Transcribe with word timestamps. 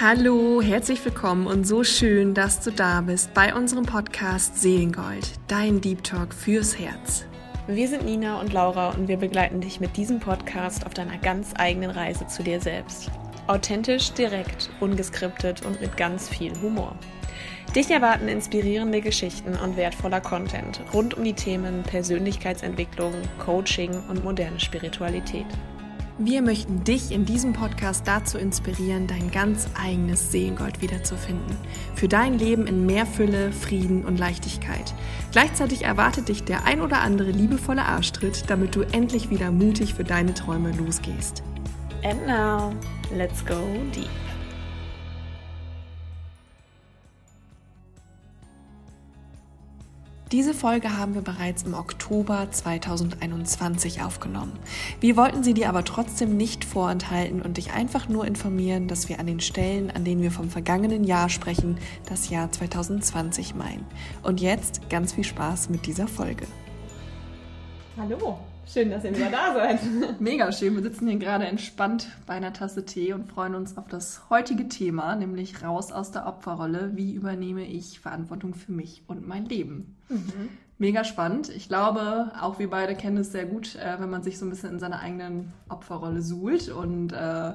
Hallo, 0.00 0.62
herzlich 0.62 1.04
willkommen 1.04 1.48
und 1.48 1.66
so 1.66 1.82
schön, 1.82 2.32
dass 2.32 2.60
du 2.60 2.70
da 2.70 3.00
bist 3.00 3.34
bei 3.34 3.52
unserem 3.52 3.84
Podcast 3.84 4.62
Seelengold, 4.62 5.32
dein 5.48 5.80
Deep 5.80 6.04
Talk 6.04 6.32
fürs 6.32 6.78
Herz. 6.78 7.24
Wir 7.66 7.88
sind 7.88 8.04
Nina 8.04 8.38
und 8.38 8.52
Laura 8.52 8.90
und 8.90 9.08
wir 9.08 9.16
begleiten 9.16 9.60
dich 9.60 9.80
mit 9.80 9.96
diesem 9.96 10.20
Podcast 10.20 10.86
auf 10.86 10.94
deiner 10.94 11.18
ganz 11.18 11.52
eigenen 11.56 11.90
Reise 11.90 12.28
zu 12.28 12.44
dir 12.44 12.60
selbst. 12.60 13.10
Authentisch, 13.48 14.12
direkt, 14.12 14.70
ungeskriptet 14.78 15.66
und 15.66 15.80
mit 15.80 15.96
ganz 15.96 16.28
viel 16.28 16.52
Humor. 16.62 16.94
Dich 17.74 17.90
erwarten 17.90 18.28
inspirierende 18.28 19.00
Geschichten 19.00 19.56
und 19.56 19.76
wertvoller 19.76 20.20
Content 20.20 20.80
rund 20.94 21.14
um 21.14 21.24
die 21.24 21.34
Themen 21.34 21.82
Persönlichkeitsentwicklung, 21.82 23.14
Coaching 23.44 23.90
und 24.08 24.22
moderne 24.22 24.60
Spiritualität. 24.60 25.46
Wir 26.20 26.42
möchten 26.42 26.82
dich 26.82 27.12
in 27.12 27.24
diesem 27.24 27.52
Podcast 27.52 28.08
dazu 28.08 28.38
inspirieren, 28.38 29.06
dein 29.06 29.30
ganz 29.30 29.68
eigenes 29.80 30.32
Seelengold 30.32 30.82
wiederzufinden. 30.82 31.56
Für 31.94 32.08
dein 32.08 32.36
Leben 32.40 32.66
in 32.66 32.86
mehr 32.86 33.06
Fülle, 33.06 33.52
Frieden 33.52 34.04
und 34.04 34.18
Leichtigkeit. 34.18 34.94
Gleichzeitig 35.30 35.84
erwartet 35.84 36.28
dich 36.28 36.42
der 36.42 36.64
ein 36.64 36.80
oder 36.80 37.02
andere 37.02 37.30
liebevolle 37.30 37.84
Arschtritt, 37.84 38.50
damit 38.50 38.74
du 38.74 38.82
endlich 38.82 39.30
wieder 39.30 39.52
mutig 39.52 39.94
für 39.94 40.02
deine 40.02 40.34
Träume 40.34 40.72
losgehst. 40.72 41.44
And 42.02 42.26
now, 42.26 42.74
let's 43.16 43.46
go 43.46 43.54
deep. 43.94 44.27
Diese 50.30 50.52
Folge 50.52 50.98
haben 50.98 51.14
wir 51.14 51.22
bereits 51.22 51.62
im 51.62 51.72
Oktober 51.72 52.48
2021 52.50 54.02
aufgenommen. 54.02 54.52
Wir 55.00 55.16
wollten 55.16 55.42
sie 55.42 55.54
dir 55.54 55.70
aber 55.70 55.84
trotzdem 55.84 56.36
nicht 56.36 56.66
vorenthalten 56.66 57.40
und 57.40 57.56
dich 57.56 57.72
einfach 57.72 58.10
nur 58.10 58.26
informieren, 58.26 58.88
dass 58.88 59.08
wir 59.08 59.20
an 59.20 59.26
den 59.26 59.40
Stellen, 59.40 59.90
an 59.90 60.04
denen 60.04 60.20
wir 60.20 60.30
vom 60.30 60.50
vergangenen 60.50 61.04
Jahr 61.04 61.30
sprechen, 61.30 61.78
das 62.10 62.28
Jahr 62.28 62.52
2020 62.52 63.54
meinen. 63.54 63.86
Und 64.22 64.42
jetzt 64.42 64.90
ganz 64.90 65.14
viel 65.14 65.24
Spaß 65.24 65.70
mit 65.70 65.86
dieser 65.86 66.06
Folge. 66.06 66.46
Hallo, 67.96 68.38
schön, 68.68 68.90
dass 68.90 69.04
ihr 69.04 69.16
wieder 69.16 69.30
da 69.30 69.54
seid. 69.54 69.80
Mega 70.20 70.52
schön. 70.52 70.74
Wir 70.74 70.82
sitzen 70.82 71.08
hier 71.08 71.18
gerade 71.18 71.46
entspannt 71.46 72.08
bei 72.26 72.34
einer 72.34 72.52
Tasse 72.52 72.84
Tee 72.84 73.12
und 73.12 73.28
freuen 73.28 73.54
uns 73.54 73.76
auf 73.76 73.88
das 73.88 74.22
heutige 74.30 74.68
Thema, 74.68 75.16
nämlich 75.16 75.62
raus 75.62 75.92
aus 75.92 76.10
der 76.10 76.26
Opferrolle. 76.26 76.92
Wie 76.94 77.14
übernehme 77.14 77.64
ich 77.64 78.00
Verantwortung 78.00 78.54
für 78.54 78.72
mich 78.72 79.02
und 79.06 79.26
mein 79.26 79.46
Leben? 79.46 79.96
Mhm. 80.08 80.50
Mega 80.78 81.02
spannend. 81.04 81.48
Ich 81.48 81.68
glaube, 81.68 82.30
auch 82.40 82.58
wir 82.58 82.70
beide 82.70 82.94
kennen 82.94 83.18
es 83.18 83.32
sehr 83.32 83.46
gut, 83.46 83.74
äh, 83.76 83.96
wenn 83.98 84.10
man 84.10 84.22
sich 84.22 84.38
so 84.38 84.46
ein 84.46 84.50
bisschen 84.50 84.74
in 84.74 84.78
seiner 84.78 85.00
eigenen 85.00 85.52
Opferrolle 85.68 86.22
suhlt 86.22 86.68
und 86.68 87.12
äh, 87.12 87.54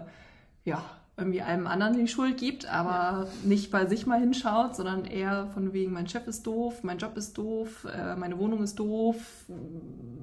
ja, 0.65 0.83
irgendwie 1.15 1.41
einem 1.41 1.67
anderen 1.67 1.93
die 1.93 2.07
Schuld 2.07 2.37
gibt, 2.37 2.65
aber 2.65 3.25
ja. 3.25 3.27
nicht 3.43 3.69
bei 3.69 3.85
sich 3.85 4.07
mal 4.07 4.19
hinschaut, 4.19 4.75
sondern 4.75 5.05
eher 5.05 5.47
von 5.47 5.71
wegen, 5.71 5.93
mein 5.93 6.07
Chef 6.07 6.25
ist 6.27 6.47
doof, 6.47 6.83
mein 6.83 6.97
Job 6.97 7.15
ist 7.17 7.37
doof, 7.37 7.85
äh, 7.85 8.15
meine 8.15 8.39
Wohnung 8.39 8.63
ist 8.63 8.79
doof, 8.79 9.17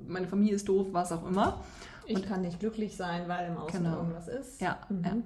meine 0.09 0.27
Familie 0.27 0.55
ist 0.55 0.69
doof, 0.69 0.89
was 0.91 1.13
auch 1.13 1.25
immer. 1.27 1.63
Ich 2.07 2.17
und, 2.17 2.27
kann 2.27 2.41
nicht 2.41 2.59
glücklich 2.59 2.97
sein, 2.97 3.29
weil 3.29 3.51
im 3.51 3.57
Außen 3.57 3.85
genau. 3.85 3.99
irgendwas 3.99 4.27
ist. 4.27 4.61
Ja, 4.61 4.79
mhm. 4.89 5.05
ja. 5.05 5.17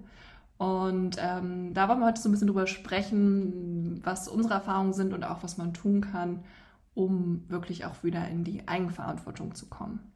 Und 0.57 1.17
ähm, 1.19 1.73
da 1.73 1.89
wollen 1.89 2.01
wir 2.01 2.07
heute 2.07 2.20
so 2.20 2.29
ein 2.29 2.33
bisschen 2.33 2.47
drüber 2.47 2.67
sprechen, 2.67 4.01
was 4.05 4.29
unsere 4.29 4.55
Erfahrungen 4.55 4.92
sind 4.92 5.15
und 5.15 5.25
auch 5.25 5.42
was 5.42 5.57
man 5.57 5.73
tun 5.73 6.03
kann, 6.03 6.45
um 6.92 7.45
wirklich 7.48 7.87
auch 7.87 8.05
wieder 8.05 8.29
in 8.29 8.45
die 8.45 8.69
Eigenverantwortung 8.69 9.55
zu 9.55 9.67
kommen. 9.67 10.12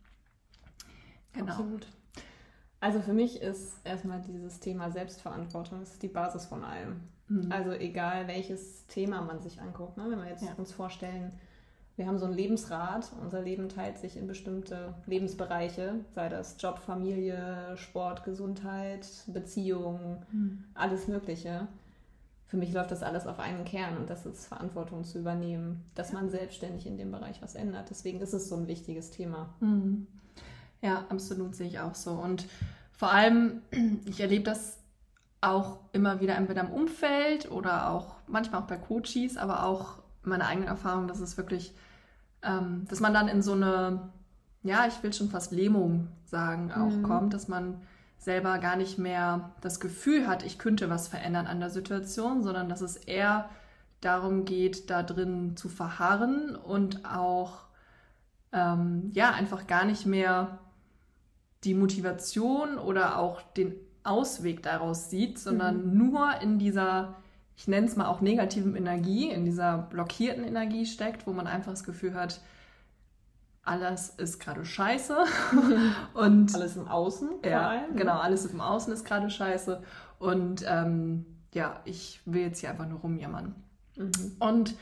Genau. 1.32 1.52
Absolut. 1.52 1.86
Also 2.80 3.00
für 3.00 3.12
mich 3.12 3.42
ist 3.42 3.78
erstmal 3.84 4.20
dieses 4.20 4.60
Thema 4.60 4.90
Selbstverantwortung 4.90 5.82
ist 5.82 6.02
die 6.02 6.08
Basis 6.08 6.46
von 6.46 6.64
allem. 6.64 7.00
Mhm. 7.28 7.50
Also 7.50 7.72
egal 7.72 8.28
welches 8.28 8.86
Thema 8.86 9.20
man 9.20 9.40
sich 9.40 9.60
anguckt. 9.60 9.96
Ne? 9.96 10.06
Wenn 10.08 10.18
wir 10.18 10.28
jetzt 10.28 10.44
ja. 10.44 10.54
uns 10.56 10.72
vorstellen, 10.72 11.32
wir 11.96 12.06
haben 12.06 12.18
so 12.18 12.26
ein 12.26 12.32
Lebensrad, 12.32 13.10
unser 13.20 13.42
Leben 13.42 13.68
teilt 13.68 13.98
sich 13.98 14.16
in 14.16 14.28
bestimmte 14.28 14.94
Lebensbereiche, 15.06 15.96
sei 16.14 16.28
das 16.28 16.56
Job, 16.60 16.78
Familie, 16.78 17.76
Sport, 17.76 18.22
Gesundheit, 18.22 19.04
Beziehungen, 19.26 20.24
mhm. 20.30 20.64
alles 20.74 21.08
Mögliche. 21.08 21.66
Für 22.46 22.56
mich 22.56 22.72
läuft 22.72 22.92
das 22.92 23.02
alles 23.02 23.26
auf 23.26 23.40
einen 23.40 23.64
Kern 23.64 23.96
und 23.98 24.08
das 24.08 24.24
ist 24.24 24.46
Verantwortung 24.46 25.04
zu 25.04 25.18
übernehmen, 25.18 25.84
dass 25.96 26.12
man 26.12 26.30
selbstständig 26.30 26.86
in 26.86 26.96
dem 26.96 27.10
Bereich 27.10 27.42
was 27.42 27.56
ändert. 27.56 27.90
Deswegen 27.90 28.20
ist 28.20 28.32
es 28.32 28.48
so 28.48 28.54
ein 28.54 28.68
wichtiges 28.68 29.10
Thema. 29.10 29.52
Mhm. 29.58 30.06
Ja, 30.80 31.04
absolut 31.08 31.56
sehe 31.56 31.66
ich 31.66 31.80
auch 31.80 31.96
so. 31.96 32.12
Und 32.12 32.46
vor 32.98 33.12
allem, 33.12 33.62
ich 34.04 34.20
erlebe 34.20 34.44
das 34.44 34.78
auch 35.40 35.78
immer 35.92 36.20
wieder 36.20 36.34
entweder 36.34 36.62
im 36.62 36.70
Umfeld 36.70 37.50
oder 37.50 37.90
auch 37.90 38.16
manchmal 38.26 38.60
auch 38.60 38.66
bei 38.66 38.76
Coaches, 38.76 39.36
aber 39.36 39.62
auch 39.64 40.02
meine 40.24 40.46
eigene 40.46 40.66
Erfahrung, 40.66 41.06
dass 41.06 41.20
es 41.20 41.36
wirklich, 41.36 41.74
ähm, 42.42 42.86
dass 42.88 42.98
man 42.98 43.14
dann 43.14 43.28
in 43.28 43.40
so 43.40 43.52
eine, 43.52 44.10
ja, 44.64 44.86
ich 44.88 45.00
will 45.04 45.12
schon 45.12 45.30
fast 45.30 45.52
Lähmung 45.52 46.08
sagen, 46.24 46.72
auch 46.72 46.90
mhm. 46.90 47.02
kommt, 47.04 47.34
dass 47.34 47.46
man 47.46 47.80
selber 48.18 48.58
gar 48.58 48.74
nicht 48.74 48.98
mehr 48.98 49.52
das 49.60 49.78
Gefühl 49.78 50.26
hat, 50.26 50.44
ich 50.44 50.58
könnte 50.58 50.90
was 50.90 51.06
verändern 51.06 51.46
an 51.46 51.60
der 51.60 51.70
Situation, 51.70 52.42
sondern 52.42 52.68
dass 52.68 52.80
es 52.80 52.96
eher 52.96 53.48
darum 54.00 54.44
geht, 54.44 54.90
da 54.90 55.04
drin 55.04 55.56
zu 55.56 55.68
verharren 55.68 56.56
und 56.56 57.04
auch 57.04 57.60
ähm, 58.52 59.08
ja 59.12 59.30
einfach 59.30 59.68
gar 59.68 59.84
nicht 59.84 60.04
mehr 60.04 60.58
die 61.64 61.74
Motivation 61.74 62.78
oder 62.78 63.18
auch 63.18 63.42
den 63.42 63.74
Ausweg 64.04 64.62
daraus 64.62 65.10
sieht, 65.10 65.38
sondern 65.38 65.88
mhm. 65.88 65.98
nur 65.98 66.40
in 66.40 66.58
dieser, 66.58 67.16
ich 67.56 67.68
nenne 67.68 67.86
es 67.86 67.96
mal 67.96 68.06
auch 68.06 68.20
negativen 68.20 68.76
Energie, 68.76 69.30
in 69.30 69.44
dieser 69.44 69.78
blockierten 69.78 70.44
Energie 70.44 70.86
steckt, 70.86 71.26
wo 71.26 71.32
man 71.32 71.46
einfach 71.46 71.72
das 71.72 71.84
Gefühl 71.84 72.14
hat, 72.14 72.40
alles 73.64 74.10
ist 74.10 74.40
gerade 74.40 74.64
scheiße. 74.64 75.16
und 76.14 76.54
alles 76.54 76.76
im 76.76 76.88
Außen. 76.88 77.28
Ja, 77.44 77.68
allem. 77.68 77.96
genau, 77.96 78.18
alles 78.18 78.46
im 78.46 78.60
Außen 78.60 78.92
ist 78.92 79.04
gerade 79.04 79.28
scheiße. 79.28 79.82
Und 80.18 80.64
ähm, 80.66 81.26
ja, 81.52 81.80
ich 81.84 82.20
will 82.24 82.42
jetzt 82.42 82.60
hier 82.60 82.70
einfach 82.70 82.88
nur 82.88 83.00
rumjammern. 83.00 83.54
Mhm. 83.96 84.36
Und 84.38 84.74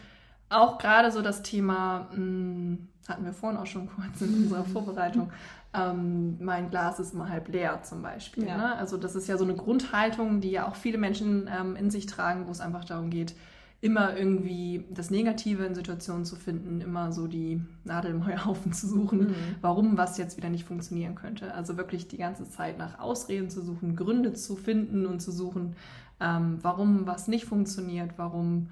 auch 0.49 0.79
gerade 0.79 1.11
so 1.11 1.23
das 1.23 1.43
Thema, 1.43 2.09
mh, 2.13 2.17
hm, 2.17 2.89
hatten 3.09 3.25
wir 3.25 3.33
vorhin 3.33 3.59
auch 3.59 3.67
schon 3.67 3.89
kurz 3.89 4.21
in 4.21 4.35
unserer 4.35 4.65
Vorbereitung, 4.73 5.33
ähm, 5.77 6.37
mein 6.41 6.71
Glas 6.71 6.99
ist 6.99 7.13
immer 7.13 7.29
halb 7.29 7.49
leer 7.49 7.83
zum 7.83 8.03
Beispiel. 8.03 8.47
Ja. 8.47 8.57
Ne? 8.57 8.77
Also 8.77 8.97
das 8.97 9.15
ist 9.15 9.29
ja 9.29 9.37
so 9.37 9.45
eine 9.45 9.55
Grundhaltung, 9.55 10.41
die 10.41 10.51
ja 10.51 10.67
auch 10.67 10.77
viele 10.77 10.99
Menschen 10.99 11.51
ähm, 11.53 11.77
in 11.77 11.91
sich 11.91 12.07
tragen, 12.07 12.47
wo 12.47 12.51
es 12.51 12.61
einfach 12.61 12.85
darum 12.85 13.11
geht, 13.11 13.35
immer 13.81 14.17
irgendwie 14.17 14.85
das 14.91 15.11
Negative 15.11 15.65
in 15.65 15.75
Situationen 15.75 16.25
zu 16.25 16.35
finden, 16.35 16.81
immer 16.81 17.13
so 17.13 17.27
die 17.27 17.61
Nadel 17.85 18.13
im 18.13 18.27
Heuhaufen 18.27 18.73
zu 18.73 18.89
suchen, 18.89 19.19
mhm. 19.19 19.35
warum 19.61 19.99
was 19.99 20.17
jetzt 20.17 20.37
wieder 20.37 20.49
nicht 20.49 20.65
funktionieren 20.65 21.15
könnte. 21.15 21.53
Also 21.55 21.77
wirklich 21.77 22.09
die 22.09 22.17
ganze 22.17 22.49
Zeit 22.49 22.79
nach 22.79 22.99
Ausreden 22.99 23.51
zu 23.51 23.63
suchen, 23.63 23.95
Gründe 23.95 24.33
zu 24.33 24.57
finden 24.57 25.07
und 25.07 25.21
zu 25.21 25.31
suchen, 25.31 25.77
ähm, 26.21 26.59
warum 26.63 27.07
was 27.07 27.29
nicht 27.29 27.45
funktioniert, 27.45 28.13
warum 28.17 28.71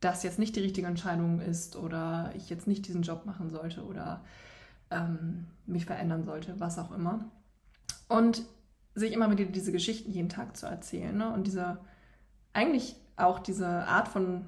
das 0.00 0.22
jetzt 0.22 0.38
nicht 0.38 0.56
die 0.56 0.60
richtige 0.60 0.86
Entscheidung 0.86 1.40
ist 1.40 1.76
oder 1.76 2.32
ich 2.36 2.48
jetzt 2.48 2.66
nicht 2.66 2.86
diesen 2.86 3.02
Job 3.02 3.26
machen 3.26 3.50
sollte 3.50 3.84
oder 3.84 4.22
ähm, 4.90 5.46
mich 5.66 5.86
verändern 5.86 6.24
sollte, 6.24 6.58
was 6.58 6.78
auch 6.78 6.92
immer. 6.92 7.24
Und 8.08 8.42
sich 8.94 9.12
immer 9.12 9.30
wieder 9.30 9.44
diese 9.44 9.72
Geschichten 9.72 10.10
jeden 10.10 10.28
Tag 10.28 10.56
zu 10.56 10.66
erzählen 10.66 11.16
ne? 11.16 11.32
und 11.32 11.46
diese, 11.46 11.78
eigentlich 12.52 12.96
auch 13.16 13.38
diese 13.38 13.66
Art 13.66 14.08
von 14.08 14.46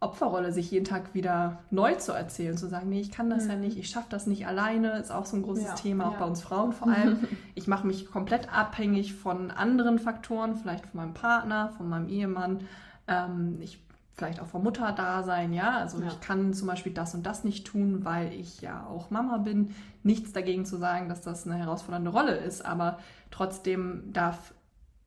Opferrolle, 0.00 0.52
sich 0.52 0.70
jeden 0.70 0.84
Tag 0.84 1.14
wieder 1.14 1.64
neu 1.70 1.96
zu 1.96 2.12
erzählen, 2.12 2.56
zu 2.56 2.68
sagen, 2.68 2.88
nee, 2.88 3.00
ich 3.00 3.10
kann 3.10 3.30
das 3.30 3.44
mhm. 3.44 3.50
ja 3.50 3.56
nicht, 3.56 3.78
ich 3.78 3.90
schaffe 3.90 4.06
das 4.10 4.28
nicht 4.28 4.46
alleine, 4.46 4.92
ist 4.98 5.10
auch 5.10 5.26
so 5.26 5.36
ein 5.36 5.42
großes 5.42 5.64
ja, 5.64 5.74
Thema, 5.74 6.08
auch 6.08 6.12
ja. 6.12 6.18
bei 6.20 6.24
uns 6.26 6.40
Frauen 6.40 6.72
vor 6.72 6.88
allem. 6.88 7.26
ich 7.56 7.66
mache 7.66 7.86
mich 7.86 8.08
komplett 8.08 8.52
abhängig 8.52 9.14
von 9.14 9.50
anderen 9.50 9.98
Faktoren, 9.98 10.54
vielleicht 10.54 10.86
von 10.86 11.00
meinem 11.00 11.14
Partner, 11.14 11.70
von 11.76 11.88
meinem 11.88 12.08
Ehemann. 12.08 12.60
Ähm, 13.08 13.58
ich 13.60 13.80
vielleicht 14.18 14.40
auch 14.40 14.46
vom 14.46 14.64
Mutterdasein, 14.64 15.52
ja. 15.52 15.78
Also 15.78 16.00
ja. 16.00 16.08
ich 16.08 16.20
kann 16.20 16.52
zum 16.52 16.66
Beispiel 16.66 16.92
das 16.92 17.14
und 17.14 17.24
das 17.24 17.44
nicht 17.44 17.66
tun, 17.66 18.04
weil 18.04 18.32
ich 18.32 18.60
ja 18.60 18.84
auch 18.86 19.10
Mama 19.10 19.38
bin. 19.38 19.70
Nichts 20.02 20.32
dagegen 20.32 20.66
zu 20.66 20.76
sagen, 20.76 21.08
dass 21.08 21.20
das 21.20 21.46
eine 21.46 21.56
herausfordernde 21.56 22.10
Rolle 22.10 22.36
ist, 22.36 22.64
aber 22.64 22.98
trotzdem 23.30 24.12
darf 24.12 24.54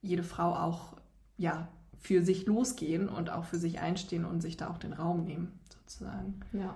jede 0.02 0.24
Frau 0.24 0.56
auch 0.56 0.96
ja 1.38 1.68
für 2.00 2.24
sich 2.24 2.46
losgehen 2.48 3.10
und 3.10 3.30
auch 3.30 3.44
für 3.44 3.58
sich 3.58 3.80
einstehen 3.80 4.26
und 4.26 4.42
sich 4.42 4.58
da 4.58 4.70
auch 4.70 4.78
den 4.78 4.94
Raum 4.94 5.26
nehmen, 5.26 5.60
sozusagen. 5.70 6.40
Ja. 6.54 6.76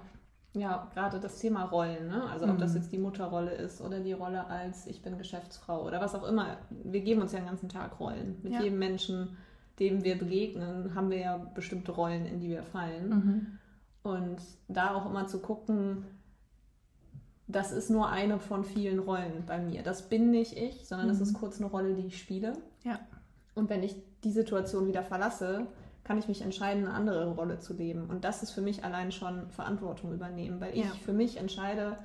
Ja, 0.53 0.87
gerade 0.93 1.19
das 1.19 1.39
Thema 1.39 1.65
Rollen, 1.65 2.07
ne? 2.07 2.29
also 2.31 2.45
ob 2.45 2.53
mhm. 2.53 2.59
das 2.59 2.75
jetzt 2.75 2.89
die 2.89 2.97
Mutterrolle 2.97 3.51
ist 3.51 3.81
oder 3.81 3.99
die 3.99 4.13
Rolle 4.13 4.47
als 4.47 4.87
ich 4.87 5.01
bin 5.01 5.17
Geschäftsfrau 5.17 5.85
oder 5.85 5.99
was 5.99 6.15
auch 6.15 6.23
immer. 6.23 6.57
Wir 6.69 7.01
geben 7.01 7.21
uns 7.21 7.33
ja 7.33 7.39
den 7.39 7.47
ganzen 7.47 7.67
Tag 7.67 7.99
Rollen 7.99 8.37
mit 8.41 8.53
ja. 8.53 8.61
jedem 8.61 8.79
Menschen 8.79 9.35
dem 9.79 10.03
wir 10.03 10.17
begegnen, 10.17 10.95
haben 10.95 11.09
wir 11.09 11.19
ja 11.19 11.37
bestimmte 11.37 11.91
Rollen, 11.91 12.25
in 12.25 12.39
die 12.39 12.49
wir 12.49 12.63
fallen. 12.63 13.09
Mhm. 13.09 13.59
Und 14.03 14.37
da 14.67 14.93
auch 14.93 15.09
immer 15.09 15.27
zu 15.27 15.39
gucken, 15.39 16.05
das 17.47 17.71
ist 17.71 17.89
nur 17.89 18.09
eine 18.09 18.39
von 18.39 18.63
vielen 18.63 18.99
Rollen 18.99 19.43
bei 19.45 19.59
mir. 19.59 19.83
Das 19.83 20.09
bin 20.09 20.31
nicht 20.31 20.57
ich, 20.57 20.87
sondern 20.87 21.07
mhm. 21.07 21.11
das 21.11 21.21
ist 21.21 21.33
kurz 21.33 21.59
eine 21.59 21.69
Rolle, 21.69 21.93
die 21.93 22.07
ich 22.07 22.17
spiele. 22.17 22.53
Ja. 22.83 22.99
Und 23.53 23.69
wenn 23.69 23.83
ich 23.83 23.95
die 24.23 24.31
Situation 24.31 24.87
wieder 24.87 25.03
verlasse, 25.03 25.67
kann 26.03 26.17
ich 26.17 26.27
mich 26.27 26.41
entscheiden, 26.41 26.85
eine 26.85 26.93
andere 26.93 27.31
Rolle 27.31 27.59
zu 27.59 27.73
leben. 27.73 28.09
Und 28.09 28.23
das 28.23 28.43
ist 28.43 28.51
für 28.51 28.61
mich 28.61 28.83
allein 28.83 29.11
schon 29.11 29.49
Verantwortung 29.49 30.13
übernehmen, 30.13 30.61
weil 30.61 30.77
ich 30.77 30.85
für 31.01 31.13
mich 31.13 31.37
entscheide, 31.37 31.97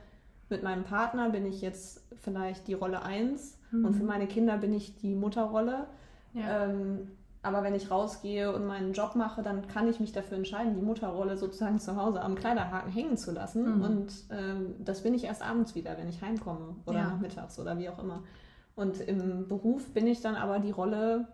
mit 0.49 0.63
meinem 0.63 0.85
Partner 0.85 1.31
bin 1.31 1.47
ich 1.47 1.61
jetzt 1.61 2.03
vielleicht 2.23 2.67
die 2.67 2.75
Rolle 2.75 3.03
1 3.03 3.59
mhm. 3.71 3.85
und 3.85 3.95
für 3.95 4.03
meine 4.03 4.27
Kinder 4.27 4.59
bin 4.59 4.73
ich 4.73 4.97
die 4.97 5.15
Mutterrolle. 5.15 5.87
Ja. 6.33 6.65
Ähm, 6.65 7.11
aber 7.43 7.63
wenn 7.63 7.75
ich 7.75 7.91
rausgehe 7.91 8.53
und 8.55 8.67
meinen 8.67 8.93
Job 8.93 9.15
mache, 9.17 9.43
dann 9.43 9.67
kann 9.67 9.89
ich 9.89 9.99
mich 9.99 10.13
dafür 10.13 10.37
entscheiden, 10.37 10.75
die 10.75 10.83
Mutterrolle 10.83 11.39
sozusagen 11.39 11.79
zu 11.79 11.97
Hause 11.97 12.21
am 12.21 12.35
Kleiderhaken 12.35 12.93
hängen 12.93 13.17
zu 13.17 13.33
lassen. 13.33 13.79
Mhm. 13.79 13.83
Und 13.83 14.13
ähm, 14.31 14.75
das 14.79 15.03
bin 15.03 15.15
ich 15.15 15.25
erst 15.25 15.43
abends 15.43 15.75
wieder, 15.75 15.97
wenn 15.97 16.09
ich 16.09 16.21
heimkomme 16.21 16.77
oder 16.85 16.99
ja. 16.99 17.05
nachmittags 17.09 17.59
oder 17.59 17.79
wie 17.79 17.89
auch 17.89 17.99
immer. 17.99 18.23
Und 18.77 19.01
im 19.01 19.49
Beruf 19.49 19.93
bin 19.95 20.07
ich 20.07 20.21
dann 20.21 20.37
aber 20.37 20.59
die 20.59 20.71
Rolle 20.71 21.29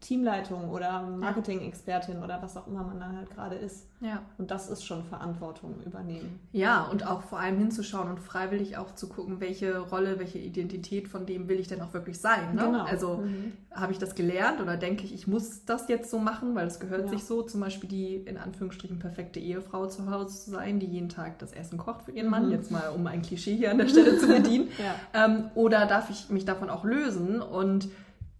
Teamleitung 0.00 0.70
oder 0.70 1.02
Marketing-Expertin 1.02 2.22
oder 2.22 2.40
was 2.40 2.56
auch 2.56 2.66
immer 2.66 2.82
man 2.82 3.00
dann 3.00 3.16
halt 3.18 3.30
gerade 3.30 3.56
ist. 3.56 3.86
Ja. 4.00 4.22
Und 4.38 4.50
das 4.50 4.70
ist 4.70 4.84
schon 4.84 5.04
Verantwortung 5.04 5.74
übernehmen. 5.84 6.40
Ja, 6.52 6.84
und 6.84 7.06
auch 7.06 7.22
vor 7.22 7.38
allem 7.38 7.58
hinzuschauen 7.58 8.08
und 8.08 8.18
freiwillig 8.18 8.78
auch 8.78 8.94
zu 8.94 9.08
gucken, 9.08 9.40
welche 9.40 9.78
Rolle, 9.78 10.18
welche 10.18 10.38
Identität 10.38 11.08
von 11.08 11.26
dem 11.26 11.48
will 11.48 11.60
ich 11.60 11.68
denn 11.68 11.82
auch 11.82 11.92
wirklich 11.92 12.18
sein. 12.18 12.54
Ne? 12.54 12.62
Genau. 12.62 12.84
Also 12.84 13.18
mhm. 13.18 13.52
habe 13.72 13.92
ich 13.92 13.98
das 13.98 14.14
gelernt 14.14 14.60
oder 14.60 14.78
denke 14.78 15.04
ich, 15.04 15.12
ich 15.12 15.26
muss 15.26 15.66
das 15.66 15.86
jetzt 15.88 16.10
so 16.10 16.18
machen, 16.18 16.54
weil 16.54 16.66
es 16.66 16.80
gehört 16.80 17.04
ja. 17.04 17.08
sich 17.08 17.24
so, 17.24 17.42
zum 17.42 17.60
Beispiel 17.60 17.88
die 17.88 18.16
in 18.16 18.38
Anführungsstrichen 18.38 18.98
perfekte 18.98 19.38
Ehefrau 19.38 19.86
zu 19.86 20.10
Hause 20.10 20.44
zu 20.44 20.50
sein, 20.50 20.80
die 20.80 20.86
jeden 20.86 21.10
Tag 21.10 21.38
das 21.40 21.52
Essen 21.52 21.76
kocht 21.76 22.04
für 22.04 22.12
ihren 22.12 22.30
Mann, 22.30 22.46
mhm. 22.46 22.52
jetzt 22.52 22.70
mal 22.70 22.88
um 22.88 23.06
ein 23.06 23.20
Klischee 23.20 23.56
hier 23.56 23.70
an 23.70 23.78
der 23.78 23.88
Stelle 23.88 24.18
zu 24.18 24.28
bedienen. 24.28 24.68
ja. 24.78 25.24
ähm, 25.24 25.50
oder 25.54 25.84
darf 25.84 26.08
ich 26.08 26.30
mich 26.30 26.46
davon 26.46 26.70
auch 26.70 26.84
lösen 26.84 27.42
und 27.42 27.88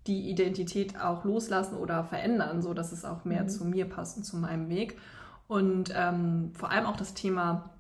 die 0.06 0.30
Identität 0.30 1.00
auch 1.00 1.24
loslassen 1.24 1.76
oder 1.76 2.04
verändern, 2.04 2.62
so 2.62 2.74
dass 2.74 2.92
es 2.92 3.04
auch 3.04 3.24
mehr 3.24 3.44
mhm. 3.44 3.48
zu 3.48 3.64
mir 3.64 3.88
passt 3.88 4.16
und 4.16 4.24
zu 4.24 4.36
meinem 4.36 4.68
Weg. 4.68 4.98
Und 5.48 5.92
ähm, 5.94 6.52
vor 6.54 6.70
allem 6.70 6.86
auch 6.86 6.96
das 6.96 7.14
Thema 7.14 7.70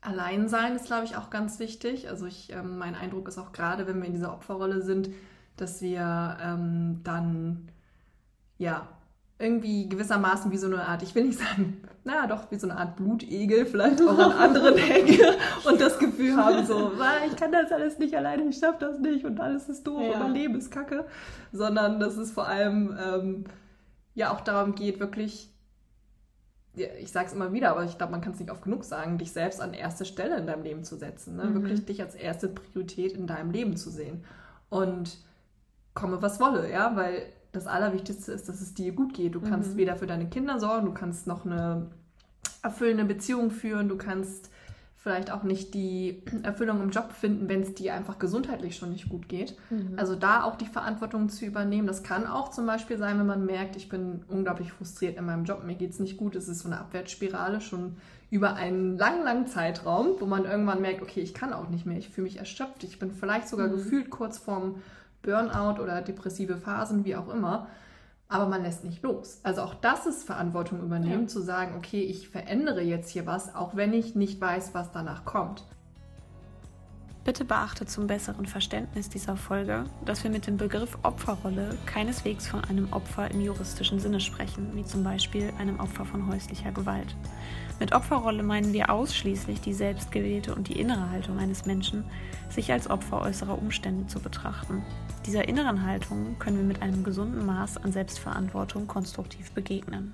Alleinsein 0.00 0.76
ist, 0.76 0.86
glaube 0.86 1.04
ich, 1.04 1.16
auch 1.16 1.30
ganz 1.30 1.58
wichtig. 1.58 2.08
Also 2.08 2.26
ich, 2.26 2.52
ähm, 2.52 2.78
mein 2.78 2.94
Eindruck 2.94 3.28
ist 3.28 3.38
auch 3.38 3.52
gerade, 3.52 3.86
wenn 3.86 4.00
wir 4.00 4.06
in 4.06 4.12
dieser 4.12 4.32
Opferrolle 4.32 4.82
sind, 4.82 5.10
dass 5.56 5.80
wir 5.80 6.36
ähm, 6.42 7.00
dann 7.04 7.68
ja 8.58 8.86
irgendwie 9.38 9.88
gewissermaßen 9.88 10.50
wie 10.52 10.56
so 10.56 10.66
eine 10.66 10.86
Art, 10.86 11.02
ich 11.02 11.14
will 11.14 11.24
nicht 11.24 11.38
sagen, 11.38 11.82
naja, 12.04 12.26
doch 12.26 12.50
wie 12.50 12.58
so 12.58 12.68
eine 12.68 12.78
Art 12.78 12.96
Blutegel, 12.96 13.66
vielleicht 13.66 14.00
auch 14.02 14.18
an 14.18 14.32
anderen 14.38 14.76
Ecke 14.76 15.36
und 15.64 15.80
das 15.80 15.98
Gefühl 15.98 16.36
haben, 16.36 16.64
so, 16.64 16.92
ich 17.26 17.36
kann 17.36 17.50
das 17.50 17.72
alles 17.72 17.98
nicht 17.98 18.14
alleine, 18.14 18.44
ich 18.44 18.58
schaffe 18.58 18.78
das 18.80 19.00
nicht 19.00 19.24
und 19.24 19.40
alles 19.40 19.68
ist 19.68 19.86
doof 19.86 20.02
ja. 20.02 20.12
und 20.12 20.18
mein 20.20 20.34
Leben 20.34 20.54
ist 20.54 20.70
kacke, 20.70 21.04
sondern 21.52 21.98
dass 21.98 22.16
es 22.16 22.30
vor 22.30 22.46
allem 22.46 22.96
ähm, 23.02 23.44
ja 24.14 24.32
auch 24.32 24.40
darum 24.40 24.76
geht, 24.76 25.00
wirklich, 25.00 25.50
ich 26.76 27.10
sage 27.10 27.26
es 27.26 27.32
immer 27.32 27.52
wieder, 27.52 27.70
aber 27.70 27.84
ich 27.84 27.98
glaube, 27.98 28.12
man 28.12 28.20
kann 28.20 28.34
es 28.34 28.38
nicht 28.38 28.52
oft 28.52 28.62
genug 28.62 28.84
sagen, 28.84 29.18
dich 29.18 29.32
selbst 29.32 29.60
an 29.60 29.74
erste 29.74 30.04
Stelle 30.04 30.36
in 30.36 30.46
deinem 30.46 30.62
Leben 30.62 30.84
zu 30.84 30.96
setzen, 30.96 31.36
ne? 31.36 31.46
Mhm. 31.46 31.54
wirklich 31.54 31.84
dich 31.84 32.00
als 32.00 32.14
erste 32.14 32.48
Priorität 32.48 33.12
in 33.14 33.26
deinem 33.26 33.50
Leben 33.50 33.76
zu 33.76 33.90
sehen 33.90 34.24
und 34.70 35.18
komme 35.92 36.22
was 36.22 36.38
wolle, 36.38 36.70
ja, 36.70 36.94
weil 36.94 37.22
das 37.54 37.66
Allerwichtigste 37.66 38.32
ist, 38.32 38.48
dass 38.48 38.60
es 38.60 38.74
dir 38.74 38.92
gut 38.92 39.14
geht. 39.14 39.34
Du 39.34 39.40
kannst 39.40 39.74
mhm. 39.74 39.76
weder 39.78 39.96
für 39.96 40.06
deine 40.06 40.28
Kinder 40.28 40.58
sorgen, 40.58 40.86
du 40.86 40.92
kannst 40.92 41.26
noch 41.26 41.46
eine 41.46 41.86
erfüllende 42.62 43.04
Beziehung 43.04 43.50
führen, 43.50 43.88
du 43.88 43.96
kannst 43.96 44.50
vielleicht 44.96 45.30
auch 45.30 45.42
nicht 45.42 45.74
die 45.74 46.22
Erfüllung 46.42 46.82
im 46.82 46.90
Job 46.90 47.12
finden, 47.12 47.48
wenn 47.48 47.60
es 47.60 47.74
dir 47.74 47.94
einfach 47.94 48.18
gesundheitlich 48.18 48.76
schon 48.76 48.90
nicht 48.90 49.08
gut 49.08 49.28
geht. 49.28 49.54
Mhm. 49.70 49.92
Also 49.96 50.16
da 50.16 50.42
auch 50.42 50.56
die 50.56 50.66
Verantwortung 50.66 51.28
zu 51.28 51.44
übernehmen. 51.44 51.86
Das 51.86 52.02
kann 52.02 52.26
auch 52.26 52.50
zum 52.50 52.66
Beispiel 52.66 52.98
sein, 52.98 53.18
wenn 53.18 53.26
man 53.26 53.44
merkt, 53.44 53.76
ich 53.76 53.88
bin 53.88 54.24
unglaublich 54.28 54.72
frustriert 54.72 55.16
in 55.16 55.26
meinem 55.26 55.44
Job, 55.44 55.62
mir 55.64 55.76
geht 55.76 55.90
es 55.90 56.00
nicht 56.00 56.16
gut, 56.16 56.34
es 56.34 56.48
ist 56.48 56.60
so 56.60 56.68
eine 56.68 56.80
Abwärtsspirale 56.80 57.60
schon 57.60 57.96
über 58.30 58.54
einen 58.54 58.96
langen, 58.96 59.22
langen 59.22 59.46
Zeitraum, 59.46 60.16
wo 60.18 60.26
man 60.26 60.44
irgendwann 60.44 60.80
merkt, 60.80 61.02
okay, 61.02 61.20
ich 61.20 61.34
kann 61.34 61.52
auch 61.52 61.68
nicht 61.68 61.86
mehr, 61.86 61.98
ich 61.98 62.08
fühle 62.08 62.24
mich 62.24 62.38
erschöpft, 62.38 62.82
ich 62.82 62.98
bin 62.98 63.12
vielleicht 63.12 63.46
sogar 63.46 63.68
mhm. 63.68 63.72
gefühlt 63.72 64.10
kurz 64.10 64.38
vorm 64.38 64.76
Burnout 65.24 65.82
oder 65.82 66.02
depressive 66.02 66.56
Phasen, 66.56 67.04
wie 67.04 67.16
auch 67.16 67.28
immer. 67.28 67.66
Aber 68.28 68.46
man 68.46 68.62
lässt 68.62 68.84
nicht 68.84 69.02
los. 69.02 69.40
Also 69.42 69.62
auch 69.62 69.74
das 69.74 70.06
ist 70.06 70.24
Verantwortung 70.24 70.80
übernehmen, 70.80 71.22
ja. 71.22 71.28
zu 71.28 71.40
sagen, 71.40 71.74
okay, 71.76 72.02
ich 72.02 72.28
verändere 72.28 72.82
jetzt 72.82 73.10
hier 73.10 73.26
was, 73.26 73.54
auch 73.54 73.76
wenn 73.76 73.92
ich 73.92 74.14
nicht 74.14 74.40
weiß, 74.40 74.74
was 74.74 74.92
danach 74.92 75.24
kommt. 75.24 75.64
Bitte 77.24 77.46
beachte 77.46 77.86
zum 77.86 78.06
besseren 78.06 78.44
Verständnis 78.44 79.08
dieser 79.08 79.38
Folge, 79.38 79.86
dass 80.04 80.22
wir 80.24 80.30
mit 80.30 80.46
dem 80.46 80.58
Begriff 80.58 80.98
Opferrolle 81.02 81.78
keineswegs 81.86 82.46
von 82.46 82.62
einem 82.64 82.92
Opfer 82.92 83.30
im 83.30 83.40
juristischen 83.40 83.98
Sinne 83.98 84.20
sprechen, 84.20 84.76
wie 84.76 84.84
zum 84.84 85.02
Beispiel 85.02 85.50
einem 85.58 85.80
Opfer 85.80 86.04
von 86.04 86.26
häuslicher 86.30 86.70
Gewalt. 86.70 87.16
Mit 87.80 87.94
Opferrolle 87.94 88.42
meinen 88.42 88.74
wir 88.74 88.90
ausschließlich 88.90 89.62
die 89.62 89.72
selbstgewählte 89.72 90.54
und 90.54 90.68
die 90.68 90.78
innere 90.78 91.08
Haltung 91.08 91.38
eines 91.38 91.64
Menschen, 91.64 92.04
sich 92.50 92.70
als 92.70 92.90
Opfer 92.90 93.22
äußerer 93.22 93.56
Umstände 93.56 94.06
zu 94.06 94.20
betrachten. 94.20 94.82
Dieser 95.24 95.48
inneren 95.48 95.82
Haltung 95.86 96.38
können 96.38 96.58
wir 96.58 96.64
mit 96.64 96.82
einem 96.82 97.04
gesunden 97.04 97.46
Maß 97.46 97.78
an 97.78 97.90
Selbstverantwortung 97.90 98.86
konstruktiv 98.86 99.50
begegnen. 99.52 100.12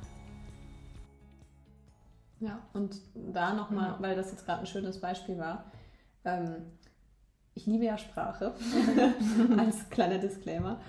Ja, 2.39 2.61
und 2.73 3.01
da 3.15 3.53
nochmal, 3.53 3.97
weil 3.99 4.15
das 4.15 4.31
jetzt 4.31 4.47
gerade 4.47 4.61
ein 4.61 4.67
schönes 4.67 5.01
Beispiel 5.01 5.37
war, 5.39 5.65
ähm, 6.25 6.67
ich 7.61 7.67
liebe 7.67 7.85
ja 7.85 7.99
Sprache, 7.99 8.55
als 9.59 9.91
kleiner 9.91 10.19
Disclaimer. 10.19 10.81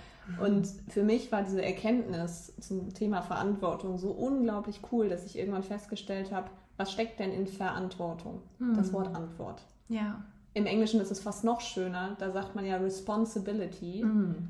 Und 0.42 0.68
für 0.88 1.04
mich 1.04 1.32
war 1.32 1.44
diese 1.44 1.64
Erkenntnis 1.64 2.54
zum 2.60 2.94
Thema 2.94 3.22
Verantwortung 3.22 3.98
so 3.98 4.12
unglaublich 4.12 4.80
cool, 4.92 5.10
dass 5.10 5.26
ich 5.26 5.38
irgendwann 5.38 5.64
festgestellt 5.64 6.32
habe, 6.32 6.50
was 6.78 6.92
steckt 6.92 7.20
denn 7.20 7.32
in 7.34 7.48
Verantwortung? 7.48 8.42
Hm. 8.60 8.76
Das 8.76 8.94
Wort 8.94 9.14
Antwort. 9.14 9.62
Ja. 9.90 10.24
Im 10.54 10.66
Englischen 10.66 11.02
ist 11.02 11.12
es 11.12 11.20
fast 11.20 11.44
noch 11.44 11.60
schöner, 11.62 12.16
da 12.20 12.32
sagt 12.32 12.56
man 12.56 12.66
ja 12.66 12.78
Responsibility. 12.78 14.02
Hm. 14.02 14.50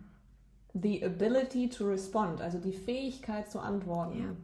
The 0.74 1.04
ability 1.04 1.70
to 1.70 1.86
respond, 1.86 2.42
also 2.42 2.60
die 2.60 2.72
Fähigkeit 2.72 3.52
zu 3.52 3.60
antworten. 3.60 4.20
Ja. 4.20 4.36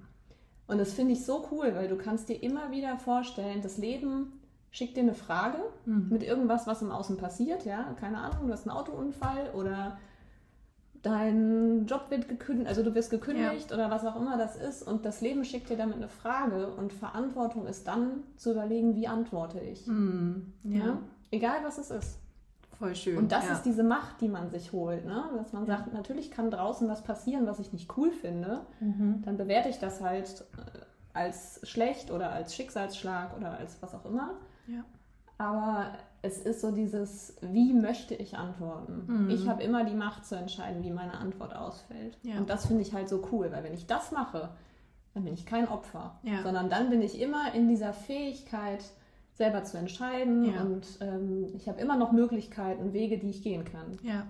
Und 0.68 0.80
das 0.80 0.94
finde 0.94 1.14
ich 1.14 1.24
so 1.24 1.48
cool, 1.52 1.74
weil 1.76 1.88
du 1.88 1.98
kannst 1.98 2.30
dir 2.30 2.42
immer 2.42 2.72
wieder 2.72 2.98
vorstellen, 2.98 3.62
das 3.62 3.78
Leben 3.78 4.37
schickt 4.72 4.98
dir 4.98 5.04
eine 5.04 5.14
Frage 5.14 5.60
mhm. 5.86 6.08
mit 6.10 6.24
irgendwas, 6.24 6.68
was 6.68 6.82
im 6.82 6.92
Außen 6.92 7.18
passiert, 7.18 7.66
ja, 7.66 7.96
keine 8.00 8.20
Ahnung, 8.20 8.48
du 8.48 8.54
hast 8.54 8.68
einen 8.68 8.78
Autounfall 8.78 9.52
oder 9.56 9.98
dein 11.04 11.86
Job 11.86 12.08
wird 12.10 12.28
gekündigt, 12.28 12.68
also 12.68 12.84
du 12.84 12.94
wirst 12.96 13.10
gekündigt 13.10 13.70
ja. 13.70 13.76
oder 13.76 13.90
was 13.90 14.06
auch 14.06 14.16
immer 14.16 14.38
das 14.38 14.56
ist 14.56 14.84
und 14.84 15.06
das 15.06 15.22
Leben 15.22 15.46
schickt 15.46 15.70
dir 15.70 15.78
damit 15.78 15.96
eine 15.96 16.10
Frage 16.10 16.68
und 16.74 16.92
Verantwortung 16.92 17.66
ist 17.68 17.88
dann 17.88 18.24
zu 18.36 18.52
überlegen, 18.52 18.96
wie 18.96 19.08
antworte 19.08 19.60
ich. 19.60 19.88
Mhm. 19.88 20.54
Ja. 20.64 20.86
ja. 20.86 20.98
Egal 21.32 21.60
was 21.64 21.78
es 21.78 21.92
ist. 21.92 22.20
Voll 22.78 22.96
schön. 22.96 23.18
Und 23.18 23.32
das 23.32 23.46
ja. 23.46 23.54
ist 23.54 23.64
diese 23.64 23.84
Macht, 23.84 24.22
die 24.22 24.28
man 24.28 24.52
sich 24.52 24.72
holt, 24.72 25.06
ne? 25.06 25.24
dass 25.36 25.52
man 25.52 25.66
sagt, 25.66 25.94
natürlich 25.94 26.30
kann 26.30 26.52
draußen 26.52 26.88
was 26.88 27.04
passieren, 27.04 27.48
was 27.48 27.60
ich 27.60 27.74
nicht 27.74 27.98
cool 27.98 28.12
finde, 28.12 28.62
mhm. 28.80 29.24
dann 29.26 29.36
bewerte 29.38 29.70
ich 29.70 29.80
das 29.80 30.02
halt 30.02 30.46
äh, 30.58 30.80
als 31.14 31.60
schlecht 31.64 32.12
oder 32.12 32.32
als 32.32 32.54
Schicksalsschlag 32.54 33.36
oder 33.36 33.58
als 33.58 33.82
was 33.82 33.96
auch 33.96 34.06
immer. 34.06 34.36
Ja. 34.68 34.84
Aber 35.38 35.94
es 36.22 36.40
ist 36.40 36.62
so 36.62 36.72
dieses, 36.72 37.36
wie 37.42 37.74
möchte 37.74 38.16
ich 38.16 38.38
antworten? 38.38 39.04
Mhm. 39.08 39.30
Ich 39.30 39.48
habe 39.48 39.64
immer 39.64 39.84
die 39.84 39.96
Macht 39.96 40.26
zu 40.26 40.36
entscheiden, 40.36 40.84
wie 40.84 40.92
meine 40.92 41.14
Antwort 41.14 41.56
ausfällt. 41.56 42.18
Ja. 42.24 42.38
Und 42.38 42.50
das 42.50 42.66
finde 42.66 42.82
ich 42.82 42.94
halt 42.94 43.08
so 43.08 43.28
cool, 43.32 43.52
weil 43.52 43.64
wenn 43.64 43.74
ich 43.74 43.86
das 43.86 44.12
mache, 44.12 44.50
dann 45.14 45.24
bin 45.24 45.34
ich 45.34 45.46
kein 45.46 45.68
Opfer, 45.68 46.20
ja. 46.24 46.44
sondern 46.44 46.70
dann 46.70 46.90
bin 46.90 47.02
ich 47.02 47.20
immer 47.20 47.54
in 47.54 47.68
dieser 47.68 47.94
Fähigkeit, 47.94 48.84
selber 49.34 49.64
zu 49.64 49.78
entscheiden 49.78 50.46
ja. 50.46 50.62
und 50.62 50.88
ähm, 51.00 51.50
ich 51.54 51.70
habe 51.70 51.80
immer 51.80 51.96
noch 51.96 52.12
Möglichkeiten, 52.12 52.92
Wege, 52.94 53.20
die 53.20 53.30
ich 53.30 53.44
gehen 53.44 53.66
kann. 53.66 53.98
Ja, 54.02 54.26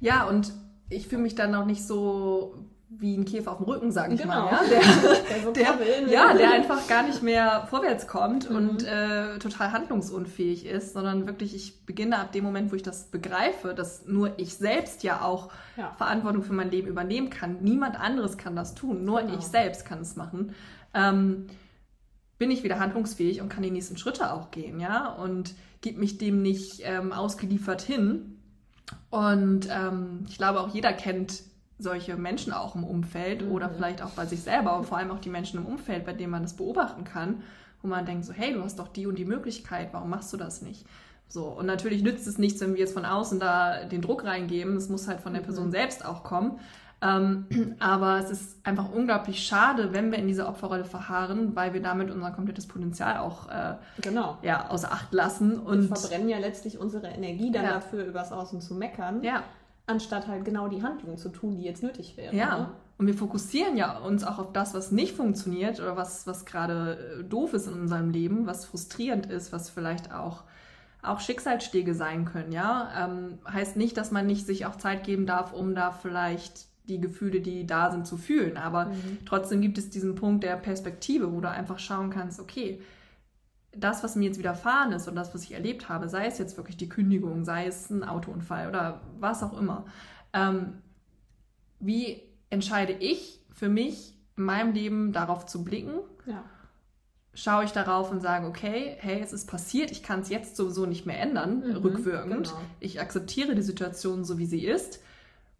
ja 0.00 0.28
und 0.28 0.52
ich 0.90 1.06
fühle 1.06 1.22
mich 1.22 1.36
dann 1.36 1.54
auch 1.54 1.64
nicht 1.64 1.86
so 1.86 2.56
wie 2.98 3.16
ein 3.16 3.24
Käfer 3.24 3.52
auf 3.52 3.58
dem 3.58 3.66
Rücken, 3.66 3.90
sage 3.90 4.14
ich 4.14 4.22
genau. 4.22 4.44
mal. 4.44 4.52
Ja? 4.52 4.60
Der, 4.68 4.80
der, 4.80 5.42
so 5.42 5.50
der 5.52 5.78
ja, 6.08 6.34
der 6.34 6.52
einfach 6.52 6.86
gar 6.86 7.02
nicht 7.02 7.22
mehr 7.22 7.66
vorwärts 7.68 8.06
kommt 8.06 8.48
mhm. 8.48 8.56
und 8.56 8.84
äh, 8.84 9.38
total 9.38 9.72
handlungsunfähig 9.72 10.66
ist, 10.66 10.92
sondern 10.92 11.26
wirklich, 11.26 11.54
ich 11.54 11.84
beginne 11.84 12.18
ab 12.18 12.32
dem 12.32 12.44
Moment, 12.44 12.70
wo 12.70 12.76
ich 12.76 12.82
das 12.82 13.10
begreife, 13.10 13.74
dass 13.74 14.06
nur 14.06 14.38
ich 14.38 14.54
selbst 14.54 15.02
ja 15.02 15.22
auch 15.22 15.50
ja. 15.76 15.92
Verantwortung 15.96 16.42
für 16.42 16.52
mein 16.52 16.70
Leben 16.70 16.88
übernehmen 16.88 17.30
kann. 17.30 17.58
Niemand 17.62 17.98
anderes 17.98 18.36
kann 18.36 18.56
das 18.56 18.74
tun, 18.74 19.04
nur 19.04 19.20
genau. 19.22 19.38
ich 19.38 19.44
selbst 19.44 19.84
kann 19.84 20.00
es 20.00 20.16
machen. 20.16 20.54
Ähm, 20.94 21.46
bin 22.38 22.50
ich 22.50 22.62
wieder 22.62 22.78
handlungsfähig 22.80 23.40
und 23.40 23.48
kann 23.48 23.62
die 23.62 23.70
nächsten 23.70 23.96
Schritte 23.96 24.32
auch 24.32 24.50
gehen, 24.50 24.80
ja, 24.80 25.08
und 25.08 25.54
gebe 25.80 26.00
mich 26.00 26.18
dem 26.18 26.42
nicht 26.42 26.80
ähm, 26.84 27.12
ausgeliefert 27.12 27.82
hin. 27.82 28.38
Und 29.10 29.68
ähm, 29.70 30.24
ich 30.28 30.38
glaube, 30.38 30.60
auch 30.60 30.68
jeder 30.68 30.92
kennt 30.92 31.42
solche 31.78 32.16
Menschen 32.16 32.52
auch 32.52 32.74
im 32.74 32.84
Umfeld 32.84 33.44
mhm. 33.44 33.52
oder 33.52 33.70
vielleicht 33.70 34.02
auch 34.02 34.10
bei 34.10 34.26
sich 34.26 34.42
selber 34.42 34.76
und 34.76 34.84
vor 34.86 34.98
allem 34.98 35.10
auch 35.10 35.20
die 35.20 35.30
Menschen 35.30 35.58
im 35.58 35.66
Umfeld, 35.66 36.04
bei 36.04 36.12
denen 36.12 36.30
man 36.30 36.42
das 36.42 36.54
beobachten 36.54 37.04
kann, 37.04 37.42
wo 37.82 37.88
man 37.88 38.06
denkt 38.06 38.24
so, 38.24 38.32
hey, 38.32 38.52
du 38.52 38.62
hast 38.62 38.78
doch 38.78 38.88
die 38.88 39.06
und 39.06 39.18
die 39.18 39.24
Möglichkeit, 39.24 39.88
warum 39.92 40.10
machst 40.10 40.32
du 40.32 40.36
das 40.36 40.62
nicht? 40.62 40.86
So, 41.28 41.44
und 41.44 41.64
natürlich 41.64 42.02
nützt 42.02 42.26
es 42.26 42.38
nichts, 42.38 42.60
wenn 42.60 42.74
wir 42.74 42.80
jetzt 42.80 42.92
von 42.92 43.06
außen 43.06 43.40
da 43.40 43.84
den 43.84 44.02
Druck 44.02 44.24
reingeben. 44.24 44.76
Es 44.76 44.90
muss 44.90 45.08
halt 45.08 45.20
von 45.20 45.32
der 45.32 45.40
Person 45.40 45.68
mhm. 45.68 45.70
selbst 45.70 46.04
auch 46.04 46.24
kommen. 46.24 46.58
Ähm, 47.02 47.46
aber 47.80 48.18
es 48.18 48.30
ist 48.30 48.66
einfach 48.66 48.90
unglaublich 48.92 49.44
schade, 49.44 49.92
wenn 49.92 50.10
wir 50.10 50.18
in 50.18 50.28
dieser 50.28 50.48
Opferrolle 50.48 50.84
verharren, 50.84 51.56
weil 51.56 51.72
wir 51.74 51.82
damit 51.82 52.10
unser 52.10 52.30
komplettes 52.30 52.66
Potenzial 52.68 53.18
auch 53.18 53.48
äh, 53.48 53.74
genau. 54.00 54.38
ja, 54.42 54.68
außer 54.68 54.92
Acht 54.92 55.12
lassen. 55.12 55.58
Und 55.58 55.88
wir 55.88 55.96
verbrennen 55.96 56.28
ja 56.28 56.38
letztlich 56.38 56.78
unsere 56.78 57.08
Energie 57.08 57.50
dann 57.50 57.64
ja. 57.64 57.72
dafür, 57.72 58.04
übers 58.04 58.30
Außen 58.30 58.60
zu 58.60 58.74
meckern, 58.74 59.22
ja. 59.22 59.42
Anstatt 59.86 60.28
halt 60.28 60.44
genau 60.44 60.68
die 60.68 60.82
Handlungen 60.82 61.18
zu 61.18 61.28
tun, 61.28 61.56
die 61.56 61.64
jetzt 61.64 61.82
nötig 61.82 62.16
wären. 62.16 62.36
Ja. 62.36 62.58
Ne? 62.58 62.68
Und 62.98 63.06
wir 63.06 63.14
fokussieren 63.14 63.76
ja 63.76 63.98
uns 63.98 64.22
auch 64.22 64.38
auf 64.38 64.52
das, 64.52 64.74
was 64.74 64.92
nicht 64.92 65.16
funktioniert 65.16 65.80
oder 65.80 65.96
was, 65.96 66.26
was 66.26 66.44
gerade 66.44 67.20
äh, 67.20 67.24
doof 67.24 67.52
ist 67.52 67.66
in 67.66 67.74
unserem 67.74 68.10
Leben, 68.10 68.46
was 68.46 68.64
frustrierend 68.64 69.26
ist, 69.26 69.52
was 69.52 69.70
vielleicht 69.70 70.12
auch 70.12 70.44
auch 71.02 71.18
Schicksalsschläge 71.18 71.94
sein 71.94 72.24
können, 72.24 72.52
ja. 72.52 72.92
Ähm, 72.96 73.38
heißt 73.50 73.76
nicht, 73.76 73.96
dass 73.96 74.12
man 74.12 74.26
nicht 74.26 74.46
sich 74.46 74.66
auch 74.66 74.76
Zeit 74.76 75.02
geben 75.02 75.26
darf, 75.26 75.52
um 75.52 75.74
da 75.74 75.90
vielleicht 75.90 76.66
die 76.88 77.00
Gefühle, 77.00 77.40
die 77.40 77.66
da 77.66 77.90
sind, 77.90 78.06
zu 78.06 78.16
fühlen. 78.16 78.56
Aber 78.56 78.86
mhm. 78.86 79.18
trotzdem 79.26 79.60
gibt 79.60 79.78
es 79.78 79.90
diesen 79.90 80.14
Punkt 80.14 80.44
der 80.44 80.56
Perspektive, 80.56 81.32
wo 81.32 81.40
du 81.40 81.50
einfach 81.50 81.78
schauen 81.78 82.10
kannst, 82.10 82.40
okay, 82.40 82.80
das, 83.74 84.04
was 84.04 84.16
mir 84.16 84.26
jetzt 84.26 84.38
widerfahren 84.38 84.92
ist 84.92 85.08
und 85.08 85.16
das, 85.16 85.34
was 85.34 85.44
ich 85.44 85.52
erlebt 85.52 85.88
habe, 85.88 86.08
sei 86.08 86.26
es 86.26 86.38
jetzt 86.38 86.56
wirklich 86.56 86.76
die 86.76 86.88
Kündigung, 86.88 87.44
sei 87.44 87.66
es 87.66 87.90
ein 87.90 88.04
Autounfall 88.04 88.68
oder 88.68 89.00
was 89.18 89.42
auch 89.42 89.58
immer, 89.58 89.86
ähm, 90.32 90.82
wie 91.80 92.22
entscheide 92.50 92.92
ich 92.92 93.40
für 93.50 93.68
mich 93.68 94.14
in 94.36 94.44
meinem 94.44 94.72
Leben 94.72 95.12
darauf 95.12 95.46
zu 95.46 95.64
blicken? 95.64 96.00
Ja. 96.26 96.44
Schaue 97.34 97.64
ich 97.64 97.72
darauf 97.72 98.10
und 98.10 98.20
sage, 98.20 98.46
okay, 98.46 98.96
hey, 98.98 99.20
es 99.20 99.32
ist 99.32 99.46
passiert, 99.46 99.90
ich 99.90 100.02
kann 100.02 100.20
es 100.20 100.28
jetzt 100.28 100.56
sowieso 100.56 100.84
nicht 100.84 101.06
mehr 101.06 101.18
ändern, 101.18 101.60
mhm, 101.66 101.76
rückwirkend. 101.76 102.48
Genau. 102.48 102.60
Ich 102.78 103.00
akzeptiere 103.00 103.54
die 103.54 103.62
Situation 103.62 104.24
so, 104.24 104.38
wie 104.38 104.46
sie 104.46 104.66
ist 104.66 105.00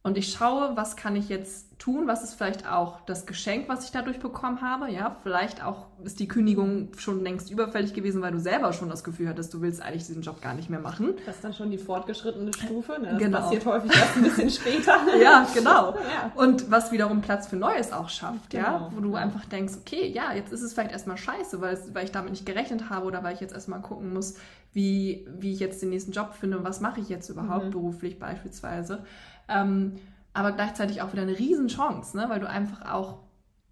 und 0.04 0.18
ich 0.18 0.32
schaue, 0.32 0.76
was 0.76 0.96
kann 0.96 1.14
ich 1.14 1.28
jetzt 1.28 1.78
tun, 1.78 2.08
was 2.08 2.24
ist 2.24 2.34
vielleicht 2.34 2.68
auch 2.68 3.00
das 3.06 3.24
Geschenk, 3.24 3.68
was 3.68 3.84
ich 3.84 3.92
dadurch 3.92 4.18
bekommen 4.18 4.60
habe. 4.60 4.90
Ja, 4.90 5.16
vielleicht 5.22 5.64
auch 5.64 5.86
ist 6.02 6.18
die 6.18 6.26
Kündigung 6.26 6.88
schon 6.96 7.22
längst 7.22 7.50
überfällig 7.50 7.94
gewesen, 7.94 8.20
weil 8.20 8.32
du 8.32 8.40
selber 8.40 8.72
schon 8.72 8.88
das 8.88 9.04
Gefühl 9.04 9.28
hattest, 9.28 9.54
du 9.54 9.60
willst 9.60 9.80
eigentlich 9.80 10.06
diesen 10.06 10.22
Job 10.22 10.40
gar 10.40 10.54
nicht 10.54 10.70
mehr 10.70 10.80
machen. 10.80 11.14
Das 11.24 11.36
ist 11.36 11.44
dann 11.44 11.54
schon 11.54 11.70
die 11.70 11.78
fortgeschrittene 11.78 12.52
Stufe. 12.52 13.00
Ne? 13.00 13.10
Das 13.10 13.18
genau. 13.18 13.38
passiert 13.38 13.66
häufig 13.66 13.92
erst 13.92 14.16
ein 14.16 14.22
bisschen 14.22 14.50
später. 14.50 14.96
ja, 15.20 15.46
genau. 15.54 15.96
Ja. 16.02 16.32
Und 16.34 16.70
was 16.70 16.92
wiederum 16.92 17.20
Platz 17.20 17.46
für 17.46 17.56
Neues 17.56 17.92
auch 17.92 18.08
schafft, 18.08 18.50
genau. 18.50 18.64
ja, 18.64 18.90
wo 18.94 19.00
du 19.00 19.14
einfach 19.14 19.44
denkst, 19.46 19.74
okay, 19.80 20.08
ja, 20.08 20.32
jetzt 20.34 20.52
ist 20.52 20.62
es 20.62 20.72
vielleicht 20.72 20.92
erstmal 20.92 21.16
scheiße, 21.16 21.60
weil, 21.60 21.74
es, 21.74 21.94
weil 21.94 22.04
ich 22.04 22.10
damit 22.10 22.32
nicht 22.32 22.44
gerechnet 22.44 22.90
habe 22.90 23.06
oder 23.06 23.22
weil 23.22 23.34
ich 23.34 23.40
jetzt 23.40 23.54
erstmal 23.54 23.80
gucken 23.80 24.12
muss, 24.12 24.34
wie, 24.72 25.26
wie 25.38 25.52
ich 25.52 25.60
jetzt 25.60 25.80
den 25.82 25.90
nächsten 25.90 26.12
Job 26.12 26.34
finde 26.34 26.58
und 26.58 26.64
was 26.64 26.80
mache 26.80 27.00
ich 27.00 27.08
jetzt 27.08 27.28
überhaupt 27.28 27.66
mhm. 27.66 27.70
beruflich 27.70 28.18
beispielsweise. 28.18 29.04
Ähm, 29.48 29.96
aber 30.34 30.52
gleichzeitig 30.52 31.02
auch 31.02 31.12
wieder 31.12 31.22
eine 31.22 31.38
Riesenchance, 31.38 32.16
ne? 32.16 32.26
weil 32.28 32.40
du 32.40 32.48
einfach 32.48 32.90
auch 32.90 33.18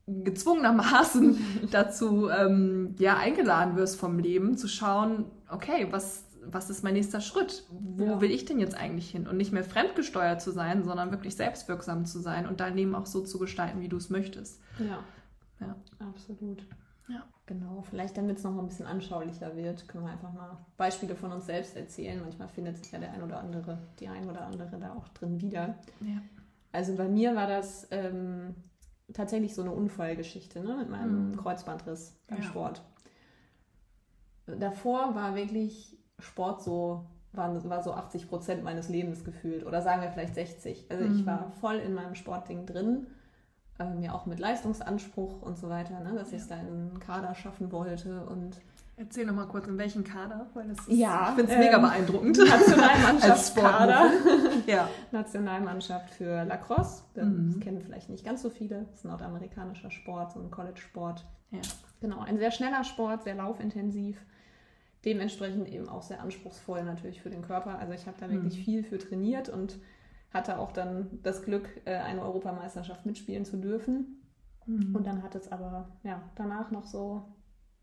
gezwungenermaßen 0.06 1.68
dazu 1.70 2.28
ähm, 2.28 2.94
ja, 2.98 3.16
eingeladen 3.16 3.76
wirst 3.76 3.98
vom 3.98 4.18
Leben, 4.18 4.56
zu 4.56 4.68
schauen, 4.68 5.26
okay, 5.48 5.88
was, 5.90 6.24
was 6.44 6.70
ist 6.70 6.82
mein 6.82 6.94
nächster 6.94 7.20
Schritt? 7.20 7.64
Wo 7.70 8.04
ja. 8.04 8.20
will 8.20 8.30
ich 8.30 8.44
denn 8.44 8.58
jetzt 8.58 8.74
eigentlich 8.74 9.10
hin? 9.10 9.26
Und 9.26 9.36
nicht 9.36 9.52
mehr 9.52 9.64
fremdgesteuert 9.64 10.42
zu 10.42 10.50
sein, 10.50 10.84
sondern 10.84 11.10
wirklich 11.10 11.36
selbstwirksam 11.36 12.04
zu 12.04 12.18
sein 12.20 12.46
und 12.46 12.60
dein 12.60 12.76
Leben 12.76 12.94
auch 12.94 13.06
so 13.06 13.22
zu 13.22 13.38
gestalten, 13.38 13.80
wie 13.80 13.88
du 13.88 13.96
es 13.96 14.10
möchtest. 14.10 14.60
Ja. 14.78 14.98
Ja, 15.60 15.76
absolut. 15.98 16.62
Ja. 17.08 17.24
Genau, 17.50 17.83
vielleicht 17.83 18.16
damit 18.16 18.38
es 18.38 18.45
noch 18.45 18.57
ein 18.57 18.69
bisschen 18.69 18.87
anschaulicher 18.87 19.57
wird, 19.57 19.88
können 19.88 20.04
wir 20.04 20.12
einfach 20.12 20.33
mal 20.33 20.57
Beispiele 20.76 21.16
von 21.16 21.33
uns 21.33 21.47
selbst 21.47 21.76
erzählen. 21.76 22.21
Manchmal 22.21 22.47
findet 22.47 22.76
sich 22.76 22.92
ja 22.92 23.00
der 23.00 23.12
ein 23.12 23.25
oder 23.25 23.40
andere, 23.40 23.76
die 23.99 24.07
ein 24.07 24.30
oder 24.30 24.42
andere 24.42 24.78
da 24.78 24.92
auch 24.95 25.09
drin 25.09 25.40
wieder. 25.40 25.75
Ja. 26.00 26.23
Also 26.71 26.95
bei 26.95 27.09
mir 27.09 27.35
war 27.35 27.49
das 27.49 27.88
ähm, 27.90 28.54
tatsächlich 29.12 29.52
so 29.52 29.62
eine 29.62 29.73
Unfallgeschichte 29.73 30.61
ne, 30.61 30.76
mit 30.76 30.90
meinem 30.90 31.33
mhm. 31.33 31.37
Kreuzbandriss 31.38 32.16
beim 32.28 32.38
ja. 32.38 32.45
Sport. 32.45 32.83
Davor 34.47 35.16
war 35.16 35.35
wirklich 35.35 35.99
Sport 36.21 36.62
so, 36.62 37.04
war, 37.33 37.69
war 37.69 37.83
so 37.83 37.95
80 37.95 38.28
Prozent 38.28 38.62
meines 38.62 38.88
Lebens 38.88 39.25
gefühlt 39.25 39.66
oder 39.66 39.83
sagen 39.83 40.02
wir 40.02 40.12
vielleicht 40.12 40.37
60. 40.37 40.87
Also 40.88 41.04
mhm. 41.04 41.16
ich 41.16 41.26
war 41.26 41.50
voll 41.61 41.78
in 41.78 41.95
meinem 41.95 42.14
Sportding 42.14 42.64
drin 42.64 43.09
ähm, 43.80 44.02
ja 44.02 44.12
auch 44.12 44.26
mit 44.26 44.38
Leistungsanspruch 44.38 45.42
und 45.42 45.58
so 45.58 45.68
weiter, 45.68 45.99
ne, 46.00 46.12
dass 46.14 46.30
ja. 46.30 46.37
ich 46.37 46.42
es 46.42 46.49
da 46.49 46.56
in 46.56 46.66
einen 46.66 47.00
Kader 47.00 47.34
schaffen 47.34 47.72
wollte 47.72 48.25
und 48.26 48.60
Erzähl 49.00 49.25
noch 49.25 49.34
mal 49.34 49.46
kurz, 49.46 49.66
in 49.66 49.78
welchen 49.78 50.04
Kader, 50.04 50.46
weil 50.52 50.68
das 50.68 50.87
ist, 50.87 50.90
ja, 50.90 51.30
ich 51.30 51.37
finde 51.37 51.52
es 51.52 51.58
ähm, 51.58 51.64
mega 51.64 51.78
beeindruckend. 51.78 52.37
Nationalmannschaftskader. 52.37 54.10
ja. 54.66 54.90
Nationalmannschaft 55.10 56.10
für 56.10 56.44
Lacrosse. 56.44 57.04
Das 57.14 57.25
mhm. 57.25 57.60
kennen 57.60 57.80
vielleicht 57.80 58.10
nicht 58.10 58.26
ganz 58.26 58.42
so 58.42 58.50
viele. 58.50 58.84
Das 58.90 58.99
ist 58.99 59.04
ein 59.06 59.08
nordamerikanischer 59.08 59.90
Sport, 59.90 60.32
so 60.32 60.40
ein 60.40 60.50
College-Sport. 60.50 61.25
Ja. 61.50 61.60
Genau, 62.02 62.20
ein 62.20 62.37
sehr 62.37 62.50
schneller 62.50 62.84
Sport, 62.84 63.25
sehr 63.25 63.37
laufintensiv. 63.37 64.18
Dementsprechend 65.06 65.66
eben 65.68 65.88
auch 65.88 66.02
sehr 66.02 66.20
anspruchsvoll 66.20 66.82
natürlich 66.84 67.22
für 67.22 67.30
den 67.30 67.40
Körper. 67.40 67.78
Also 67.78 67.94
ich 67.94 68.06
habe 68.06 68.18
da 68.20 68.28
wirklich 68.28 68.58
mhm. 68.58 68.62
viel 68.64 68.84
für 68.84 68.99
trainiert 68.99 69.49
und 69.49 69.78
hatte 70.32 70.58
auch 70.58 70.72
dann 70.72 71.18
das 71.22 71.42
Glück, 71.42 71.68
äh, 71.84 71.96
eine 71.96 72.22
Europameisterschaft 72.22 73.06
mitspielen 73.06 73.44
zu 73.44 73.56
dürfen. 73.56 74.22
Mhm. 74.66 74.94
Und 74.94 75.06
dann 75.06 75.22
hat 75.22 75.34
es 75.34 75.50
aber 75.50 75.88
ja, 76.02 76.22
danach 76.37 76.70
noch 76.70 76.87
so, 76.87 77.34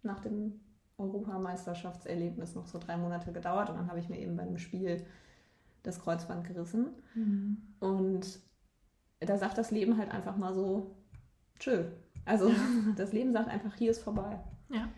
nach 0.03 0.19
dem 0.19 0.61
Europameisterschaftserlebnis, 0.97 2.55
noch 2.55 2.67
so 2.67 2.79
drei 2.79 2.97
Monate 2.97 3.31
gedauert. 3.31 3.69
Und 3.69 3.77
dann 3.77 3.89
habe 3.89 3.99
ich 3.99 4.09
mir 4.09 4.19
eben 4.19 4.35
bei 4.35 4.43
einem 4.43 4.57
Spiel 4.57 5.05
das 5.83 5.99
Kreuzband 5.99 6.47
gerissen. 6.47 6.87
Mhm. 7.15 7.57
Und 7.79 8.39
da 9.19 9.37
sagt 9.37 9.57
das 9.57 9.71
Leben 9.71 9.97
halt 9.97 10.11
einfach 10.11 10.37
mal 10.37 10.53
so, 10.53 10.95
tschö. 11.59 11.85
Also 12.25 12.51
das 12.95 13.13
Leben 13.13 13.33
sagt 13.33 13.49
einfach, 13.49 13.75
hier 13.75 13.91
ist 13.91 14.01
vorbei. 14.01 14.39
Ja. 14.69 14.89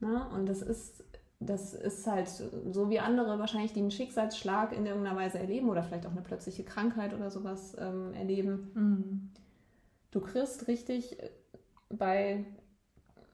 Na, 0.00 0.28
und 0.28 0.46
das 0.46 0.62
ist 0.62 1.04
das 1.46 1.74
ist 1.74 2.06
halt 2.06 2.28
so 2.28 2.90
wie 2.90 3.00
andere 3.00 3.38
wahrscheinlich, 3.38 3.72
die 3.72 3.80
einen 3.80 3.90
Schicksalsschlag 3.90 4.72
in 4.72 4.86
irgendeiner 4.86 5.16
Weise 5.16 5.38
erleben 5.38 5.68
oder 5.68 5.82
vielleicht 5.82 6.06
auch 6.06 6.12
eine 6.12 6.22
plötzliche 6.22 6.64
Krankheit 6.64 7.14
oder 7.14 7.30
sowas 7.30 7.76
ähm, 7.78 8.12
erleben. 8.14 8.70
Mhm. 8.74 9.30
Du 10.10 10.20
kriegst 10.20 10.68
richtig 10.68 11.20
äh, 11.20 11.30
bei 11.90 12.44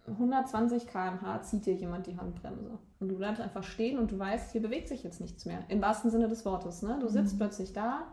120 0.06 0.86
km/h 0.86 1.42
zieht 1.42 1.66
dir 1.66 1.74
jemand 1.74 2.06
die 2.06 2.16
Handbremse. 2.16 2.78
Und 2.98 3.08
du 3.08 3.16
bleibst 3.16 3.40
einfach 3.40 3.62
stehen 3.62 3.98
und 3.98 4.10
du 4.10 4.18
weißt, 4.18 4.52
hier 4.52 4.62
bewegt 4.62 4.88
sich 4.88 5.02
jetzt 5.04 5.20
nichts 5.20 5.44
mehr. 5.46 5.60
Im 5.68 5.80
wahrsten 5.80 6.10
Sinne 6.10 6.28
des 6.28 6.44
Wortes. 6.44 6.82
Ne? 6.82 6.98
Du 7.00 7.08
sitzt 7.08 7.34
mhm. 7.34 7.38
plötzlich 7.38 7.72
da, 7.72 8.08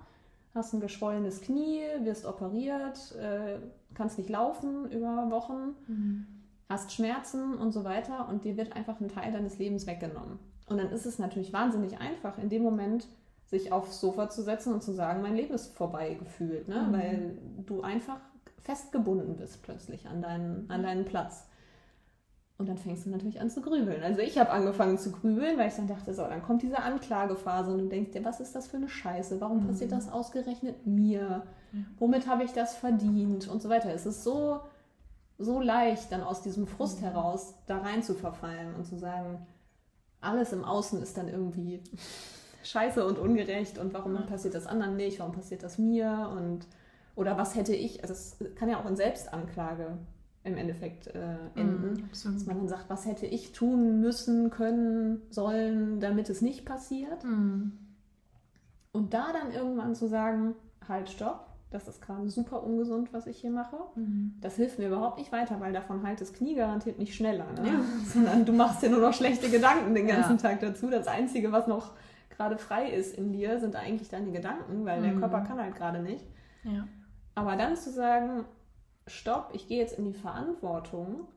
hast 0.53 0.73
ein 0.73 0.79
geschwollenes 0.79 1.41
Knie, 1.41 1.81
wirst 2.01 2.25
operiert, 2.25 3.15
äh, 3.15 3.57
kannst 3.93 4.17
nicht 4.17 4.29
laufen 4.29 4.89
über 4.91 5.29
Wochen. 5.31 5.75
Mhm 5.87 6.36
hast 6.69 6.91
Schmerzen 6.91 7.55
und 7.55 7.71
so 7.71 7.83
weiter 7.83 8.27
und 8.29 8.43
dir 8.43 8.57
wird 8.57 8.75
einfach 8.75 8.99
ein 8.99 9.07
Teil 9.07 9.31
deines 9.31 9.57
Lebens 9.57 9.87
weggenommen. 9.87 10.39
Und 10.67 10.77
dann 10.77 10.89
ist 10.89 11.05
es 11.05 11.17
natürlich 11.17 11.53
wahnsinnig 11.53 11.99
einfach, 11.99 12.37
in 12.37 12.49
dem 12.49 12.61
Moment 12.61 13.07
sich 13.45 13.71
aufs 13.71 14.01
Sofa 14.01 14.29
zu 14.29 14.43
setzen 14.43 14.73
und 14.73 14.83
zu 14.83 14.91
sagen, 14.91 15.21
mein 15.21 15.35
Leben 15.35 15.53
ist 15.53 15.73
vorbei 15.75 16.15
gefühlt, 16.15 16.67
ne? 16.67 16.81
Mhm. 16.81 16.93
weil 16.93 17.37
du 17.65 17.81
einfach 17.81 18.19
festgebunden 18.59 19.37
bist 19.37 19.63
plötzlich 19.63 20.07
an 20.07 20.21
deinen, 20.21 20.69
an 20.69 20.83
deinen 20.83 21.05
Platz. 21.05 21.47
Und 22.57 22.67
dann 22.67 22.77
fängst 22.77 23.05
du 23.05 23.11
natürlich 23.11 23.39
an 23.39 23.49
zu 23.49 23.61
grübeln. 23.61 24.03
Also 24.03 24.19
ich 24.19 24.37
habe 24.37 24.49
angefangen 24.49 24.97
zu 24.97 25.11
grübeln, 25.11 25.57
weil 25.57 25.69
ich 25.69 25.75
dann 25.75 25.87
dachte, 25.87 26.13
so, 26.13 26.23
dann 26.23 26.41
kommt 26.41 26.63
diese 26.63 26.79
Anklagephase 26.79 27.71
und 27.71 27.77
du 27.77 27.85
denkst 27.85 28.11
dir, 28.11 28.25
was 28.25 28.39
ist 28.39 28.55
das 28.55 28.67
für 28.67 28.77
eine 28.77 28.89
Scheiße? 28.89 29.39
Warum 29.39 29.63
mhm. 29.63 29.67
passiert 29.67 29.91
das 29.91 30.11
ausgerechnet 30.11 30.85
mir? 30.87 31.43
Womit 31.99 32.27
habe 32.27 32.43
ich 32.43 32.53
das 32.53 32.75
verdient? 32.75 33.47
Und 33.47 33.61
so 33.61 33.69
weiter. 33.69 33.93
Es 33.93 34.05
ist 34.05 34.23
so 34.23 34.61
so 35.37 35.61
leicht, 35.61 36.11
dann 36.11 36.23
aus 36.23 36.41
diesem 36.41 36.67
Frust 36.67 37.01
mhm. 37.01 37.05
heraus 37.05 37.53
da 37.67 37.79
rein 37.79 38.03
zu 38.03 38.15
verfallen 38.15 38.75
und 38.75 38.85
zu 38.85 38.97
sagen, 38.97 39.45
alles 40.19 40.51
im 40.51 40.63
Außen 40.63 41.01
ist 41.01 41.17
dann 41.17 41.27
irgendwie 41.27 41.81
scheiße 42.63 43.05
und 43.05 43.19
ungerecht 43.19 43.77
und 43.77 43.93
warum 43.93 44.15
passiert 44.25 44.55
das 44.55 44.67
anderen 44.67 44.95
nicht, 44.95 45.19
warum 45.19 45.33
passiert 45.33 45.63
das 45.63 45.77
mir 45.77 46.31
und 46.35 46.67
oder 47.15 47.37
was 47.37 47.55
hätte 47.55 47.73
ich, 47.73 48.03
also 48.03 48.13
es 48.13 48.37
kann 48.55 48.69
ja 48.69 48.79
auch 48.79 48.85
in 48.85 48.95
Selbstanklage 48.95 49.97
im 50.43 50.55
Endeffekt 50.55 51.07
äh, 51.07 51.37
enden, 51.55 51.93
mm, 51.93 52.09
dass 52.11 52.45
man 52.45 52.57
dann 52.57 52.67
sagt, 52.67 52.89
was 52.89 53.05
hätte 53.05 53.25
ich 53.25 53.51
tun 53.51 53.99
müssen, 53.99 54.49
können, 54.49 55.21
sollen, 55.29 55.99
damit 55.99 56.29
es 56.29 56.41
nicht 56.41 56.65
passiert. 56.65 57.23
Mm. 57.23 57.71
Und 58.93 59.13
da 59.13 59.33
dann 59.33 59.51
irgendwann 59.51 59.93
zu 59.93 60.07
sagen, 60.07 60.55
halt, 60.87 61.09
stopp, 61.09 61.46
das 61.69 61.87
ist 61.87 62.01
gerade 62.01 62.29
super 62.29 62.63
ungesund, 62.63 63.11
was 63.11 63.27
ich 63.27 63.39
hier 63.39 63.51
mache. 63.51 63.77
Mhm. 63.95 64.35
Das 64.39 64.55
hilft 64.55 64.79
mir 64.79 64.87
überhaupt 64.87 65.17
nicht 65.17 65.31
weiter, 65.31 65.59
weil 65.59 65.73
davon 65.73 66.05
halt 66.05 66.21
das 66.21 66.31
Knie 66.33 66.55
garantiert 66.55 66.97
nicht 66.97 67.13
schneller. 67.13 67.45
Ne? 67.53 67.67
Ja. 67.67 67.81
Sondern 68.13 68.45
du 68.45 68.53
machst 68.53 68.81
dir 68.81 68.89
nur 68.89 69.01
noch 69.01 69.13
schlechte 69.13 69.49
Gedanken 69.49 69.93
den 69.93 70.07
ganzen 70.07 70.37
ja. 70.37 70.41
Tag 70.41 70.61
dazu. 70.61 70.89
Das 70.89 71.07
Einzige, 71.07 71.51
was 71.51 71.67
noch 71.67 71.93
gerade 72.29 72.57
frei 72.57 72.89
ist 72.89 73.17
in 73.17 73.33
dir, 73.33 73.59
sind 73.59 73.75
eigentlich 73.75 74.09
deine 74.09 74.31
Gedanken, 74.31 74.85
weil 74.85 74.99
mhm. 74.99 75.03
der 75.03 75.15
Körper 75.15 75.41
kann 75.41 75.59
halt 75.59 75.75
gerade 75.75 75.99
nicht. 76.01 76.25
Ja. 76.63 76.87
Aber 77.35 77.55
dann 77.57 77.75
zu 77.75 77.91
sagen, 77.91 78.45
stopp, 79.05 79.51
ich 79.53 79.67
gehe 79.67 79.79
jetzt 79.79 79.97
in 79.97 80.05
die 80.05 80.13
Verantwortung, 80.13 81.27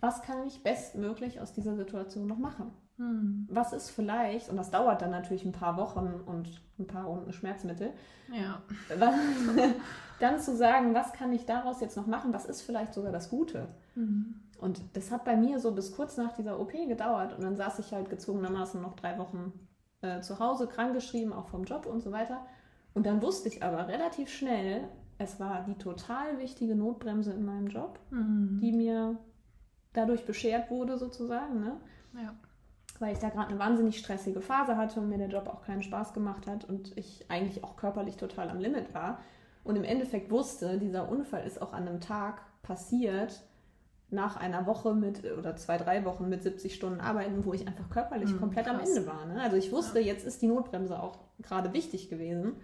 was 0.00 0.22
kann 0.22 0.46
ich 0.46 0.62
bestmöglich 0.62 1.40
aus 1.40 1.52
dieser 1.52 1.76
Situation 1.76 2.26
noch 2.26 2.38
machen? 2.38 2.72
Hm. 2.98 3.46
Was 3.48 3.72
ist 3.72 3.90
vielleicht, 3.90 4.48
und 4.48 4.56
das 4.56 4.70
dauert 4.70 5.02
dann 5.02 5.10
natürlich 5.10 5.44
ein 5.44 5.52
paar 5.52 5.76
Wochen 5.76 6.20
und 6.26 6.60
ein 6.78 6.86
paar 6.86 7.04
Runden 7.04 7.32
Schmerzmittel, 7.32 7.92
ja. 8.32 8.60
dann 10.20 10.40
zu 10.40 10.56
sagen, 10.56 10.94
was 10.94 11.12
kann 11.12 11.32
ich 11.32 11.46
daraus 11.46 11.80
jetzt 11.80 11.96
noch 11.96 12.08
machen, 12.08 12.34
was 12.34 12.44
ist 12.44 12.62
vielleicht 12.62 12.92
sogar 12.92 13.12
das 13.12 13.30
Gute. 13.30 13.68
Mhm. 13.94 14.34
Und 14.58 14.80
das 14.94 15.12
hat 15.12 15.24
bei 15.24 15.36
mir 15.36 15.60
so 15.60 15.72
bis 15.72 15.94
kurz 15.94 16.16
nach 16.16 16.32
dieser 16.32 16.58
OP 16.58 16.72
gedauert 16.72 17.34
und 17.34 17.44
dann 17.44 17.56
saß 17.56 17.78
ich 17.78 17.92
halt 17.92 18.10
gezwungenermaßen 18.10 18.82
noch 18.82 18.96
drei 18.96 19.16
Wochen 19.16 19.52
äh, 20.00 20.20
zu 20.20 20.40
Hause, 20.40 20.66
krankgeschrieben, 20.66 21.32
auch 21.32 21.46
vom 21.46 21.62
Job 21.62 21.86
und 21.86 22.00
so 22.00 22.10
weiter. 22.10 22.44
Und 22.94 23.06
dann 23.06 23.22
wusste 23.22 23.46
ich 23.48 23.62
aber 23.62 23.86
relativ 23.86 24.28
schnell, 24.28 24.88
es 25.18 25.38
war 25.38 25.64
die 25.64 25.74
total 25.74 26.38
wichtige 26.38 26.74
Notbremse 26.74 27.32
in 27.32 27.44
meinem 27.44 27.68
Job, 27.68 28.00
mhm. 28.10 28.58
die 28.60 28.72
mir 28.72 29.16
dadurch 29.92 30.26
beschert 30.26 30.68
wurde 30.68 30.98
sozusagen. 30.98 31.60
Ne? 31.60 31.76
Ja 32.20 32.34
weil 32.98 33.12
ich 33.12 33.18
da 33.18 33.28
gerade 33.28 33.48
eine 33.48 33.58
wahnsinnig 33.58 33.98
stressige 33.98 34.40
Phase 34.40 34.76
hatte 34.76 35.00
und 35.00 35.08
mir 35.08 35.18
der 35.18 35.28
Job 35.28 35.48
auch 35.48 35.62
keinen 35.62 35.82
Spaß 35.82 36.12
gemacht 36.14 36.46
hat 36.46 36.64
und 36.64 36.96
ich 36.96 37.24
eigentlich 37.28 37.64
auch 37.64 37.76
körperlich 37.76 38.16
total 38.16 38.50
am 38.50 38.58
Limit 38.58 38.94
war. 38.94 39.20
Und 39.64 39.76
im 39.76 39.84
Endeffekt 39.84 40.30
wusste, 40.30 40.78
dieser 40.78 41.08
Unfall 41.08 41.46
ist 41.46 41.60
auch 41.60 41.72
an 41.72 41.86
einem 41.86 42.00
Tag 42.00 42.40
passiert, 42.62 43.42
nach 44.10 44.36
einer 44.36 44.66
Woche 44.66 44.94
mit 44.94 45.22
oder 45.38 45.56
zwei, 45.56 45.76
drei 45.76 46.04
Wochen 46.04 46.28
mit 46.28 46.42
70 46.42 46.74
Stunden 46.74 47.00
Arbeiten, 47.00 47.44
wo 47.44 47.52
ich 47.52 47.66
einfach 47.66 47.90
körperlich 47.90 48.30
mhm, 48.30 48.40
komplett 48.40 48.66
krass. 48.66 48.76
am 48.76 48.86
Ende 48.86 49.06
war. 49.06 49.26
Ne? 49.26 49.40
Also 49.42 49.56
ich 49.56 49.70
wusste, 49.70 50.00
ja. 50.00 50.06
jetzt 50.06 50.26
ist 50.26 50.40
die 50.40 50.46
Notbremse 50.46 50.98
auch 50.98 51.18
gerade 51.40 51.74
wichtig 51.74 52.08
gewesen. 52.08 52.56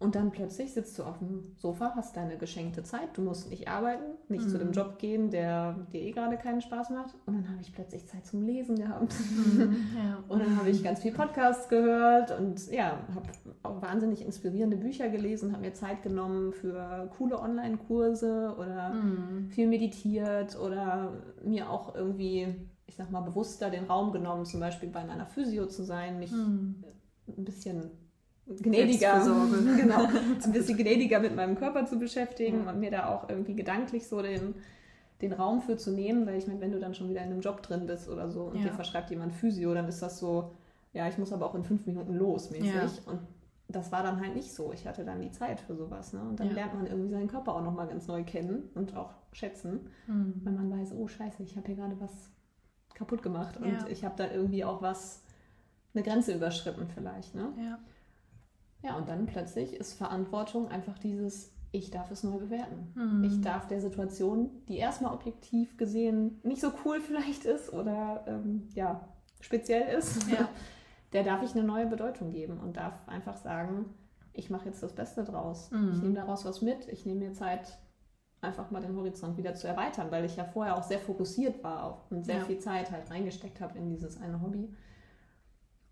Und 0.00 0.14
dann 0.14 0.30
plötzlich 0.30 0.72
sitzt 0.72 0.96
du 0.98 1.02
auf 1.02 1.18
dem 1.18 1.42
Sofa, 1.56 1.92
hast 1.96 2.16
deine 2.16 2.36
geschenkte 2.36 2.84
Zeit, 2.84 3.16
du 3.16 3.22
musst 3.22 3.50
nicht 3.50 3.66
arbeiten, 3.66 4.04
nicht 4.28 4.44
mhm. 4.44 4.48
zu 4.48 4.58
dem 4.58 4.68
mhm. 4.68 4.72
Job 4.72 4.98
gehen, 4.98 5.30
der 5.30 5.74
dir 5.92 6.00
eh 6.00 6.12
gerade 6.12 6.36
keinen 6.36 6.60
Spaß 6.60 6.90
macht. 6.90 7.16
Und 7.26 7.34
dann 7.34 7.48
habe 7.48 7.60
ich 7.60 7.72
plötzlich 7.72 8.06
Zeit 8.06 8.24
zum 8.24 8.42
Lesen 8.46 8.76
gehabt. 8.76 9.12
Mhm, 9.12 9.76
ja. 9.96 10.22
Und 10.28 10.40
dann 10.40 10.56
habe 10.56 10.70
ich 10.70 10.84
ganz 10.84 11.02
viel 11.02 11.12
Podcasts 11.12 11.68
gehört 11.68 12.38
und 12.38 12.70
ja, 12.70 12.98
habe 13.14 13.28
auch 13.62 13.82
wahnsinnig 13.82 14.24
inspirierende 14.24 14.76
Bücher 14.76 15.08
gelesen, 15.08 15.52
habe 15.52 15.62
mir 15.62 15.74
Zeit 15.74 16.02
genommen 16.02 16.52
für 16.52 17.10
coole 17.16 17.40
Online-Kurse 17.40 18.54
oder 18.58 18.90
mhm. 18.90 19.50
viel 19.50 19.66
meditiert 19.66 20.58
oder 20.58 21.12
mir 21.42 21.70
auch 21.70 21.94
irgendwie, 21.94 22.46
ich 22.86 22.96
sag 22.96 23.10
mal, 23.10 23.22
bewusster 23.22 23.70
den 23.70 23.84
Raum 23.84 24.12
genommen, 24.12 24.44
zum 24.44 24.60
Beispiel 24.60 24.90
bei 24.90 25.04
meiner 25.04 25.26
Physio 25.26 25.66
zu 25.66 25.82
sein, 25.82 26.18
mich 26.18 26.30
mhm. 26.30 26.84
ein 27.26 27.44
bisschen 27.44 27.90
gnädiger, 28.60 29.20
genau, 29.76 30.04
ein 30.44 30.52
bisschen 30.52 30.76
gnädiger 30.76 31.20
mit 31.20 31.36
meinem 31.36 31.56
Körper 31.56 31.86
zu 31.86 31.98
beschäftigen 31.98 32.64
ja. 32.64 32.72
und 32.72 32.80
mir 32.80 32.90
da 32.90 33.08
auch 33.08 33.28
irgendwie 33.28 33.54
gedanklich 33.54 34.08
so 34.08 34.22
den, 34.22 34.54
den 35.20 35.32
Raum 35.32 35.60
für 35.60 35.76
zu 35.76 35.90
nehmen, 35.90 36.26
weil 36.26 36.38
ich 36.38 36.46
meine, 36.46 36.60
wenn 36.60 36.72
du 36.72 36.80
dann 36.80 36.94
schon 36.94 37.08
wieder 37.08 37.22
in 37.22 37.30
einem 37.30 37.40
Job 37.40 37.62
drin 37.62 37.86
bist 37.86 38.08
oder 38.08 38.30
so 38.30 38.44
und 38.44 38.56
ja. 38.56 38.64
dir 38.64 38.72
verschreibt 38.72 39.10
jemand 39.10 39.34
Physio, 39.34 39.74
dann 39.74 39.88
ist 39.88 40.00
das 40.00 40.18
so, 40.18 40.52
ja, 40.92 41.08
ich 41.08 41.18
muss 41.18 41.32
aber 41.32 41.46
auch 41.46 41.54
in 41.54 41.64
fünf 41.64 41.86
Minuten 41.86 42.14
los 42.14 42.50
mäßig. 42.50 42.72
Ja. 42.74 42.88
Und 43.06 43.20
das 43.68 43.92
war 43.92 44.02
dann 44.02 44.20
halt 44.20 44.34
nicht 44.34 44.52
so. 44.52 44.72
Ich 44.72 44.86
hatte 44.86 45.04
dann 45.04 45.20
die 45.20 45.30
Zeit 45.30 45.60
für 45.60 45.76
sowas. 45.76 46.14
Ne? 46.14 46.20
Und 46.20 46.40
dann 46.40 46.50
lernt 46.50 46.74
man 46.74 46.86
irgendwie 46.86 47.10
seinen 47.10 47.28
Körper 47.28 47.54
auch 47.54 47.62
nochmal 47.62 47.86
ganz 47.86 48.06
neu 48.06 48.24
kennen 48.24 48.70
und 48.74 48.96
auch 48.96 49.10
schätzen, 49.32 49.90
mhm. 50.06 50.40
wenn 50.42 50.54
man 50.54 50.70
weiß, 50.70 50.94
oh 50.96 51.06
scheiße, 51.06 51.42
ich 51.42 51.56
habe 51.56 51.66
hier 51.66 51.76
gerade 51.76 52.00
was 52.00 52.30
kaputt 52.94 53.22
gemacht 53.22 53.58
und 53.58 53.88
ich 53.90 54.04
habe 54.04 54.14
da 54.16 54.30
irgendwie 54.30 54.64
auch 54.64 54.82
was, 54.82 55.22
eine 55.94 56.02
Grenze 56.02 56.34
überschritten 56.34 56.88
vielleicht. 56.88 57.34
Ne? 57.34 57.52
Ja. 57.58 57.78
Ja, 58.82 58.96
und 58.96 59.08
dann 59.08 59.26
plötzlich 59.26 59.74
ist 59.74 59.94
Verantwortung 59.94 60.68
einfach 60.68 60.98
dieses, 60.98 61.52
ich 61.72 61.90
darf 61.90 62.10
es 62.10 62.22
neu 62.22 62.38
bewerten. 62.38 62.92
Mhm. 62.94 63.24
Ich 63.24 63.40
darf 63.40 63.66
der 63.66 63.80
Situation, 63.80 64.50
die 64.68 64.78
erstmal 64.78 65.12
objektiv 65.12 65.76
gesehen 65.76 66.40
nicht 66.42 66.60
so 66.60 66.72
cool 66.84 67.00
vielleicht 67.06 67.44
ist 67.44 67.72
oder 67.72 68.24
ähm, 68.26 68.68
ja, 68.74 69.08
speziell 69.40 69.96
ist, 69.96 70.28
ja. 70.30 70.48
der 71.12 71.24
darf 71.24 71.42
ich 71.42 71.52
eine 71.52 71.64
neue 71.64 71.86
Bedeutung 71.86 72.30
geben 72.30 72.58
und 72.58 72.76
darf 72.76 73.06
einfach 73.08 73.36
sagen, 73.36 73.86
ich 74.32 74.50
mache 74.50 74.66
jetzt 74.66 74.82
das 74.82 74.94
Beste 74.94 75.24
draus. 75.24 75.70
Mhm. 75.70 75.92
Ich 75.92 76.02
nehme 76.02 76.14
daraus 76.14 76.44
was 76.44 76.62
mit, 76.62 76.88
ich 76.88 77.04
nehme 77.04 77.26
mir 77.26 77.32
Zeit, 77.32 77.76
einfach 78.40 78.70
mal 78.70 78.80
den 78.80 78.94
Horizont 78.94 79.36
wieder 79.36 79.54
zu 79.54 79.66
erweitern, 79.66 80.10
weil 80.10 80.24
ich 80.24 80.36
ja 80.36 80.44
vorher 80.44 80.76
auch 80.76 80.84
sehr 80.84 81.00
fokussiert 81.00 81.64
war 81.64 82.06
und 82.10 82.24
sehr 82.24 82.38
ja. 82.38 82.44
viel 82.44 82.58
Zeit 82.58 82.90
halt 82.92 83.10
reingesteckt 83.10 83.60
habe 83.60 83.76
in 83.76 83.90
dieses 83.90 84.20
eine 84.20 84.40
Hobby. 84.40 84.72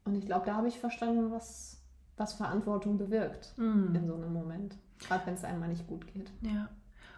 Und 0.04 0.14
ich 0.14 0.26
glaube, 0.26 0.46
da 0.46 0.54
habe 0.54 0.68
ich 0.68 0.78
verstanden, 0.78 1.32
was, 1.32 1.84
was 2.16 2.34
Verantwortung 2.34 2.98
bewirkt 2.98 3.52
mm. 3.56 3.94
in 3.94 4.06
so 4.06 4.14
einem 4.14 4.32
Moment. 4.32 4.76
Gerade 4.98 5.26
wenn 5.26 5.34
es 5.34 5.44
einem 5.44 5.60
mal 5.60 5.68
nicht 5.68 5.86
gut 5.86 6.06
geht. 6.06 6.30
Ja. 6.40 6.68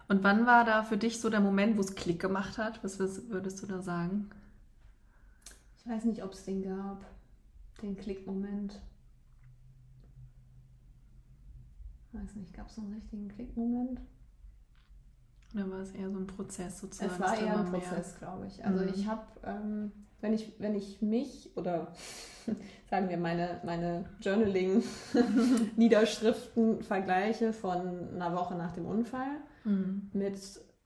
Und 0.07 0.23
wann 0.23 0.45
war 0.45 0.65
da 0.65 0.83
für 0.83 0.97
dich 0.97 1.21
so 1.21 1.29
der 1.29 1.39
Moment, 1.39 1.77
wo 1.77 1.81
es 1.81 1.95
Klick 1.95 2.19
gemacht 2.19 2.57
hat? 2.57 2.83
Was 2.83 2.99
würdest 2.99 3.61
du 3.61 3.67
da 3.67 3.81
sagen? 3.81 4.29
Ich 5.77 5.89
weiß 5.89 6.05
nicht, 6.05 6.23
ob 6.23 6.33
es 6.33 6.43
den 6.43 6.63
gab, 6.63 7.05
den 7.81 7.95
Klickmoment. 7.95 8.81
Ich 12.11 12.19
weiß 12.19 12.35
nicht, 12.35 12.53
gab 12.53 12.67
es 12.67 12.75
so 12.75 12.81
einen 12.81 12.93
richtigen 12.93 13.27
Klickmoment? 13.29 14.01
Oder 15.53 15.69
war 15.69 15.79
es 15.79 15.91
eher 15.91 16.11
so 16.11 16.17
ein 16.17 16.27
Prozess 16.27 16.79
sozusagen? 16.79 17.11
Es 17.11 17.19
war 17.19 17.37
eher 17.37 17.59
ein 17.59 17.71
Prozess, 17.71 18.17
glaube 18.17 18.47
ich. 18.47 18.63
Also 18.65 18.83
mhm. 18.83 18.91
ich 18.93 19.07
habe 19.07 19.25
ähm, 19.43 19.91
wenn 20.21 20.33
ich, 20.33 20.53
wenn 20.59 20.75
ich 20.75 21.01
mich 21.01 21.49
oder 21.55 21.93
sagen 22.89 23.09
wir 23.09 23.17
meine, 23.17 23.59
meine 23.63 24.05
Journaling-Niederschriften 24.21 26.83
vergleiche 26.87 27.53
von 27.53 28.13
einer 28.13 28.35
Woche 28.35 28.55
nach 28.55 28.73
dem 28.73 28.85
Unfall 28.85 29.37
mhm. 29.63 30.09
mit 30.13 30.37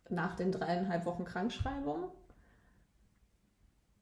nach 0.10 0.36
den 0.36 0.52
dreieinhalb 0.52 1.06
Wochen 1.06 1.26
Krankschreibung, 1.26 2.10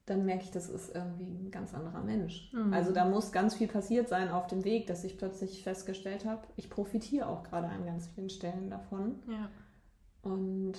dann 0.06 0.26
merke 0.26 0.44
ich, 0.44 0.52
das 0.52 0.68
ist 0.68 0.94
irgendwie 0.94 1.26
ein 1.26 1.52
ganz 1.52 1.74
anderer 1.74 2.02
Mensch. 2.02 2.52
Mhm. 2.54 2.74
Also 2.74 2.92
da 2.92 3.06
muss 3.06 3.32
ganz 3.32 3.56
viel 3.56 3.68
passiert 3.68 4.10
sein 4.10 4.30
auf 4.30 4.48
dem 4.48 4.66
Weg, 4.66 4.88
dass 4.88 5.04
ich 5.04 5.18
plötzlich 5.18 5.64
festgestellt 5.64 6.26
habe, 6.26 6.42
ich 6.58 6.70
profitiere 6.70 7.28
auch 7.28 7.44
gerade 7.44 7.68
an 7.68 7.86
ganz 7.86 8.08
vielen 8.08 8.30
Stellen 8.30 8.70
davon. 8.70 9.20
Ja. 9.28 9.50
Und 10.22 10.74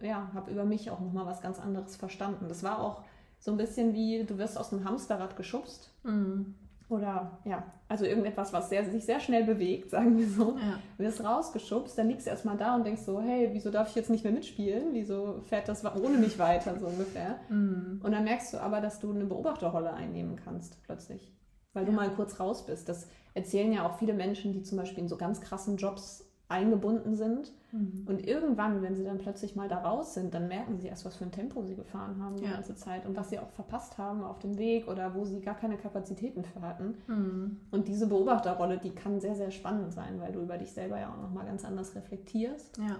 ja, 0.00 0.30
habe 0.34 0.50
über 0.50 0.64
mich 0.64 0.90
auch 0.90 1.00
nochmal 1.00 1.26
was 1.26 1.40
ganz 1.40 1.58
anderes 1.58 1.96
verstanden. 1.96 2.48
Das 2.48 2.62
war 2.62 2.80
auch 2.80 3.04
so 3.38 3.50
ein 3.50 3.56
bisschen 3.56 3.94
wie, 3.94 4.24
du 4.24 4.38
wirst 4.38 4.58
aus 4.58 4.72
einem 4.72 4.84
Hamsterrad 4.84 5.36
geschubst. 5.36 5.90
Mhm. 6.02 6.54
Oder 6.88 7.38
ja, 7.44 7.64
also 7.86 8.06
irgendetwas, 8.06 8.52
was 8.54 8.70
sehr, 8.70 8.90
sich 8.90 9.04
sehr 9.04 9.20
schnell 9.20 9.44
bewegt, 9.44 9.90
sagen 9.90 10.16
wir 10.16 10.28
so. 10.28 10.56
Ja. 10.56 10.78
Wirst 10.96 11.22
rausgeschubst, 11.22 11.98
dann 11.98 12.08
liegst 12.08 12.26
du 12.26 12.30
erstmal 12.30 12.56
da 12.56 12.74
und 12.74 12.84
denkst 12.84 13.02
so, 13.02 13.20
hey, 13.20 13.50
wieso 13.52 13.70
darf 13.70 13.90
ich 13.90 13.94
jetzt 13.94 14.10
nicht 14.10 14.24
mehr 14.24 14.32
mitspielen? 14.32 14.88
Wieso 14.92 15.40
fährt 15.48 15.68
das 15.68 15.84
ohne 15.84 16.18
mich 16.18 16.38
weiter, 16.38 16.78
so 16.78 16.86
ungefähr? 16.86 17.36
Mhm. 17.48 18.00
Und 18.02 18.12
dann 18.12 18.24
merkst 18.24 18.54
du 18.54 18.58
aber, 18.58 18.80
dass 18.80 19.00
du 19.00 19.12
eine 19.12 19.26
Beobachterrolle 19.26 19.92
einnehmen 19.92 20.36
kannst, 20.36 20.82
plötzlich. 20.84 21.32
Weil 21.74 21.84
ja. 21.84 21.90
du 21.90 21.96
mal 21.96 22.10
kurz 22.10 22.40
raus 22.40 22.64
bist. 22.64 22.88
Das 22.88 23.06
erzählen 23.34 23.72
ja 23.72 23.86
auch 23.86 23.98
viele 23.98 24.14
Menschen, 24.14 24.52
die 24.52 24.62
zum 24.62 24.78
Beispiel 24.78 25.02
in 25.02 25.08
so 25.08 25.16
ganz 25.16 25.40
krassen 25.40 25.76
Jobs 25.76 26.27
eingebunden 26.48 27.14
sind. 27.14 27.52
Mhm. 27.72 28.04
Und 28.06 28.26
irgendwann, 28.26 28.80
wenn 28.82 28.94
sie 28.94 29.04
dann 29.04 29.18
plötzlich 29.18 29.54
mal 29.54 29.68
da 29.68 29.82
raus 29.82 30.14
sind, 30.14 30.32
dann 30.32 30.48
merken 30.48 30.78
sie 30.78 30.88
erst, 30.88 31.04
was 31.04 31.16
für 31.16 31.24
ein 31.24 31.32
Tempo 31.32 31.62
sie 31.62 31.76
gefahren 31.76 32.22
haben 32.22 32.36
die 32.36 32.44
ja. 32.44 32.52
ganze 32.52 32.74
Zeit 32.74 33.04
und 33.06 33.16
was 33.16 33.28
sie 33.28 33.38
auch 33.38 33.50
verpasst 33.50 33.98
haben 33.98 34.24
auf 34.24 34.38
dem 34.38 34.56
Weg 34.56 34.88
oder 34.88 35.14
wo 35.14 35.24
sie 35.24 35.40
gar 35.40 35.54
keine 35.54 35.76
Kapazitäten 35.76 36.44
für 36.44 36.62
hatten. 36.62 36.96
Mhm. 37.06 37.60
Und 37.70 37.88
diese 37.88 38.06
Beobachterrolle, 38.06 38.78
die 38.78 38.94
kann 38.94 39.20
sehr, 39.20 39.34
sehr 39.34 39.50
spannend 39.50 39.92
sein, 39.92 40.20
weil 40.20 40.32
du 40.32 40.40
über 40.40 40.56
dich 40.56 40.72
selber 40.72 40.98
ja 40.98 41.12
auch 41.12 41.20
nochmal 41.20 41.44
ganz 41.44 41.64
anders 41.66 41.94
reflektierst. 41.94 42.78
Ja. 42.78 42.96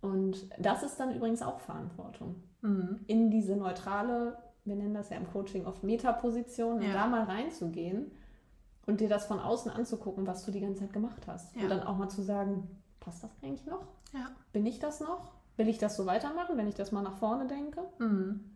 Und 0.00 0.48
das 0.58 0.82
ist 0.82 0.98
dann 0.98 1.14
übrigens 1.14 1.42
auch 1.42 1.60
Verantwortung. 1.60 2.42
Mhm. 2.62 3.00
In 3.06 3.30
diese 3.30 3.54
neutrale, 3.54 4.36
wir 4.64 4.74
nennen 4.74 4.94
das 4.94 5.10
ja 5.10 5.16
im 5.16 5.30
Coaching 5.30 5.64
oft 5.64 5.84
Metaposition, 5.84 6.82
ja. 6.82 6.92
da 6.92 7.06
mal 7.06 7.22
reinzugehen 7.22 8.10
und 8.86 9.00
dir 9.00 9.08
das 9.08 9.26
von 9.26 9.38
außen 9.38 9.70
anzugucken, 9.70 10.26
was 10.26 10.44
du 10.44 10.50
die 10.50 10.60
ganze 10.60 10.80
Zeit 10.80 10.92
gemacht 10.92 11.26
hast. 11.26 11.54
Ja. 11.56 11.62
Und 11.62 11.70
dann 11.70 11.82
auch 11.82 11.96
mal 11.96 12.08
zu 12.08 12.22
sagen, 12.22 12.68
passt 13.00 13.22
das 13.22 13.30
eigentlich 13.42 13.66
noch? 13.66 13.86
Ja. 14.12 14.30
Bin 14.52 14.66
ich 14.66 14.78
das 14.78 15.00
noch? 15.00 15.32
Will 15.56 15.68
ich 15.68 15.78
das 15.78 15.96
so 15.96 16.06
weitermachen, 16.06 16.56
wenn 16.56 16.68
ich 16.68 16.74
das 16.74 16.92
mal 16.92 17.02
nach 17.02 17.16
vorne 17.16 17.46
denke? 17.46 17.82
Mhm. 17.98 18.52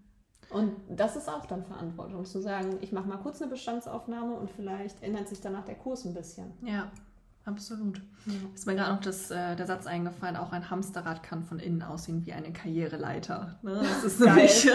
Und 0.51 0.77
das 0.89 1.17
ist 1.17 1.29
auch 1.29 1.47
dann 1.47 1.65
Verantwortung, 1.65 2.25
zu 2.25 2.41
sagen, 2.41 2.79
ich 2.81 2.93
mache 2.93 3.09
mal 3.09 3.17
kurz 3.17 3.43
eine 3.43 3.51
Bestandsaufnahme 3.51 4.35
und 4.35 4.51
vielleicht 4.51 5.03
ändert 5.03 5.29
sich 5.29 5.41
danach 5.41 5.65
der 5.65 5.75
Kurs 5.75 6.05
ein 6.05 6.15
bisschen. 6.15 6.53
Ja. 6.62 6.91
Absolut. 7.47 8.03
Ja. 8.27 8.33
Ist 8.53 8.67
mir 8.67 8.75
gerade 8.75 8.93
noch 8.93 9.01
das, 9.01 9.31
äh, 9.31 9.55
der 9.55 9.67
Satz 9.67 9.87
eingefallen, 9.87 10.35
auch 10.35 10.51
ein 10.51 10.69
Hamsterrad 10.69 11.23
kann 11.23 11.45
von 11.45 11.61
innen 11.61 11.81
aussehen 11.81 12.27
wie 12.27 12.33
eine 12.33 12.53
Karriereleiter. 12.53 13.61
Ne? 13.63 13.83
Das 13.83 14.03
ist 14.03 14.19
nämlich, 14.19 14.65
ja, 14.65 14.75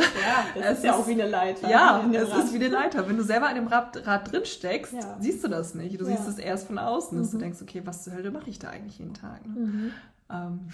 das 0.55 0.71
ist 0.77 0.85
ja 0.85 0.95
auch 0.95 1.05
wie 1.05 1.11
eine 1.11 1.27
Leiter. 1.27 1.69
Ja, 1.69 2.01
es 2.13 2.45
ist 2.45 2.53
wie 2.53 2.63
eine 2.63 2.69
Leiter. 2.69 3.09
Wenn 3.09 3.17
du 3.17 3.23
selber 3.23 3.49
in 3.49 3.55
dem 3.55 3.67
Rad, 3.67 4.07
Rad 4.07 4.31
drin 4.31 4.45
steckst, 4.45 4.93
ja. 4.93 5.17
siehst 5.19 5.43
du 5.43 5.49
das 5.49 5.75
nicht. 5.75 5.99
Du 5.99 6.05
ja. 6.05 6.15
siehst 6.15 6.29
es 6.29 6.37
erst 6.37 6.67
von 6.67 6.77
außen, 6.77 7.17
dass 7.17 7.27
mhm. 7.27 7.31
du 7.33 7.37
denkst, 7.39 7.61
okay, 7.61 7.81
was 7.83 8.05
zur 8.05 8.13
Hölle 8.13 8.31
mache 8.31 8.49
ich 8.49 8.57
da 8.57 8.69
eigentlich 8.69 8.99
jeden 8.99 9.15
Tag? 9.15 9.45
Ne? 9.45 9.53
Mhm. 9.53 9.91
Ähm, 10.29 10.69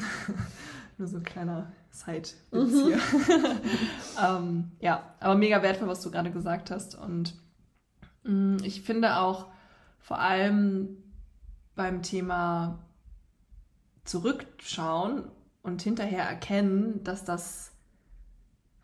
nur 0.99 1.07
so 1.07 1.17
ein 1.17 1.23
kleiner 1.23 1.71
Side-Witz 1.89 2.73
mhm. 2.73 2.83
hier. 2.85 2.99
ähm, 4.23 4.71
ja, 4.79 5.15
aber 5.19 5.33
mega 5.33 5.63
wertvoll, 5.63 5.87
was 5.87 6.03
du 6.03 6.11
gerade 6.11 6.29
gesagt 6.29 6.69
hast. 6.69 6.93
Und 6.93 7.33
mh, 8.23 8.31
mm, 8.31 8.57
ich 8.63 8.83
finde 8.83 9.17
auch 9.17 9.47
vor 9.99 10.19
allem 10.19 11.03
beim 11.77 12.01
Thema 12.01 12.79
zurückschauen 14.03 15.23
und 15.63 15.81
hinterher 15.81 16.23
erkennen, 16.23 17.03
dass 17.03 17.23
das 17.25 17.71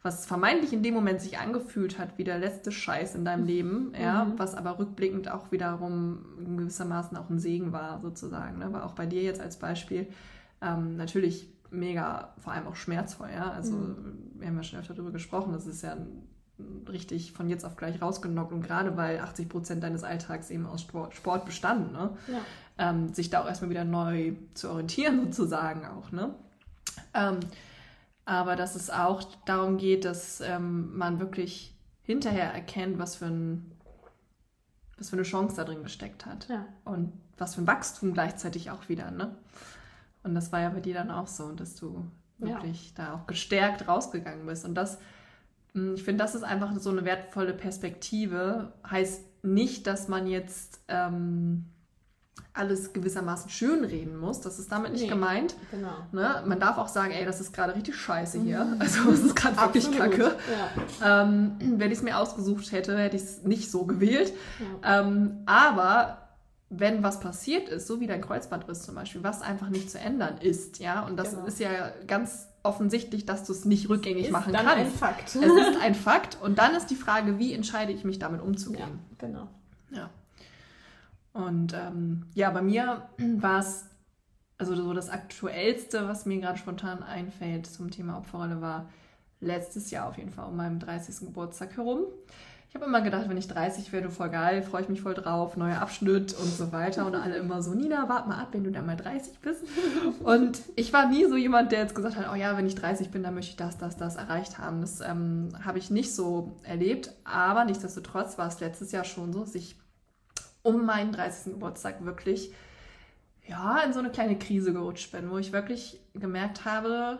was 0.05 0.25
vermeintlich 0.25 0.73
in 0.73 0.83
dem 0.83 0.93
Moment 0.93 1.21
sich 1.21 1.37
angefühlt 1.39 1.97
hat 1.97 2.17
wie 2.17 2.25
der 2.25 2.37
letzte 2.37 2.73
Scheiß 2.73 3.15
in 3.15 3.23
deinem 3.23 3.45
Leben, 3.45 3.93
ja, 3.97 4.25
Mhm. 4.25 4.37
was 4.37 4.53
aber 4.53 4.77
rückblickend 4.77 5.31
auch 5.31 5.53
wiederum 5.53 6.25
in 6.39 6.57
gewissermaßen 6.57 7.15
auch 7.15 7.29
ein 7.29 7.39
Segen 7.39 7.71
war, 7.71 8.01
sozusagen. 8.01 8.57
Ne? 8.59 8.65
Aber 8.65 8.85
auch 8.85 8.95
bei 8.95 9.05
dir 9.05 9.21
jetzt 9.23 9.39
als 9.39 9.57
Beispiel 9.57 10.07
ähm, 10.61 10.97
natürlich 10.97 11.49
mega, 11.71 12.33
vor 12.37 12.51
allem 12.51 12.67
auch 12.67 12.75
schmerzvoll, 12.75 13.29
ja. 13.33 13.49
Also 13.51 13.75
Mhm. 13.75 14.31
wir 14.39 14.47
haben 14.47 14.57
ja 14.57 14.63
schon 14.63 14.79
öfter 14.79 14.93
darüber 14.93 15.11
gesprochen, 15.11 15.53
das 15.53 15.67
ist 15.67 15.81
ja 15.83 15.93
ein, 15.93 16.27
richtig 16.87 17.31
von 17.33 17.49
jetzt 17.49 17.65
auf 17.65 17.75
gleich 17.75 18.01
rausgenockt 18.01 18.51
und 18.51 18.61
gerade 18.61 18.95
weil 18.95 19.19
80 19.19 19.49
Prozent 19.49 19.83
deines 19.83 20.03
Alltags 20.03 20.49
eben 20.49 20.65
aus 20.65 20.81
Sport, 20.81 21.15
Sport 21.15 21.45
bestanden, 21.45 21.91
ne? 21.91 22.15
Ja. 22.27 22.89
ähm, 22.89 23.13
sich 23.13 23.29
da 23.29 23.41
auch 23.41 23.47
erstmal 23.47 23.69
wieder 23.71 23.85
neu 23.85 24.33
zu 24.53 24.69
orientieren, 24.69 25.23
sozusagen 25.31 25.85
auch. 25.85 26.11
Ne? 26.11 26.33
Ähm, 27.13 27.39
aber 28.25 28.55
dass 28.55 28.75
es 28.75 28.89
auch 28.89 29.23
darum 29.45 29.77
geht, 29.77 30.05
dass 30.05 30.41
ähm, 30.41 30.95
man 30.95 31.19
wirklich 31.19 31.75
hinterher 32.03 32.53
erkennt, 32.53 32.99
was 32.99 33.15
für, 33.15 33.25
ein, 33.25 33.71
was 34.97 35.09
für 35.09 35.15
eine 35.15 35.23
Chance 35.23 35.55
da 35.55 35.63
drin 35.63 35.83
gesteckt 35.83 36.25
hat. 36.25 36.47
Ja. 36.49 36.65
Und 36.85 37.13
was 37.37 37.55
für 37.55 37.61
ein 37.61 37.67
Wachstum 37.67 38.13
gleichzeitig 38.13 38.69
auch 38.71 38.87
wieder. 38.89 39.09
Ne? 39.11 39.35
Und 40.23 40.35
das 40.35 40.51
war 40.51 40.61
ja 40.61 40.69
bei 40.69 40.79
dir 40.79 40.93
dann 40.93 41.11
auch 41.11 41.27
so, 41.27 41.51
dass 41.51 41.75
du 41.75 42.05
Ja. 42.39 42.47
wirklich 42.47 42.93
da 42.93 43.15
auch 43.15 43.25
gestärkt 43.27 43.87
rausgegangen 43.87 44.45
bist. 44.45 44.63
Und 44.65 44.75
das, 44.75 44.99
ich 45.73 46.03
finde, 46.03 46.23
das 46.23 46.35
ist 46.35 46.43
einfach 46.43 46.71
so 46.79 46.89
eine 46.91 47.03
wertvolle 47.05 47.53
Perspektive. 47.53 48.73
Heißt 48.89 49.21
nicht, 49.43 49.87
dass 49.87 50.07
man 50.07 50.27
jetzt 50.27 50.79
ähm, 50.87 51.65
alles 52.53 52.93
gewissermaßen 52.93 53.49
schönreden 53.49 54.15
muss. 54.17 54.39
Das 54.41 54.59
ist 54.59 54.71
damit 54.71 54.91
nicht 54.91 55.03
Nee. 55.03 55.09
gemeint. 55.09 55.55
Genau. 55.71 55.89
Ne? 56.11 56.43
Man 56.45 56.59
darf 56.59 56.77
auch 56.77 56.87
sagen, 56.87 57.11
ey, 57.11 57.25
das 57.25 57.41
ist 57.41 57.51
gerade 57.53 57.75
richtig 57.75 57.95
scheiße 57.95 58.39
hier. 58.39 58.75
Also 58.79 59.09
es 59.09 59.21
ist 59.23 59.35
gerade 59.35 59.57
wirklich 59.57 59.91
kacke. 59.97 60.35
Ja. 61.01 61.23
Ähm, 61.23 61.55
wenn 61.59 61.91
ich 61.91 61.97
es 61.97 62.03
mir 62.03 62.17
ausgesucht 62.19 62.71
hätte, 62.71 62.95
hätte 62.97 63.15
ich 63.15 63.23
es 63.23 63.43
nicht 63.43 63.71
so 63.71 63.85
gewählt. 63.85 64.31
Ja. 64.83 65.01
Ähm, 65.01 65.39
aber 65.47 66.19
wenn 66.69 67.03
was 67.03 67.19
passiert 67.19 67.69
ist, 67.69 67.87
so 67.87 67.99
wie 67.99 68.07
dein 68.07 68.21
Kreuzbandriss 68.21 68.83
zum 68.83 68.95
Beispiel, 68.95 69.23
was 69.23 69.41
einfach 69.41 69.69
nicht 69.69 69.89
zu 69.91 69.99
ändern 69.99 70.37
ist, 70.39 70.79
ja, 70.79 71.05
und 71.05 71.17
das 71.17 71.31
Genau. 71.31 71.45
ist 71.45 71.59
ja 71.59 71.91
ganz 72.07 72.47
offensichtlich, 72.63 73.25
dass 73.25 73.43
du 73.43 73.51
es 73.51 73.65
nicht 73.65 73.89
rückgängig 73.89 74.25
Ist 74.25 74.31
machen 74.31 74.53
dann 74.53 74.67
ein 74.67 74.85
kannst. 74.85 74.97
Fakt. 74.97 75.27
Es 75.27 75.35
ist 75.35 75.77
ein 75.81 75.95
Fakt 75.95 76.37
und 76.41 76.57
dann 76.57 76.73
ist 76.75 76.87
die 76.87 76.95
Frage, 76.95 77.37
wie 77.37 77.53
entscheide 77.53 77.91
ich 77.91 78.03
mich 78.05 78.19
damit 78.19 78.39
ja, 78.41 78.47
umzugehen. 78.47 78.99
genau. 79.17 79.47
Ja. 79.91 80.09
Und 81.33 81.73
ähm, 81.73 82.25
ja, 82.33 82.49
bei 82.51 82.61
mir 82.61 83.09
war 83.17 83.59
es, 83.59 83.85
also 84.57 84.75
so 84.75 84.93
das 84.93 85.09
Aktuellste, 85.09 86.07
was 86.07 86.25
mir 86.25 86.39
gerade 86.39 86.57
spontan 86.57 87.03
einfällt 87.03 87.67
zum 87.67 87.91
Thema 87.91 88.17
Opferrolle, 88.17 88.61
war 88.61 88.89
letztes 89.41 89.91
Jahr 89.91 90.07
auf 90.07 90.17
jeden 90.17 90.31
Fall 90.31 90.47
um 90.47 90.55
meinem 90.55 90.79
30. 90.79 91.27
Geburtstag 91.27 91.75
herum. 91.75 92.05
Ich 92.73 92.75
habe 92.75 92.85
immer 92.87 93.01
gedacht, 93.01 93.29
wenn 93.29 93.37
ich 93.37 93.47
30 93.47 93.91
werde, 93.93 94.09
voll 94.09 94.31
geil, 94.31 94.63
freue 94.63 94.81
ich 94.81 94.89
mich 94.89 94.99
voll 95.01 95.13
drauf, 95.13 95.57
neuer 95.57 95.79
Abschnitt 95.79 96.33
und 96.33 96.47
so 96.51 96.71
weiter. 96.71 97.05
Und 97.05 97.13
alle 97.13 97.35
immer 97.35 97.61
so, 97.61 97.75
Nina, 97.75 98.09
warte 98.09 98.27
mal 98.27 98.39
ab, 98.39 98.47
wenn 98.51 98.63
du 98.63 98.71
dann 98.71 98.87
mal 98.87 98.97
30 98.97 99.37
bist. 99.41 99.61
Und 100.23 100.59
ich 100.75 100.91
war 100.91 101.07
nie 101.07 101.23
so 101.25 101.35
jemand, 101.35 101.71
der 101.71 101.81
jetzt 101.81 101.93
gesagt 101.93 102.15
hat, 102.15 102.25
oh 102.31 102.35
ja, 102.35 102.57
wenn 102.57 102.65
ich 102.65 102.73
30 102.73 103.11
bin, 103.11 103.21
dann 103.21 103.35
möchte 103.35 103.51
ich 103.51 103.57
das, 103.57 103.77
das, 103.77 103.95
das 103.95 104.15
erreicht 104.15 104.57
haben. 104.57 104.81
Das 104.81 105.01
ähm, 105.01 105.49
habe 105.63 105.77
ich 105.77 105.91
nicht 105.91 106.15
so 106.15 106.57
erlebt. 106.63 107.11
Aber 107.25 107.63
nichtsdestotrotz 107.63 108.39
war 108.39 108.47
es 108.47 108.59
letztes 108.59 108.91
Jahr 108.91 109.03
schon 109.03 109.33
so, 109.33 109.41
dass 109.41 109.53
ich 109.53 109.75
um 110.63 110.83
meinen 110.83 111.11
30. 111.11 111.53
Geburtstag 111.53 112.03
wirklich 112.03 112.53
ja, 113.47 113.81
in 113.81 113.93
so 113.93 113.99
eine 113.99 114.09
kleine 114.09 114.39
Krise 114.39 114.73
gerutscht 114.73 115.11
bin, 115.11 115.29
wo 115.29 115.37
ich 115.37 115.51
wirklich 115.51 115.99
gemerkt 116.15 116.65
habe, 116.65 117.19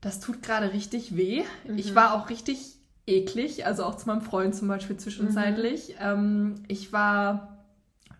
das 0.00 0.18
tut 0.20 0.42
gerade 0.42 0.72
richtig 0.72 1.14
weh. 1.14 1.44
Ich 1.76 1.90
Mhm. 1.90 1.94
war 1.94 2.14
auch 2.14 2.30
richtig 2.30 2.73
eklig, 3.06 3.66
also 3.66 3.84
auch 3.84 3.96
zu 3.96 4.06
meinem 4.06 4.22
Freund 4.22 4.54
zum 4.54 4.68
Beispiel 4.68 4.96
zwischenzeitlich. 4.96 5.96
Ähm, 6.00 6.54
ich 6.68 6.92
war 6.92 7.58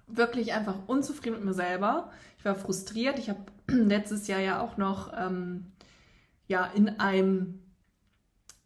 wirklich 0.07 0.53
einfach 0.53 0.77
unzufrieden 0.87 1.37
mit 1.37 1.45
mir 1.45 1.55
selber. 1.55 2.11
Ich 2.39 2.45
war 2.45 2.55
frustriert. 2.55 3.19
Ich 3.19 3.31
habe 3.31 3.41
letztes 3.69 4.27
Jahr 4.27 4.41
ja 4.41 4.61
auch 4.61 4.77
noch 4.77 5.13
ähm, 5.17 5.73
ja, 6.47 6.67
in 6.75 7.01
einem 7.01 7.61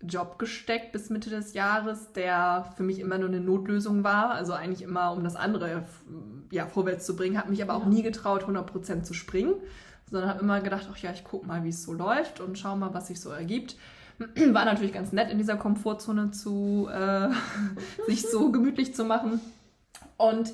Job 0.01 0.39
gesteckt 0.39 0.93
bis 0.93 1.11
Mitte 1.11 1.29
des 1.29 1.55
Jahres, 1.55 2.13
der 2.13 2.73
für 2.77 2.85
mich 2.85 3.01
immer 3.01 3.19
nur 3.19 3.29
eine 3.29 3.41
Notlösung 3.41 4.05
war, 4.05 4.31
also 4.31 4.53
eigentlich 4.53 4.83
immer 4.83 5.13
um 5.13 5.25
das 5.25 5.35
andere 5.35 5.85
ja, 6.53 6.67
vorwärts 6.67 7.05
zu 7.05 7.17
bringen, 7.17 7.37
habe 7.37 7.51
mich 7.51 7.63
aber 7.63 7.75
auch 7.75 7.85
nie 7.85 8.03
getraut, 8.03 8.45
100% 8.45 9.03
zu 9.03 9.13
springen, 9.13 9.55
sondern 10.09 10.31
habe 10.31 10.41
immer 10.41 10.61
gedacht, 10.61 10.89
ach 10.93 10.99
ja, 10.99 11.11
ich 11.13 11.25
gucke 11.25 11.47
mal, 11.47 11.65
wie 11.65 11.71
es 11.71 11.83
so 11.83 11.93
läuft 11.93 12.41
und 12.41 12.59
schau 12.59 12.77
mal, 12.77 12.95
was 12.95 13.09
sich 13.09 13.21
so 13.21 13.31
ergibt. 13.31 13.77
War 14.53 14.65
natürlich 14.65 14.93
ganz 14.93 15.13
nett, 15.13 15.31
in 15.31 15.39
dieser 15.39 15.57
Komfortzone 15.57 16.31
zu 16.31 16.89
äh, 16.93 17.29
sich 18.07 18.23
so 18.29 18.51
gemütlich 18.53 18.95
zu 18.95 19.05
machen. 19.05 19.41
Und 20.17 20.53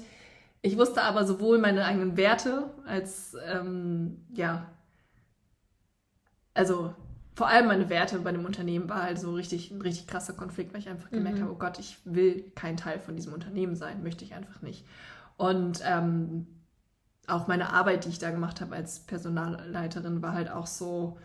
ich 0.62 0.78
wusste 0.78 1.02
aber 1.02 1.26
sowohl 1.26 1.58
meine 1.58 1.84
eigenen 1.84 2.16
Werte 2.16 2.70
als 2.86 3.36
ähm, 3.46 4.24
ja, 4.34 4.66
also 6.54 6.94
vor 7.34 7.48
allem 7.48 7.66
meine 7.66 7.88
Werte 7.88 8.20
bei 8.20 8.30
dem 8.30 8.44
Unternehmen 8.44 8.88
war 8.88 9.02
halt 9.02 9.18
so 9.18 9.34
richtig, 9.34 9.70
ein 9.70 9.80
richtig 9.80 10.06
krasser 10.06 10.34
Konflikt, 10.34 10.72
weil 10.72 10.80
ich 10.80 10.88
einfach 10.88 11.10
gemerkt 11.10 11.38
Mhm. 11.38 11.42
habe, 11.42 11.52
oh 11.52 11.56
Gott, 11.58 11.78
ich 11.80 11.98
will 12.04 12.44
kein 12.54 12.76
Teil 12.76 13.00
von 13.00 13.16
diesem 13.16 13.32
Unternehmen 13.32 13.74
sein, 13.74 14.02
möchte 14.04 14.24
ich 14.24 14.34
einfach 14.34 14.62
nicht. 14.62 14.84
Und 15.36 15.80
ähm, 15.84 16.46
auch 17.26 17.48
meine 17.48 17.72
Arbeit, 17.72 18.04
die 18.04 18.10
ich 18.10 18.18
da 18.20 18.30
gemacht 18.30 18.60
habe 18.60 18.76
als 18.76 19.00
Personalleiterin, 19.00 20.22
war 20.22 20.32
halt 20.34 20.50
auch 20.50 20.66
so, 20.66 21.18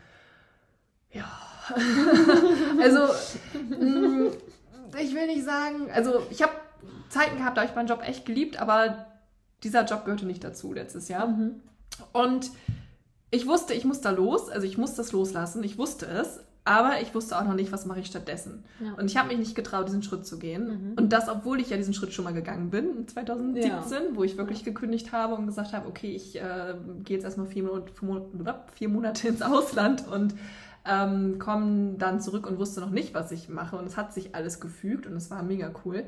ja, 1.12 1.26
also 2.82 3.00
mh, 3.80 4.32
ich 5.02 5.14
will 5.14 5.28
nicht 5.28 5.46
sagen, 5.46 5.90
also 5.94 6.22
ich 6.30 6.42
habe 6.42 6.54
Zeiten 7.10 7.38
gehabt, 7.38 7.58
da 7.58 7.62
habe 7.62 7.70
ich 7.70 7.76
meinen 7.76 7.88
Job 7.88 8.02
echt 8.04 8.26
geliebt, 8.26 8.60
aber 8.60 9.06
dieser 9.64 9.86
Job 9.86 10.06
gehörte 10.06 10.26
nicht 10.26 10.44
dazu 10.44 10.74
letztes 10.74 11.08
Jahr. 11.08 11.28
Mhm. 11.28 11.62
Und 12.14 12.52
ich 13.32 13.48
wusste, 13.48 13.74
ich 13.74 13.86
muss 13.86 14.02
da 14.02 14.12
los, 14.12 14.50
also 14.50 14.66
ich 14.66 14.78
muss 14.78 14.96
das 14.96 15.12
loslassen, 15.12 15.64
ich 15.64 15.78
wusste 15.78 16.06
es, 16.06 16.40
aber 16.66 17.02
ich 17.02 17.16
wusste 17.16 17.38
auch 17.38 17.46
noch 17.46 17.56
nicht, 17.56 17.72
was 17.72 17.86
mache 17.86 18.02
ich 18.02 18.08
stattdessen. 18.08 18.64
Ja. 18.80 18.94
Und 18.94 19.06
ich 19.06 19.18
habe 19.18 19.30
mich 19.30 19.38
nicht 19.38 19.56
getraut, 19.56 19.88
diesen 19.88 20.04
Schritt 20.04 20.26
zu 20.26 20.38
gehen. 20.38 20.68
Mhm. 20.68 20.94
Und 20.98 21.14
das, 21.14 21.28
obwohl 21.28 21.60
ich 21.60 21.70
ja 21.70 21.78
diesen 21.78 21.94
Schritt 21.94 22.14
schon 22.14 22.26
mal 22.26 22.34
gegangen 22.34 22.70
bin, 22.70 23.08
2017, 23.08 24.16
wo 24.16 24.24
ich 24.24 24.38
wirklich 24.38 24.64
gekündigt 24.64 25.12
habe 25.12 25.36
und 25.36 25.48
gesagt 25.48 25.74
habe, 25.74 25.88
okay, 25.88 26.12
ich 26.12 26.40
äh, 26.40 26.76
gehe 27.04 27.18
jetzt 27.18 27.24
erstmal 27.24 27.48
vier 27.48 27.64
Monate, 27.64 27.92
vier 28.76 28.90
Monate 28.90 29.28
ins 29.28 29.42
Ausland 29.42 30.08
und 30.08 30.36
ähm, 30.90 31.38
komme 31.40 31.94
dann 31.98 32.20
zurück 32.20 32.48
und 32.48 32.58
wusste 32.58 32.82
noch 32.82 32.90
nicht, 32.90 33.14
was 33.14 33.32
ich 33.32 33.50
mache. 33.50 33.76
Und 33.76 33.86
es 33.86 33.98
hat 33.98 34.14
sich 34.14 34.36
alles 34.36 34.60
gefügt 34.60 35.06
und 35.06 35.16
es 35.16 35.30
war 35.30 35.44
mega 35.44 35.72
cool. 35.86 36.06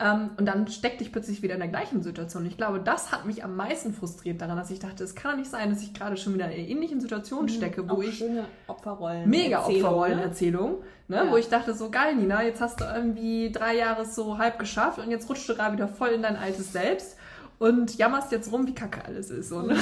Ähm, 0.00 0.30
und 0.36 0.46
dann 0.46 0.68
steckte 0.68 1.02
ich 1.02 1.10
plötzlich 1.10 1.42
wieder 1.42 1.54
in 1.54 1.60
der 1.60 1.68
gleichen 1.68 2.02
Situation. 2.02 2.46
Ich 2.46 2.56
glaube, 2.56 2.78
das 2.78 3.10
hat 3.10 3.26
mich 3.26 3.42
am 3.42 3.56
meisten 3.56 3.92
frustriert 3.92 4.40
daran, 4.40 4.56
dass 4.56 4.70
ich 4.70 4.78
dachte, 4.78 5.02
es 5.02 5.16
kann 5.16 5.32
doch 5.32 5.38
nicht 5.38 5.50
sein, 5.50 5.70
dass 5.70 5.82
ich 5.82 5.92
gerade 5.92 6.16
schon 6.16 6.34
wieder 6.34 6.44
in 6.46 6.52
einer 6.52 6.68
ähnlichen 6.68 7.00
Situation 7.00 7.48
stecke, 7.48 7.88
wo 7.88 7.94
Auch 7.94 8.02
ich 8.02 8.18
schöne 8.18 8.44
Opferrollen. 8.68 9.28
mega 9.28 9.58
Erzählung, 9.58 9.80
ne? 9.80 9.88
Opferrollenerzählung, 9.88 10.74
ne? 11.08 11.16
Ja. 11.16 11.30
wo 11.32 11.36
ich 11.36 11.48
dachte, 11.48 11.74
so 11.74 11.90
geil, 11.90 12.14
Nina, 12.14 12.44
jetzt 12.44 12.60
hast 12.60 12.80
du 12.80 12.84
irgendwie 12.84 13.50
drei 13.50 13.76
Jahre 13.76 14.06
so 14.06 14.38
halb 14.38 14.60
geschafft 14.60 15.00
und 15.00 15.10
jetzt 15.10 15.28
rutschst 15.28 15.48
du 15.48 15.56
gerade 15.56 15.74
wieder 15.74 15.88
voll 15.88 16.10
in 16.10 16.22
dein 16.22 16.36
altes 16.36 16.72
Selbst 16.72 17.17
und 17.58 17.96
jammerst 17.98 18.32
jetzt 18.32 18.52
rum, 18.52 18.66
wie 18.66 18.74
kacke 18.74 19.04
alles 19.04 19.30
ist. 19.30 19.48
So, 19.48 19.62
ne? 19.62 19.76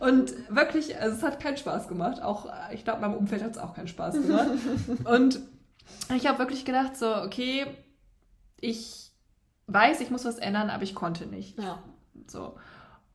Und 0.00 0.34
wirklich, 0.54 1.00
also 1.00 1.16
es 1.16 1.22
hat 1.22 1.40
keinen 1.40 1.56
Spaß 1.56 1.88
gemacht. 1.88 2.22
Auch, 2.22 2.46
ich 2.72 2.84
glaube, 2.84 3.00
meinem 3.00 3.14
Umfeld 3.14 3.42
hat 3.42 3.52
es 3.52 3.58
auch 3.58 3.74
keinen 3.74 3.88
Spaß 3.88 4.14
gemacht. 4.14 4.50
und 5.04 5.40
ich 6.14 6.26
habe 6.26 6.38
wirklich 6.38 6.64
gedacht, 6.64 6.96
so, 6.96 7.14
okay, 7.16 7.66
ich 8.60 9.12
weiß, 9.66 10.00
ich 10.00 10.10
muss 10.10 10.24
was 10.24 10.38
ändern, 10.38 10.70
aber 10.70 10.82
ich 10.82 10.94
konnte 10.94 11.26
nicht. 11.26 11.58
Ja. 11.58 11.78
So. 12.26 12.56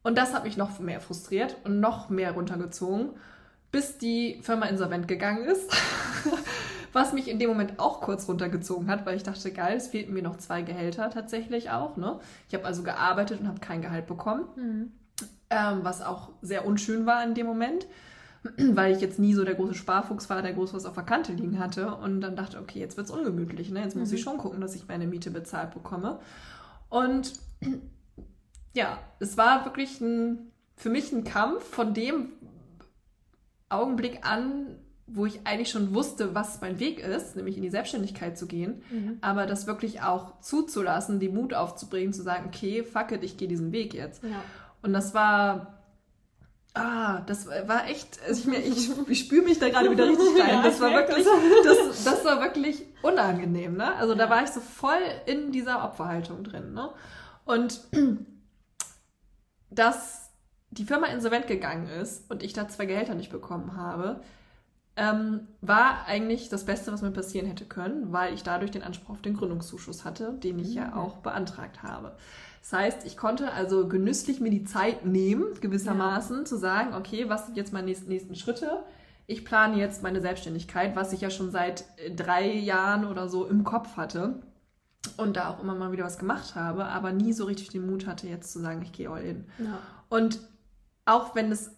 Und 0.02 0.18
das 0.18 0.34
hat 0.34 0.46
mich 0.46 0.58
noch 0.58 0.80
mehr 0.80 1.02
frustriert 1.02 1.58
und 1.64 1.80
noch 1.80 2.10
mehr 2.10 2.32
runtergezogen, 2.32 3.12
bis 3.72 3.98
die 3.98 4.40
Firma 4.42 4.66
insolvent 4.66 5.08
gegangen 5.08 5.46
ist. 5.46 5.72
Was 6.94 7.14
mich 7.14 7.28
in 7.28 7.40
dem 7.40 7.50
Moment 7.50 7.80
auch 7.80 8.02
kurz 8.02 8.28
runtergezogen 8.28 8.90
hat, 8.90 9.06
weil 9.06 9.16
ich 9.16 9.24
dachte, 9.24 9.52
geil, 9.52 9.78
es 9.78 9.88
fehlten 9.88 10.14
mir 10.14 10.24
noch 10.24 10.38
zwei 10.38 10.62
Gehälter 10.64 11.10
tatsächlich 11.10 11.70
auch. 11.70 11.98
Ne? 11.98 12.20
Ich 12.48 12.56
habe 12.56 12.66
also 12.66 12.84
gearbeitet 12.84 13.40
und 13.42 13.48
habe 13.48 13.60
kein 13.60 13.82
Gehalt 13.82 14.08
bekommen, 14.08 14.46
Mhm. 14.56 14.92
ähm, 15.50 15.80
was 15.84 16.02
auch 16.02 16.30
sehr 16.42 16.66
unschön 16.66 17.06
war 17.06 17.24
in 17.24 17.34
dem 17.36 17.46
Moment, 17.46 17.86
weil 18.58 18.94
ich 18.96 19.02
jetzt 19.02 19.20
nie 19.20 19.34
so 19.34 19.44
der 19.44 19.56
große 19.56 19.76
Sparfuchs 19.76 20.30
war, 20.30 20.42
der 20.42 20.54
groß 20.54 20.74
was 20.74 20.86
auf 20.86 20.96
der 20.96 21.04
Kante 21.04 21.34
liegen 21.34 21.60
hatte. 21.60 21.94
Und 21.96 22.22
dann 22.22 22.36
dachte, 22.36 22.60
okay, 22.60 22.80
jetzt 22.80 22.98
wird 22.98 23.08
es 23.08 23.12
ungemütlich. 23.14 23.70
Ne? 23.70 23.82
Jetzt 23.84 23.96
muss 23.96 24.10
Mhm. 24.10 24.16
ich 24.16 24.22
schon 24.22 24.38
gucken, 24.38 24.62
dass 24.62 24.76
ich 24.76 24.88
meine 24.88 25.08
Miete 25.08 25.30
bezahlt 25.32 25.74
bekomme. 25.74 26.20
Und 26.90 27.34
ja, 28.74 28.98
es 29.20 29.38
war 29.38 29.66
wirklich 29.66 30.00
ein, 30.02 30.52
für 30.76 30.90
mich 30.90 31.12
ein 31.12 31.24
Kampf 31.24 31.64
von 31.66 31.94
dem 31.94 32.30
Augenblick 33.68 34.26
an, 34.26 34.78
wo 35.14 35.26
ich 35.26 35.40
eigentlich 35.46 35.70
schon 35.72 35.94
wusste, 35.94 36.36
was 36.36 36.62
mein 36.62 36.80
Weg 36.80 37.00
ist, 37.00 37.36
nämlich 37.36 37.56
in 37.58 37.64
die 37.64 37.70
Selbstständigkeit 37.70 38.38
zu 38.38 38.48
gehen, 38.48 38.82
Mhm. 38.92 39.18
aber 39.22 39.46
das 39.46 39.68
wirklich 39.68 40.02
auch 40.02 40.40
zuzulassen, 40.42 41.20
den 41.20 41.34
Mut 41.34 41.54
aufzubringen, 41.54 42.14
zu 42.14 42.22
sagen, 42.24 42.46
okay, 42.48 42.84
fuck 42.84 43.12
it, 43.12 43.24
ich 43.24 43.38
gehe 43.38 43.48
diesen 43.48 43.72
Weg 43.72 43.94
jetzt. 43.94 44.24
Ja. 44.24 44.30
Und 44.82 44.94
das 44.94 45.14
war, 45.14 45.76
Ah, 46.76 47.22
das 47.22 47.48
war 47.48 47.88
echt, 47.90 48.20
also 48.28 48.42
ich, 48.42 48.46
mir, 48.46 48.60
ich, 48.60 48.90
ich 49.08 49.20
spüre 49.22 49.44
mich 49.44 49.58
da 49.58 49.70
gerade 49.70 49.90
wieder 49.90 50.08
richtig 50.08 50.40
rein. 50.40 50.62
Das 50.64 50.80
war 50.80 50.92
wirklich, 50.92 51.26
das, 51.64 52.04
das 52.04 52.24
war 52.24 52.40
wirklich 52.42 52.86
unangenehm, 53.02 53.76
ne? 53.76 53.96
Also 53.96 54.14
da 54.14 54.30
war 54.30 54.44
ich 54.44 54.50
so 54.52 54.60
voll 54.62 55.02
in 55.26 55.52
dieser 55.52 55.84
Opferhaltung 55.84 56.44
drin, 56.44 56.74
ne? 56.74 56.92
Und 57.44 57.82
dass 59.72 60.30
die 60.72 60.86
Firma 60.86 61.08
insolvent 61.08 61.48
gegangen 61.48 61.88
ist 61.88 62.30
und 62.30 62.44
ich 62.44 62.54
da 62.54 62.68
zwei 62.68 62.86
Gehälter 62.86 63.16
nicht 63.16 63.32
bekommen 63.32 63.76
habe, 63.76 64.22
ähm, 65.00 65.48
war 65.62 66.06
eigentlich 66.08 66.50
das 66.50 66.66
Beste, 66.66 66.92
was 66.92 67.02
mir 67.02 67.12
passieren 67.12 67.48
hätte 67.48 67.64
können, 67.64 68.12
weil 68.12 68.34
ich 68.34 68.44
dadurch 68.44 68.70
den 68.70 68.84
Anspruch 68.84 69.12
auf 69.12 69.22
den 69.22 69.34
Gründungszuschuss 69.34 70.04
hatte, 70.04 70.34
den 70.34 70.60
ich 70.60 70.72
mhm. 70.72 70.76
ja 70.76 70.96
auch 70.96 71.18
beantragt 71.18 71.82
habe. 71.82 72.18
Das 72.62 72.74
heißt, 72.74 73.06
ich 73.06 73.16
konnte 73.16 73.54
also 73.54 73.88
genüsslich 73.88 74.42
mir 74.42 74.52
die 74.52 74.66
Zeit 74.66 75.06
nehmen, 75.06 75.46
gewissermaßen, 75.62 76.40
ja. 76.40 76.44
zu 76.44 76.58
sagen, 76.58 76.94
okay, 76.94 77.30
was 77.30 77.46
sind 77.46 77.56
jetzt 77.56 77.72
meine 77.72 77.86
nächsten, 77.86 78.10
nächsten 78.10 78.36
Schritte? 78.36 78.84
Ich 79.26 79.46
plane 79.46 79.78
jetzt 79.78 80.04
meine 80.04 80.20
Selbstständigkeit, 80.20 80.98
was 80.98 81.14
ich 81.14 81.22
ja 81.22 81.30
schon 81.30 81.50
seit 81.50 81.86
drei 82.14 82.52
Jahren 82.52 83.06
oder 83.06 83.30
so 83.30 83.46
im 83.46 83.64
Kopf 83.64 83.96
hatte 83.96 84.42
und 85.16 85.38
da 85.38 85.50
auch 85.50 85.64
immer 85.64 85.76
mal 85.76 85.94
wieder 85.94 86.04
was 86.04 86.20
gemacht 86.20 86.56
habe, 86.56 86.86
aber 86.86 87.14
nie 87.14 87.32
so 87.32 87.46
richtig 87.46 87.70
den 87.70 87.90
Mut 87.90 88.06
hatte, 88.06 88.28
jetzt 88.28 88.52
zu 88.52 88.60
sagen, 88.60 88.82
ich 88.82 88.92
gehe 88.92 89.10
all 89.10 89.24
in. 89.24 89.46
Ja. 89.60 89.80
Und 90.10 90.42
auch 91.06 91.36
wenn 91.36 91.54
es 91.54 91.72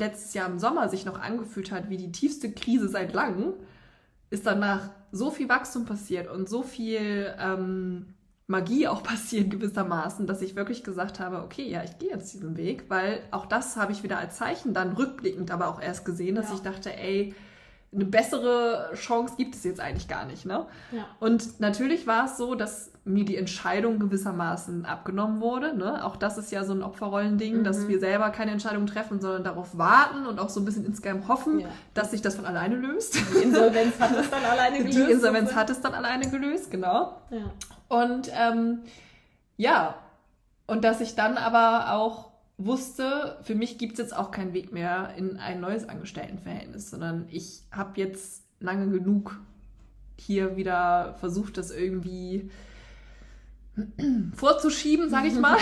letztes 0.00 0.34
Jahr 0.34 0.48
im 0.48 0.58
Sommer 0.58 0.88
sich 0.88 1.04
noch 1.04 1.20
angefühlt 1.20 1.70
hat 1.70 1.88
wie 1.88 1.96
die 1.96 2.12
tiefste 2.12 2.50
Krise 2.50 2.88
seit 2.88 3.12
langem, 3.12 3.54
ist 4.30 4.46
danach 4.46 4.90
so 5.12 5.30
viel 5.30 5.48
Wachstum 5.48 5.84
passiert 5.84 6.28
und 6.28 6.48
so 6.48 6.62
viel 6.62 7.34
ähm, 7.38 8.14
Magie 8.46 8.88
auch 8.88 9.02
passiert 9.04 9.50
gewissermaßen, 9.50 10.26
dass 10.26 10.42
ich 10.42 10.56
wirklich 10.56 10.82
gesagt 10.82 11.20
habe, 11.20 11.42
okay, 11.42 11.68
ja, 11.68 11.84
ich 11.84 11.98
gehe 11.98 12.10
jetzt 12.10 12.32
diesen 12.32 12.56
Weg, 12.56 12.84
weil 12.88 13.22
auch 13.30 13.46
das 13.46 13.76
habe 13.76 13.92
ich 13.92 14.02
wieder 14.02 14.18
als 14.18 14.36
Zeichen 14.36 14.74
dann 14.74 14.92
rückblickend 14.92 15.50
aber 15.50 15.68
auch 15.68 15.80
erst 15.80 16.04
gesehen, 16.04 16.34
dass 16.34 16.48
ja. 16.48 16.54
ich 16.56 16.60
dachte, 16.62 16.96
ey, 16.96 17.34
eine 17.92 18.04
bessere 18.04 18.92
Chance 18.94 19.34
gibt 19.36 19.56
es 19.56 19.64
jetzt 19.64 19.80
eigentlich 19.80 20.06
gar 20.06 20.24
nicht. 20.24 20.46
Ne? 20.46 20.66
Ja. 20.92 21.06
Und 21.18 21.58
natürlich 21.58 22.06
war 22.06 22.26
es 22.26 22.36
so, 22.36 22.54
dass 22.54 22.92
mir 23.04 23.24
die 23.24 23.36
Entscheidung 23.36 23.98
gewissermaßen 23.98 24.84
abgenommen 24.84 25.40
wurde. 25.40 25.76
Ne? 25.76 26.04
Auch 26.04 26.14
das 26.14 26.38
ist 26.38 26.52
ja 26.52 26.62
so 26.62 26.72
ein 26.72 26.82
Opferrollending, 26.82 27.58
mhm. 27.58 27.64
dass 27.64 27.88
wir 27.88 27.98
selber 27.98 28.30
keine 28.30 28.52
Entscheidung 28.52 28.86
treffen, 28.86 29.20
sondern 29.20 29.42
darauf 29.42 29.76
warten 29.76 30.26
und 30.26 30.38
auch 30.38 30.50
so 30.50 30.60
ein 30.60 30.64
bisschen 30.64 30.84
insgeheim 30.84 31.26
hoffen, 31.26 31.60
ja. 31.60 31.68
dass 31.94 32.12
sich 32.12 32.22
das 32.22 32.36
von 32.36 32.44
alleine 32.44 32.76
löst. 32.76 33.18
Die 33.34 33.42
Insolvenz 33.42 33.98
hat 33.98 34.16
es 34.16 34.30
dann 34.30 34.44
alleine 34.44 34.78
gelöst. 34.84 34.98
Die 34.98 35.12
Insolvenz 35.12 35.54
hat 35.54 35.70
es 35.70 35.80
dann 35.80 35.94
alleine 35.94 36.30
gelöst, 36.30 36.70
genau. 36.70 37.20
Ja. 37.30 37.50
Und 37.88 38.30
ähm, 38.32 38.82
ja, 39.56 39.96
und 40.68 40.84
dass 40.84 41.00
ich 41.00 41.16
dann 41.16 41.36
aber 41.36 41.92
auch 41.92 42.29
wusste, 42.64 43.38
für 43.42 43.54
mich 43.54 43.78
gibt 43.78 43.94
es 43.94 43.98
jetzt 43.98 44.16
auch 44.16 44.30
keinen 44.30 44.52
Weg 44.52 44.72
mehr 44.72 45.14
in 45.16 45.36
ein 45.38 45.60
neues 45.60 45.88
Angestelltenverhältnis, 45.88 46.90
sondern 46.90 47.26
ich 47.30 47.62
habe 47.72 47.98
jetzt 48.00 48.44
lange 48.60 48.90
genug 48.90 49.40
hier 50.16 50.56
wieder 50.56 51.14
versucht, 51.18 51.56
das 51.56 51.70
irgendwie 51.70 52.50
vorzuschieben, 54.34 55.08
sage 55.08 55.28
ich 55.28 55.34
mal, 55.34 55.56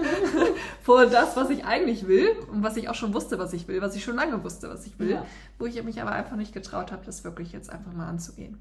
vor 0.82 1.06
das, 1.06 1.36
was 1.36 1.50
ich 1.50 1.64
eigentlich 1.64 2.06
will 2.06 2.30
und 2.50 2.62
was 2.62 2.76
ich 2.76 2.88
auch 2.88 2.94
schon 2.94 3.12
wusste, 3.12 3.38
was 3.38 3.52
ich 3.52 3.68
will, 3.68 3.82
was 3.82 3.94
ich 3.94 4.02
schon 4.02 4.16
lange 4.16 4.42
wusste, 4.42 4.70
was 4.70 4.86
ich 4.86 4.98
will, 4.98 5.10
ja. 5.10 5.26
wo 5.58 5.66
ich 5.66 5.82
mich 5.82 6.00
aber 6.00 6.12
einfach 6.12 6.36
nicht 6.36 6.54
getraut 6.54 6.92
habe, 6.92 7.04
das 7.04 7.24
wirklich 7.24 7.52
jetzt 7.52 7.70
einfach 7.70 7.92
mal 7.92 8.08
anzugehen. 8.08 8.58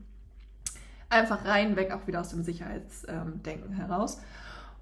Einfach 1.09 1.45
rein, 1.45 1.75
weg, 1.75 1.91
auch 1.91 2.07
wieder 2.07 2.21
aus 2.21 2.29
dem 2.29 2.43
Sicherheitsdenken 2.43 3.73
heraus. 3.73 4.19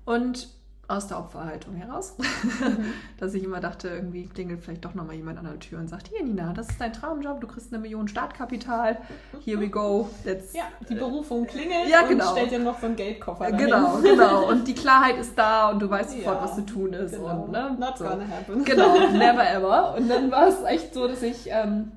Und 0.06 0.50
aus 0.92 1.08
der 1.08 1.20
Opferhaltung 1.20 1.76
heraus, 1.76 2.16
mhm. 2.18 2.94
dass 3.18 3.34
ich 3.34 3.44
immer 3.44 3.60
dachte, 3.60 3.88
irgendwie 3.88 4.28
klingelt 4.28 4.62
vielleicht 4.62 4.84
doch 4.84 4.94
nochmal 4.94 5.16
jemand 5.16 5.40
an 5.40 5.46
der 5.46 5.60
Tür 5.60 5.80
und 5.80 5.88
sagt, 5.88 6.10
hier 6.10 6.24
Nina, 6.24 6.54
das 6.54 6.70
ist 6.70 6.82
dein 6.82 6.94
Traumjob, 6.94 7.40
du 7.40 7.48
kriegst 7.48 7.74
eine 7.74 7.82
Million 7.82 8.08
Startkapital, 8.08 8.98
here 9.44 9.60
we 9.60 9.70
go. 9.70 10.10
Let's, 10.24 10.54
ja, 10.54 10.64
die 10.90 10.96
Berufung 10.96 11.48
klingelt 11.48 11.90
ja, 11.90 12.02
genau. 12.04 12.30
und 12.30 12.38
stellt 12.38 12.52
dir 12.52 12.60
noch 12.60 12.80
so 12.80 12.88
einen 12.88 12.96
Geldkoffer 12.96 13.52
dahin. 13.52 13.66
Genau, 13.66 13.98
genau. 14.02 14.48
Und 14.52 14.68
die 14.68 14.74
Klarheit 14.74 15.18
ist 15.18 15.38
da 15.38 15.70
und 15.70 15.80
du 15.82 15.90
weißt 15.90 16.12
sofort, 16.12 16.38
ja, 16.38 16.44
was 16.44 16.56
zu 16.56 16.66
tun 16.66 16.94
ist. 16.94 17.14
Genau. 17.14 17.44
Und, 17.44 17.52
ne, 17.52 17.76
Not 17.80 17.98
so. 17.98 18.04
gonna 18.04 18.28
happen. 18.28 18.64
Genau, 18.72 18.98
never 19.12 19.50
ever. 19.50 19.96
Und 19.96 20.10
dann 20.10 20.32
war 20.32 20.48
es 20.48 20.64
echt 20.64 20.94
so, 20.94 21.08
dass 21.08 21.22
ich... 21.22 21.48
Ähm, 21.48 21.92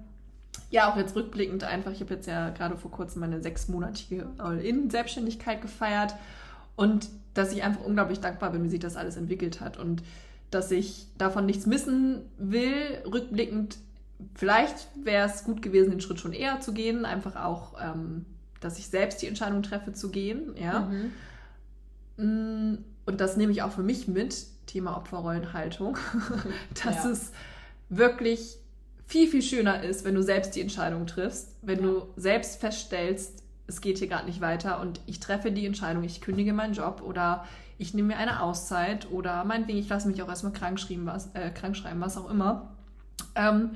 ja, 0.70 0.90
auch 0.90 0.96
jetzt 0.96 1.14
rückblickend 1.14 1.64
einfach, 1.64 1.92
ich 1.92 2.00
habe 2.00 2.14
jetzt 2.14 2.26
ja 2.26 2.50
gerade 2.50 2.76
vor 2.76 2.90
kurzem 2.90 3.20
meine 3.20 3.40
sechsmonatige 3.40 4.26
All-In-Selbstständigkeit 4.38 5.62
gefeiert 5.62 6.14
und 6.76 7.08
dass 7.34 7.52
ich 7.52 7.62
einfach 7.62 7.84
unglaublich 7.84 8.20
dankbar 8.20 8.52
bin, 8.52 8.62
wie 8.64 8.68
sich 8.68 8.80
das 8.80 8.96
alles 8.96 9.16
entwickelt 9.16 9.60
hat 9.60 9.78
und 9.78 10.02
dass 10.50 10.70
ich 10.70 11.06
davon 11.18 11.46
nichts 11.46 11.66
missen 11.66 12.22
will. 12.38 13.02
Rückblickend, 13.10 13.78
vielleicht 14.34 14.88
wäre 15.02 15.28
es 15.28 15.44
gut 15.44 15.62
gewesen, 15.62 15.90
den 15.90 16.00
Schritt 16.00 16.20
schon 16.20 16.32
eher 16.32 16.60
zu 16.60 16.72
gehen, 16.72 17.04
einfach 17.04 17.36
auch, 17.36 17.74
ähm, 17.82 18.24
dass 18.60 18.78
ich 18.78 18.86
selbst 18.86 19.20
die 19.20 19.26
Entscheidung 19.26 19.62
treffe 19.62 19.92
zu 19.92 20.10
gehen, 20.10 20.54
ja. 20.56 20.88
Mhm. 22.16 22.72
Mm, 22.72 22.78
und 23.06 23.20
das 23.20 23.36
nehme 23.36 23.52
ich 23.52 23.62
auch 23.62 23.72
für 23.72 23.82
mich 23.82 24.06
mit, 24.06 24.46
Thema 24.66 24.96
Opferrollenhaltung, 24.96 25.98
dass 26.84 27.04
ja. 27.04 27.10
es 27.10 27.32
wirklich 27.88 28.58
viel, 29.06 29.28
viel 29.28 29.42
schöner 29.42 29.82
ist, 29.82 30.04
wenn 30.04 30.14
du 30.14 30.22
selbst 30.22 30.56
die 30.56 30.60
Entscheidung 30.60 31.06
triffst, 31.06 31.54
wenn 31.62 31.80
ja. 31.80 31.86
du 31.86 32.06
selbst 32.16 32.60
feststellst, 32.60 33.43
es 33.66 33.80
geht 33.80 33.98
hier 33.98 34.08
gerade 34.08 34.26
nicht 34.26 34.40
weiter 34.40 34.80
und 34.80 35.00
ich 35.06 35.20
treffe 35.20 35.50
die 35.50 35.66
Entscheidung, 35.66 36.04
ich 36.04 36.20
kündige 36.20 36.52
meinen 36.52 36.74
Job 36.74 37.02
oder 37.04 37.44
ich 37.78 37.94
nehme 37.94 38.08
mir 38.08 38.16
eine 38.16 38.42
Auszeit 38.42 39.10
oder 39.10 39.44
meinetwegen, 39.44 39.78
ich 39.78 39.88
lasse 39.88 40.08
mich 40.08 40.22
auch 40.22 40.28
erstmal 40.28 40.52
krank, 40.52 40.78
was, 41.04 41.30
äh, 41.34 41.50
krank 41.50 41.76
schreiben, 41.76 42.00
was 42.00 42.16
auch 42.16 42.30
immer. 42.30 42.74
Ähm, 43.34 43.70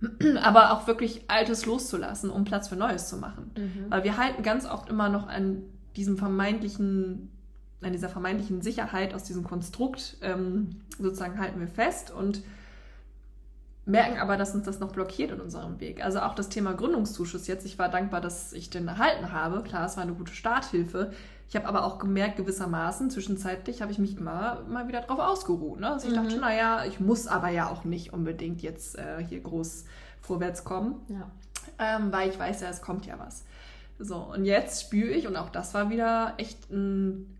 aber 0.42 0.72
auch 0.72 0.86
wirklich 0.86 1.22
Altes 1.28 1.66
loszulassen, 1.66 2.30
um 2.30 2.44
Platz 2.44 2.68
für 2.68 2.76
Neues 2.76 3.08
zu 3.08 3.16
machen. 3.16 3.50
Mhm. 3.56 3.86
Weil 3.90 4.04
wir 4.04 4.16
halten 4.16 4.42
ganz 4.42 4.66
oft 4.66 4.88
immer 4.88 5.08
noch 5.08 5.26
an 5.26 5.62
diesem 5.96 6.18
vermeintlichen, 6.18 7.30
an 7.82 7.92
dieser 7.92 8.08
vermeintlichen 8.08 8.62
Sicherheit 8.62 9.14
aus 9.14 9.24
diesem 9.24 9.44
Konstrukt 9.44 10.16
ähm, 10.22 10.82
sozusagen 10.98 11.38
halten 11.38 11.60
wir 11.60 11.68
fest 11.68 12.10
und 12.10 12.42
merken 13.86 14.18
aber, 14.18 14.36
dass 14.36 14.54
uns 14.54 14.66
das 14.66 14.80
noch 14.80 14.92
blockiert 14.92 15.30
in 15.30 15.40
unserem 15.40 15.80
Weg. 15.80 16.04
Also 16.04 16.20
auch 16.20 16.34
das 16.34 16.48
Thema 16.48 16.74
Gründungszuschuss 16.74 17.46
jetzt. 17.46 17.64
Ich 17.64 17.78
war 17.78 17.88
dankbar, 17.88 18.20
dass 18.20 18.52
ich 18.52 18.68
den 18.68 18.88
erhalten 18.88 19.32
habe. 19.32 19.62
Klar, 19.62 19.86
es 19.86 19.96
war 19.96 20.02
eine 20.02 20.14
gute 20.14 20.34
Starthilfe. 20.34 21.12
Ich 21.48 21.54
habe 21.54 21.66
aber 21.66 21.84
auch 21.84 22.00
gemerkt, 22.00 22.36
gewissermaßen, 22.36 23.08
zwischenzeitlich 23.10 23.80
habe 23.80 23.92
ich 23.92 23.98
mich 23.98 24.18
immer 24.18 24.62
mal 24.68 24.88
wieder 24.88 25.02
drauf 25.02 25.20
ausgeruht. 25.20 25.78
Ne? 25.78 25.92
Also 25.92 26.08
ich 26.08 26.12
mhm. 26.12 26.24
dachte, 26.24 26.38
naja, 26.38 26.84
ich 26.84 26.98
muss 26.98 27.28
aber 27.28 27.48
ja 27.48 27.70
auch 27.70 27.84
nicht 27.84 28.12
unbedingt 28.12 28.62
jetzt 28.62 28.98
äh, 28.98 29.24
hier 29.24 29.40
groß 29.40 29.84
vorwärts 30.20 30.64
kommen. 30.64 30.96
Ja. 31.08 31.30
Ähm, 31.78 32.12
weil 32.12 32.28
ich 32.28 32.38
weiß 32.38 32.62
ja, 32.62 32.68
es 32.68 32.82
kommt 32.82 33.06
ja 33.06 33.18
was. 33.18 33.44
So, 34.00 34.16
und 34.16 34.44
jetzt 34.44 34.82
spüre 34.82 35.10
ich, 35.10 35.28
und 35.28 35.36
auch 35.36 35.48
das 35.48 35.72
war 35.72 35.88
wieder 35.88 36.34
echt 36.36 36.70
ein 36.70 37.38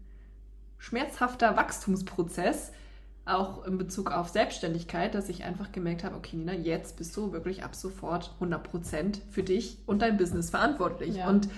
schmerzhafter 0.79 1.57
Wachstumsprozess, 1.57 2.71
auch 3.27 3.65
in 3.67 3.77
Bezug 3.77 4.13
auf 4.13 4.29
Selbstständigkeit, 4.29 5.15
dass 5.15 5.29
ich 5.29 5.45
einfach 5.45 5.73
gemerkt 5.73 6.05
habe, 6.05 6.15
okay, 6.15 6.37
Nina, 6.37 6.53
jetzt 6.53 6.97
bist 6.97 7.17
du 7.17 7.33
wirklich 7.33 7.65
ab 7.65 7.75
sofort 7.75 8.35
100% 8.41 9.19
für 9.31 9.43
dich 9.43 9.79
und 9.87 10.01
dein 10.01 10.17
Business 10.17 10.51
verantwortlich. 10.51 11.17
Ja. 11.17 11.29
Und 11.29 11.49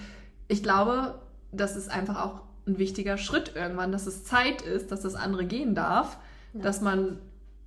ich 0.48 0.62
glaube, 0.62 1.14
das 1.52 1.76
ist 1.76 1.90
einfach 1.90 2.24
auch 2.24 2.40
ein 2.66 2.78
wichtiger 2.78 3.18
Schritt 3.18 3.52
irgendwann, 3.54 3.92
dass 3.92 4.06
es 4.06 4.24
Zeit 4.24 4.62
ist, 4.62 4.90
dass 4.90 5.02
das 5.02 5.14
andere 5.14 5.44
gehen 5.44 5.74
darf, 5.74 6.18
ja. 6.54 6.62
dass 6.62 6.80
man 6.80 7.18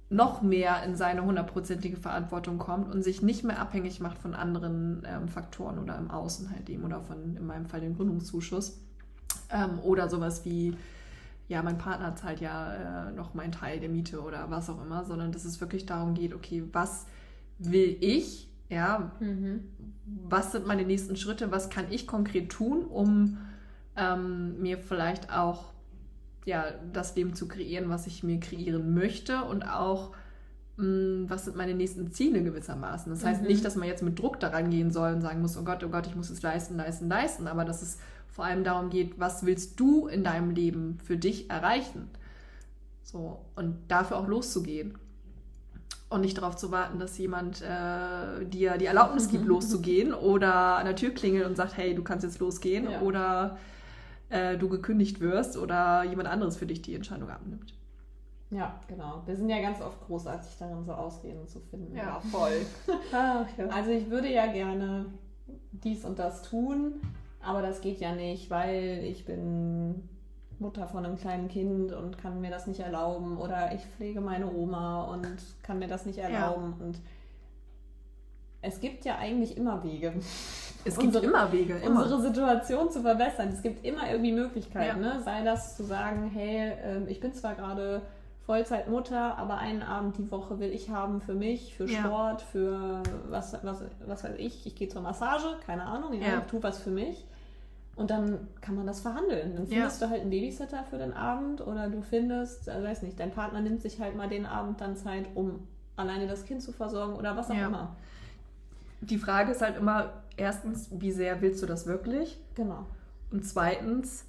noch 0.09 0.41
mehr 0.41 0.83
in 0.83 0.95
seine 0.95 1.23
hundertprozentige 1.23 1.95
Verantwortung 1.95 2.57
kommt 2.57 2.93
und 2.93 3.01
sich 3.01 3.21
nicht 3.21 3.43
mehr 3.43 3.59
abhängig 3.59 4.01
macht 4.01 4.17
von 4.17 4.33
anderen 4.33 5.03
ähm, 5.07 5.29
Faktoren 5.29 5.79
oder 5.79 5.97
im 5.97 6.11
Außen 6.11 6.51
halt 6.51 6.69
eben 6.69 6.83
oder 6.83 6.99
von, 6.99 7.37
in 7.37 7.45
meinem 7.45 7.65
Fall, 7.65 7.79
dem 7.79 7.95
Gründungszuschuss 7.95 8.77
ähm, 9.51 9.79
oder 9.79 10.09
sowas 10.09 10.43
wie 10.43 10.75
ja, 11.51 11.61
mein 11.61 11.77
Partner 11.77 12.15
zahlt 12.15 12.39
ja 12.39 13.09
äh, 13.09 13.11
noch 13.11 13.33
meinen 13.33 13.51
Teil 13.51 13.81
der 13.81 13.89
Miete 13.89 14.21
oder 14.21 14.49
was 14.49 14.69
auch 14.69 14.81
immer, 14.81 15.03
sondern 15.03 15.33
dass 15.33 15.43
es 15.43 15.59
wirklich 15.59 15.85
darum 15.85 16.13
geht, 16.13 16.33
okay, 16.33 16.63
was 16.71 17.07
will 17.59 17.97
ich, 17.99 18.49
ja, 18.69 19.11
mhm. 19.19 19.65
was 20.29 20.53
sind 20.53 20.65
meine 20.65 20.85
nächsten 20.85 21.17
Schritte, 21.17 21.51
was 21.51 21.69
kann 21.69 21.91
ich 21.91 22.07
konkret 22.07 22.49
tun, 22.49 22.85
um 22.85 23.37
ähm, 23.97 24.61
mir 24.61 24.77
vielleicht 24.77 25.29
auch 25.33 25.73
ja, 26.45 26.67
das 26.93 27.17
Leben 27.17 27.33
zu 27.33 27.49
kreieren, 27.49 27.89
was 27.89 28.07
ich 28.07 28.23
mir 28.23 28.39
kreieren 28.39 28.93
möchte 28.93 29.43
und 29.43 29.63
auch 29.63 30.13
mh, 30.77 30.85
mm, 30.85 31.29
was 31.29 31.43
sind 31.43 31.57
meine 31.57 31.73
nächsten 31.73 32.13
Ziele 32.13 32.43
gewissermaßen. 32.43 33.11
Das 33.11 33.25
heißt 33.25 33.41
mhm. 33.41 33.47
nicht, 33.47 33.65
dass 33.65 33.75
man 33.75 33.89
jetzt 33.89 34.03
mit 34.03 34.17
Druck 34.17 34.39
daran 34.39 34.69
gehen 34.69 34.89
soll 34.89 35.15
und 35.15 35.21
sagen 35.21 35.41
muss, 35.41 35.57
oh 35.57 35.63
Gott, 35.63 35.83
oh 35.83 35.89
Gott, 35.89 36.07
ich 36.07 36.15
muss 36.15 36.29
es 36.29 36.41
leisten, 36.41 36.77
leisten, 36.77 37.09
leisten, 37.09 37.47
aber 37.47 37.65
dass 37.65 37.81
es 37.81 37.97
vor 38.31 38.45
allem 38.45 38.63
darum 38.63 38.89
geht, 38.89 39.19
was 39.19 39.45
willst 39.45 39.79
du 39.79 40.07
in 40.07 40.23
deinem 40.23 40.51
Leben 40.51 40.99
für 41.03 41.17
dich 41.17 41.49
erreichen? 41.49 42.09
So, 43.03 43.45
und 43.55 43.77
dafür 43.89 44.17
auch 44.17 44.27
loszugehen. 44.27 44.97
Und 46.09 46.21
nicht 46.21 46.37
darauf 46.37 46.55
zu 46.57 46.71
warten, 46.71 46.99
dass 46.99 47.17
jemand 47.17 47.61
äh, 47.61 48.45
dir 48.45 48.77
die 48.77 48.85
Erlaubnis 48.85 49.29
gibt, 49.29 49.45
loszugehen 49.45 50.13
oder 50.13 50.77
an 50.77 50.85
der 50.85 50.95
Tür 50.95 51.11
klingelt 51.11 51.45
und 51.45 51.55
sagt, 51.55 51.77
hey, 51.77 51.95
du 51.95 52.03
kannst 52.03 52.25
jetzt 52.25 52.39
losgehen 52.39 52.89
ja. 52.89 53.01
oder 53.01 53.57
äh, 54.29 54.57
du 54.57 54.67
gekündigt 54.67 55.21
wirst 55.21 55.57
oder 55.57 56.03
jemand 56.03 56.27
anderes 56.27 56.57
für 56.57 56.65
dich 56.65 56.81
die 56.81 56.95
Entscheidung 56.95 57.29
abnimmt. 57.29 57.73
Ja, 58.49 58.77
genau. 58.87 59.23
Wir 59.25 59.37
sind 59.37 59.49
ja 59.49 59.61
ganz 59.61 59.81
oft 59.81 60.01
großartig 60.05 60.51
darin, 60.59 60.83
so 60.83 60.91
Ausreden 60.91 61.47
zu 61.47 61.61
finden. 61.61 61.95
Ja, 61.95 62.19
voll. 62.19 62.65
Ach, 63.13 63.45
ja. 63.57 63.67
Also 63.67 63.91
ich 63.91 64.09
würde 64.09 64.29
ja 64.29 64.47
gerne 64.47 65.05
dies 65.71 66.03
und 66.03 66.19
das 66.19 66.41
tun, 66.43 67.01
aber 67.43 67.61
das 67.61 67.81
geht 67.81 67.99
ja 67.99 68.13
nicht, 68.13 68.49
weil 68.49 69.03
ich 69.03 69.25
bin 69.25 70.07
Mutter 70.59 70.87
von 70.87 71.05
einem 71.05 71.17
kleinen 71.17 71.47
Kind 71.47 71.91
und 71.91 72.17
kann 72.17 72.39
mir 72.39 72.51
das 72.51 72.67
nicht 72.67 72.79
erlauben 72.79 73.37
oder 73.37 73.73
ich 73.73 73.81
pflege 73.81 74.21
meine 74.21 74.51
Oma 74.51 75.05
und 75.05 75.27
kann 75.63 75.79
mir 75.79 75.87
das 75.87 76.05
nicht 76.05 76.19
erlauben 76.19 76.75
ja. 76.77 76.85
und 76.85 76.99
es 78.63 78.79
gibt 78.79 79.05
ja 79.05 79.17
eigentlich 79.17 79.57
immer 79.57 79.83
Wege. 79.83 80.13
Es 80.83 80.95
gibt 80.95 81.15
unsere, 81.15 81.25
immer 81.27 81.51
Wege, 81.51 81.75
immer. 81.75 82.01
unsere 82.01 82.21
Situation 82.23 82.89
zu 82.89 83.01
verbessern. 83.03 83.49
Es 83.49 83.61
gibt 83.61 83.85
immer 83.85 84.09
irgendwie 84.09 84.31
Möglichkeiten. 84.31 85.03
Ja. 85.03 85.13
Ne? 85.13 85.21
Sei 85.23 85.43
das 85.43 85.77
zu 85.77 85.83
sagen, 85.83 86.31
hey, 86.33 86.71
ähm, 86.83 87.05
ich 87.07 87.19
bin 87.19 87.35
zwar 87.35 87.53
gerade 87.53 88.01
Vollzeitmutter, 88.47 89.37
aber 89.37 89.59
einen 89.59 89.83
Abend 89.83 90.17
die 90.17 90.31
Woche 90.31 90.59
will 90.59 90.71
ich 90.71 90.89
haben 90.89 91.21
für 91.21 91.35
mich, 91.35 91.75
für 91.75 91.87
Sport, 91.87 92.41
ja. 92.41 92.47
für 92.51 93.03
was, 93.29 93.53
was, 93.61 93.83
was 94.07 94.23
weiß 94.23 94.33
ich. 94.39 94.65
Ich 94.65 94.73
gehe 94.73 94.89
zur 94.89 95.03
Massage, 95.03 95.55
keine 95.67 95.85
Ahnung, 95.85 96.13
ich 96.13 96.25
tue 96.49 96.63
was 96.63 96.79
für 96.79 96.89
mich. 96.89 97.27
Und 97.95 98.09
dann 98.09 98.47
kann 98.61 98.75
man 98.75 98.87
das 98.87 99.01
verhandeln. 99.01 99.53
Dann 99.55 99.67
findest 99.67 100.01
ja. 100.01 100.07
du 100.07 100.11
halt 100.11 100.21
einen 100.21 100.29
Babysitter 100.29 100.83
für 100.89 100.97
den 100.97 101.13
Abend 101.13 101.61
oder 101.61 101.89
du 101.89 102.01
findest, 102.01 102.69
also 102.69 102.87
weiß 102.87 103.01
nicht, 103.03 103.19
dein 103.19 103.31
Partner 103.31 103.61
nimmt 103.61 103.81
sich 103.81 103.99
halt 103.99 104.15
mal 104.15 104.29
den 104.29 104.45
Abend 104.45 104.79
dann 104.81 104.95
Zeit, 104.95 105.27
um 105.35 105.67
alleine 105.97 106.27
das 106.27 106.45
Kind 106.45 106.61
zu 106.61 106.71
versorgen 106.71 107.15
oder 107.15 107.35
was 107.35 107.51
auch 107.51 107.55
ja. 107.55 107.67
immer. 107.67 107.95
Die 109.01 109.17
Frage 109.17 109.51
ist 109.51 109.61
halt 109.61 109.77
immer, 109.77 110.13
erstens, 110.37 110.89
wie 110.91 111.11
sehr 111.11 111.41
willst 111.41 111.61
du 111.61 111.65
das 111.65 111.85
wirklich? 111.85 112.39
Genau. 112.55 112.85
Und 113.31 113.45
zweitens, 113.45 114.25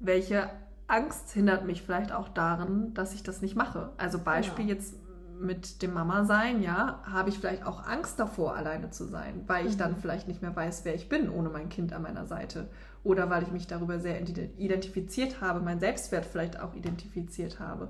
welche 0.00 0.48
Angst 0.86 1.30
hindert 1.32 1.66
mich 1.66 1.82
vielleicht 1.82 2.12
auch 2.12 2.28
daran, 2.28 2.94
dass 2.94 3.14
ich 3.14 3.22
das 3.22 3.42
nicht 3.42 3.56
mache. 3.56 3.90
Also 3.98 4.18
Beispiel 4.18 4.66
genau. 4.66 4.78
jetzt 4.78 4.94
mit 5.40 5.82
dem 5.82 5.94
Mama 5.94 6.24
sein, 6.24 6.62
ja, 6.62 7.02
habe 7.04 7.30
ich 7.30 7.38
vielleicht 7.38 7.64
auch 7.64 7.86
Angst 7.86 8.18
davor, 8.18 8.56
alleine 8.56 8.90
zu 8.90 9.04
sein, 9.04 9.44
weil 9.46 9.66
ich 9.66 9.74
mhm. 9.74 9.78
dann 9.78 9.96
vielleicht 9.96 10.28
nicht 10.28 10.42
mehr 10.42 10.54
weiß, 10.54 10.84
wer 10.84 10.94
ich 10.94 11.08
bin 11.08 11.30
ohne 11.30 11.48
mein 11.48 11.68
Kind 11.68 11.92
an 11.92 12.02
meiner 12.02 12.26
Seite. 12.26 12.68
Oder 13.04 13.30
weil 13.30 13.42
ich 13.42 13.52
mich 13.52 13.66
darüber 13.66 14.00
sehr 14.00 14.20
identifiziert 14.20 15.40
habe, 15.40 15.60
mein 15.60 15.80
Selbstwert 15.80 16.26
vielleicht 16.26 16.60
auch 16.60 16.74
identifiziert 16.74 17.60
habe. 17.60 17.88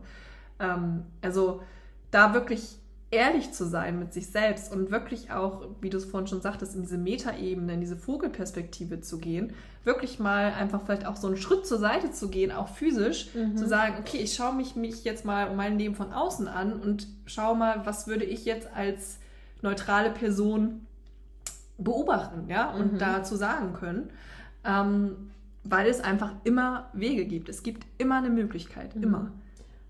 Ähm, 0.60 1.04
also 1.22 1.62
da 2.10 2.34
wirklich 2.34 2.78
ehrlich 3.10 3.52
zu 3.52 3.64
sein 3.64 3.98
mit 3.98 4.12
sich 4.12 4.26
selbst 4.26 4.72
und 4.72 4.90
wirklich 4.90 5.30
auch, 5.30 5.66
wie 5.80 5.88
du 5.88 5.96
es 5.96 6.04
vorhin 6.04 6.26
schon 6.26 6.42
sagtest, 6.42 6.74
in 6.74 6.82
diese 6.82 6.98
Metaebene, 6.98 7.72
in 7.72 7.80
diese 7.80 7.96
Vogelperspektive 7.96 9.00
zu 9.00 9.18
gehen, 9.18 9.54
wirklich 9.84 10.18
mal 10.18 10.52
einfach 10.52 10.82
vielleicht 10.84 11.06
auch 11.06 11.16
so 11.16 11.26
einen 11.26 11.38
Schritt 11.38 11.66
zur 11.66 11.78
Seite 11.78 12.10
zu 12.10 12.28
gehen, 12.28 12.52
auch 12.52 12.68
physisch, 12.68 13.34
mhm. 13.34 13.56
zu 13.56 13.66
sagen, 13.66 13.96
okay, 13.98 14.18
ich 14.18 14.34
schaue 14.34 14.54
mich, 14.54 14.76
mich 14.76 15.04
jetzt 15.04 15.24
mal 15.24 15.48
um 15.48 15.56
mein 15.56 15.78
Leben 15.78 15.94
von 15.94 16.12
außen 16.12 16.48
an 16.48 16.74
und 16.74 17.06
schaue 17.24 17.56
mal, 17.56 17.86
was 17.86 18.06
würde 18.06 18.24
ich 18.24 18.44
jetzt 18.44 18.68
als 18.74 19.18
neutrale 19.62 20.10
Person 20.10 20.86
beobachten, 21.78 22.48
ja, 22.48 22.70
und 22.70 22.94
mhm. 22.94 22.98
dazu 22.98 23.36
sagen 23.36 23.72
können. 23.72 24.10
Ähm, 24.64 25.30
weil 25.64 25.88
es 25.88 26.00
einfach 26.00 26.32
immer 26.44 26.88
Wege 26.92 27.26
gibt. 27.26 27.48
Es 27.48 27.62
gibt 27.62 27.86
immer 27.98 28.16
eine 28.16 28.30
Möglichkeit, 28.30 28.96
mhm. 28.96 29.02
immer. 29.02 29.32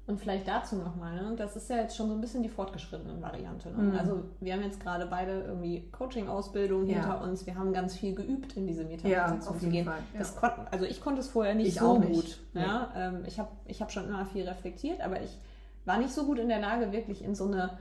Und 0.09 0.18
vielleicht 0.18 0.49
dazu 0.49 0.77
nochmal, 0.77 1.16
ne? 1.16 1.37
das 1.37 1.55
ist 1.55 1.68
ja 1.68 1.77
jetzt 1.77 1.94
schon 1.94 2.09
so 2.09 2.14
ein 2.14 2.21
bisschen 2.23 2.42
die 2.42 2.49
fortgeschrittene 2.49 3.21
Variante. 3.21 3.68
Ne? 3.68 3.77
Mhm. 3.77 3.99
Also 3.99 4.25
wir 4.40 4.55
haben 4.55 4.62
jetzt 4.62 4.81
gerade 4.81 5.05
beide 5.05 5.42
irgendwie 5.42 5.87
Coaching-Ausbildung 5.92 6.87
ja. 6.87 6.94
hinter 6.94 7.21
uns. 7.21 7.44
Wir 7.44 7.55
haben 7.57 7.75
ganz 7.75 7.94
viel 7.94 8.14
geübt, 8.14 8.57
in 8.57 8.66
diese 8.66 8.85
Metaposition 8.85 9.12
ja, 9.55 9.61
zu 9.61 9.68
gehen. 9.68 9.85
Fall, 9.85 9.99
ja. 10.18 10.25
konnten, 10.25 10.62
also 10.71 10.87
ich 10.87 11.03
konnte 11.03 11.21
es 11.21 11.29
vorher 11.29 11.55
nicht 11.55 11.68
ich 11.68 11.75
so 11.75 11.99
nicht. 11.99 12.11
gut. 12.11 12.38
Nee. 12.55 12.62
Ja? 12.62 12.90
Ähm, 12.97 13.23
ich 13.27 13.38
habe 13.38 13.51
ich 13.66 13.83
hab 13.83 13.92
schon 13.92 14.09
immer 14.09 14.25
viel 14.25 14.49
reflektiert, 14.49 15.03
aber 15.03 15.21
ich 15.21 15.37
war 15.85 15.99
nicht 15.99 16.14
so 16.14 16.25
gut 16.25 16.38
in 16.38 16.49
der 16.49 16.61
Lage, 16.61 16.90
wirklich 16.90 17.23
in 17.23 17.35
so 17.35 17.44
eine, 17.44 17.77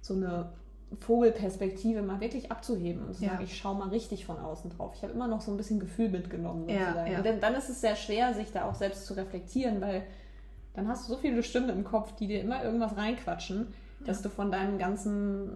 so 0.00 0.14
eine 0.14 0.50
Vogelperspektive 0.98 2.02
mal 2.02 2.20
wirklich 2.20 2.50
abzuheben 2.50 3.04
und 3.06 3.14
zu 3.14 3.26
sagen, 3.26 3.44
ich 3.44 3.56
schaue 3.56 3.76
mal 3.76 3.90
richtig 3.90 4.26
von 4.26 4.40
außen 4.40 4.70
drauf. 4.70 4.92
Ich 4.96 5.04
habe 5.04 5.12
immer 5.12 5.28
noch 5.28 5.40
so 5.40 5.52
ein 5.52 5.56
bisschen 5.56 5.78
Gefühl 5.78 6.08
mitgenommen. 6.08 6.66
Sozusagen. 6.68 7.16
Und 7.16 7.42
dann 7.44 7.54
ist 7.54 7.68
es 7.68 7.80
sehr 7.80 7.94
schwer, 7.94 8.34
sich 8.34 8.50
da 8.50 8.68
auch 8.68 8.74
selbst 8.74 9.06
zu 9.06 9.14
reflektieren, 9.14 9.80
weil 9.80 10.02
dann 10.74 10.88
hast 10.88 11.08
du 11.08 11.14
so 11.14 11.18
viele 11.18 11.42
Stimmen 11.42 11.70
im 11.70 11.84
Kopf, 11.84 12.14
die 12.16 12.26
dir 12.26 12.40
immer 12.40 12.62
irgendwas 12.62 12.96
reinquatschen, 12.96 13.68
dass 14.04 14.22
du 14.22 14.28
von 14.28 14.50
deinem 14.50 14.76
ganzen, 14.78 15.50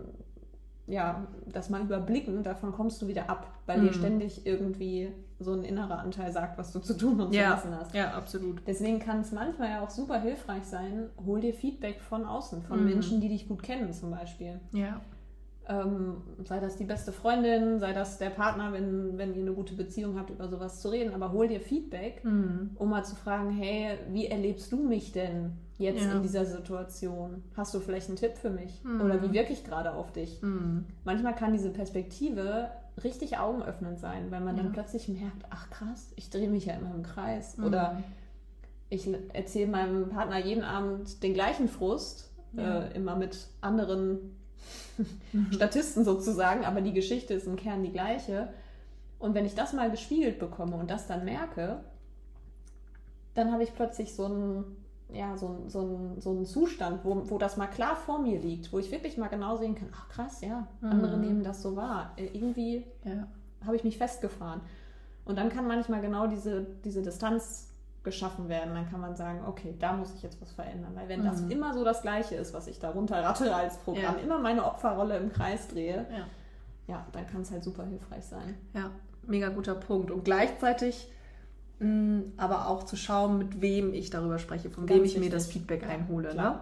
ja, 0.86 1.26
das 1.46 1.70
mal 1.70 1.82
überblicken, 1.82 2.42
davon 2.42 2.72
kommst 2.72 3.02
du 3.02 3.08
wieder 3.08 3.28
ab, 3.28 3.52
weil 3.66 3.78
mhm. 3.78 3.86
dir 3.88 3.92
ständig 3.92 4.46
irgendwie 4.46 5.12
so 5.40 5.52
ein 5.52 5.64
innerer 5.64 5.98
Anteil 5.98 6.32
sagt, 6.32 6.58
was 6.58 6.72
du 6.72 6.80
zu 6.80 6.96
tun 6.96 7.20
und 7.20 7.32
zu 7.32 7.38
ja. 7.38 7.50
lassen 7.50 7.76
hast. 7.76 7.94
Ja, 7.94 8.12
absolut. 8.14 8.62
Deswegen 8.66 8.98
kann 8.98 9.20
es 9.20 9.32
manchmal 9.32 9.70
ja 9.70 9.84
auch 9.84 9.90
super 9.90 10.20
hilfreich 10.20 10.64
sein, 10.64 11.10
hol 11.24 11.40
dir 11.40 11.54
Feedback 11.54 12.00
von 12.00 12.24
außen, 12.24 12.62
von 12.62 12.80
mhm. 12.80 12.88
Menschen, 12.88 13.20
die 13.20 13.28
dich 13.28 13.48
gut 13.48 13.62
kennen 13.62 13.92
zum 13.92 14.10
Beispiel. 14.10 14.60
Ja. 14.72 15.00
Ähm, 15.68 16.22
sei 16.44 16.60
das 16.60 16.76
die 16.76 16.84
beste 16.84 17.12
Freundin, 17.12 17.78
sei 17.78 17.92
das 17.92 18.16
der 18.16 18.30
Partner, 18.30 18.72
wenn, 18.72 19.18
wenn 19.18 19.34
ihr 19.34 19.42
eine 19.42 19.52
gute 19.52 19.74
Beziehung 19.74 20.18
habt, 20.18 20.30
über 20.30 20.48
sowas 20.48 20.80
zu 20.80 20.88
reden. 20.88 21.12
Aber 21.12 21.32
hol 21.32 21.46
dir 21.46 21.60
Feedback, 21.60 22.24
mhm. 22.24 22.70
um 22.76 22.88
mal 22.88 23.04
zu 23.04 23.14
fragen, 23.16 23.50
hey, 23.50 23.98
wie 24.10 24.26
erlebst 24.26 24.72
du 24.72 24.82
mich 24.82 25.12
denn 25.12 25.52
jetzt 25.76 26.04
ja. 26.04 26.12
in 26.12 26.22
dieser 26.22 26.46
Situation? 26.46 27.42
Hast 27.54 27.74
du 27.74 27.80
vielleicht 27.80 28.08
einen 28.08 28.16
Tipp 28.16 28.38
für 28.38 28.50
mich? 28.50 28.82
Mhm. 28.82 29.02
Oder 29.02 29.22
wie 29.22 29.32
wirke 29.32 29.52
ich 29.52 29.64
gerade 29.64 29.92
auf 29.92 30.10
dich? 30.12 30.40
Mhm. 30.42 30.86
Manchmal 31.04 31.34
kann 31.34 31.52
diese 31.52 31.70
Perspektive 31.70 32.70
richtig 33.04 33.38
augenöffnend 33.38 33.98
sein, 33.98 34.30
weil 34.30 34.40
man 34.40 34.56
ja. 34.56 34.62
dann 34.62 34.72
plötzlich 34.72 35.08
merkt, 35.08 35.44
ach 35.50 35.70
krass, 35.70 36.12
ich 36.16 36.30
drehe 36.30 36.48
mich 36.48 36.66
ja 36.66 36.74
immer 36.74 36.94
im 36.94 37.02
Kreis. 37.02 37.58
Mhm. 37.58 37.64
Oder 37.64 38.02
ich 38.90 39.08
erzähle 39.32 39.70
meinem 39.70 40.08
Partner 40.08 40.38
jeden 40.38 40.64
Abend 40.64 41.22
den 41.22 41.34
gleichen 41.34 41.68
Frust, 41.68 42.32
ja. 42.52 42.80
äh, 42.80 42.96
immer 42.96 43.16
mit 43.16 43.48
anderen 43.60 44.37
Statisten 45.52 46.04
sozusagen, 46.04 46.64
aber 46.64 46.80
die 46.80 46.92
Geschichte 46.92 47.34
ist 47.34 47.46
im 47.46 47.56
Kern 47.56 47.82
die 47.82 47.92
gleiche. 47.92 48.48
Und 49.18 49.34
wenn 49.34 49.44
ich 49.44 49.54
das 49.54 49.72
mal 49.72 49.90
gespiegelt 49.90 50.38
bekomme 50.38 50.76
und 50.76 50.90
das 50.90 51.06
dann 51.06 51.24
merke, 51.24 51.80
dann 53.34 53.52
habe 53.52 53.62
ich 53.62 53.74
plötzlich 53.74 54.14
so 54.14 54.26
einen, 54.26 54.76
ja, 55.12 55.36
so, 55.36 55.64
so, 55.68 55.80
einen, 55.80 56.20
so 56.20 56.30
einen 56.30 56.46
Zustand, 56.46 57.04
wo, 57.04 57.28
wo 57.30 57.38
das 57.38 57.56
mal 57.56 57.66
klar 57.66 57.96
vor 57.96 58.20
mir 58.20 58.38
liegt, 58.40 58.72
wo 58.72 58.78
ich 58.78 58.90
wirklich 58.90 59.16
mal 59.16 59.28
genau 59.28 59.56
sehen 59.56 59.74
kann, 59.74 59.88
ach 59.92 60.08
krass, 60.08 60.40
ja, 60.40 60.66
andere 60.82 61.16
mhm. 61.16 61.22
nehmen 61.22 61.42
das 61.44 61.62
so 61.62 61.76
wahr. 61.76 62.12
Äh, 62.16 62.26
irgendwie 62.26 62.84
ja. 63.04 63.26
habe 63.64 63.76
ich 63.76 63.84
mich 63.84 63.98
festgefahren. 63.98 64.60
Und 65.24 65.36
dann 65.36 65.50
kann 65.50 65.66
manchmal 65.66 66.00
genau 66.00 66.26
diese, 66.26 66.66
diese 66.84 67.02
Distanz 67.02 67.67
geschaffen 68.04 68.48
werden, 68.48 68.74
dann 68.74 68.88
kann 68.90 69.00
man 69.00 69.16
sagen, 69.16 69.40
okay, 69.46 69.74
da 69.78 69.92
muss 69.92 70.14
ich 70.14 70.22
jetzt 70.22 70.40
was 70.40 70.52
verändern. 70.52 70.92
Weil 70.94 71.08
wenn 71.08 71.20
mhm. 71.20 71.26
das 71.26 71.40
immer 71.42 71.74
so 71.74 71.84
das 71.84 72.02
Gleiche 72.02 72.36
ist, 72.36 72.54
was 72.54 72.66
ich 72.66 72.78
da 72.78 72.90
runterrattere 72.90 73.54
als 73.54 73.76
Programm, 73.78 74.16
ja. 74.16 74.22
immer 74.22 74.38
meine 74.38 74.64
Opferrolle 74.64 75.16
im 75.16 75.32
Kreis 75.32 75.68
drehe, 75.68 76.06
ja, 76.10 76.26
ja 76.86 77.06
dann 77.12 77.26
kann 77.26 77.42
es 77.42 77.50
halt 77.50 77.64
super 77.64 77.84
hilfreich 77.84 78.24
sein. 78.24 78.54
Ja, 78.74 78.90
mega 79.26 79.48
guter 79.48 79.74
Punkt. 79.74 80.10
Und 80.10 80.24
gleichzeitig 80.24 81.10
mh, 81.80 82.22
aber 82.36 82.68
auch 82.68 82.84
zu 82.84 82.96
schauen, 82.96 83.38
mit 83.38 83.60
wem 83.60 83.92
ich 83.94 84.10
darüber 84.10 84.38
spreche, 84.38 84.70
von 84.70 84.86
Ganz 84.86 84.98
wem 84.98 85.04
ich 85.04 85.14
richtig. 85.14 85.24
mir 85.24 85.30
das 85.30 85.46
Feedback 85.46 85.84
einhole. 85.84 86.34
Ne? 86.34 86.60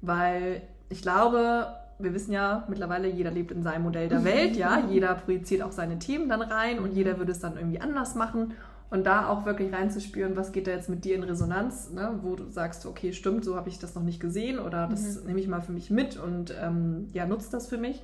Weil 0.00 0.62
ich 0.88 1.02
glaube, 1.02 1.68
wir 1.98 2.14
wissen 2.14 2.32
ja 2.32 2.64
mittlerweile, 2.68 3.08
jeder 3.08 3.30
lebt 3.30 3.50
in 3.50 3.62
seinem 3.62 3.84
Modell 3.84 4.08
der 4.08 4.24
Welt, 4.24 4.56
ja, 4.56 4.80
jeder 4.88 5.14
projiziert 5.14 5.62
auch 5.62 5.72
seine 5.72 5.98
Themen 5.98 6.28
dann 6.28 6.42
rein 6.42 6.78
und 6.78 6.92
jeder 6.92 7.18
würde 7.18 7.32
es 7.32 7.40
dann 7.40 7.56
irgendwie 7.56 7.80
anders 7.80 8.14
machen. 8.14 8.54
Und 8.90 9.04
da 9.04 9.28
auch 9.28 9.44
wirklich 9.44 9.72
reinzuspüren, 9.72 10.34
was 10.36 10.52
geht 10.52 10.66
da 10.66 10.70
jetzt 10.70 10.88
mit 10.88 11.04
dir 11.04 11.14
in 11.14 11.22
Resonanz, 11.22 11.90
ne? 11.90 12.18
wo 12.22 12.36
du 12.36 12.48
sagst, 12.48 12.86
okay, 12.86 13.12
stimmt, 13.12 13.44
so 13.44 13.54
habe 13.54 13.68
ich 13.68 13.78
das 13.78 13.94
noch 13.94 14.02
nicht 14.02 14.18
gesehen 14.18 14.58
oder 14.58 14.86
das 14.86 15.20
mhm. 15.20 15.26
nehme 15.26 15.40
ich 15.40 15.48
mal 15.48 15.60
für 15.60 15.72
mich 15.72 15.90
mit 15.90 16.16
und 16.16 16.54
ähm, 16.58 17.08
ja, 17.12 17.26
nutze 17.26 17.50
das 17.50 17.66
für 17.66 17.76
mich. 17.76 18.02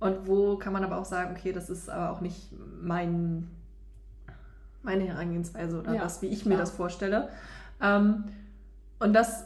Und 0.00 0.26
wo 0.26 0.56
kann 0.56 0.72
man 0.72 0.82
aber 0.82 0.98
auch 0.98 1.04
sagen, 1.04 1.34
okay, 1.36 1.52
das 1.52 1.68
ist 1.68 1.90
aber 1.90 2.10
auch 2.10 2.20
nicht 2.20 2.52
mein, 2.80 3.48
meine 4.82 5.04
Herangehensweise 5.04 5.78
oder 5.78 5.94
ja, 5.94 6.02
das, 6.02 6.22
wie 6.22 6.26
ich 6.26 6.42
klar. 6.42 6.54
mir 6.54 6.58
das 6.58 6.70
vorstelle. 6.70 7.28
Ähm, 7.82 8.24
und 8.98 9.12
das, 9.12 9.44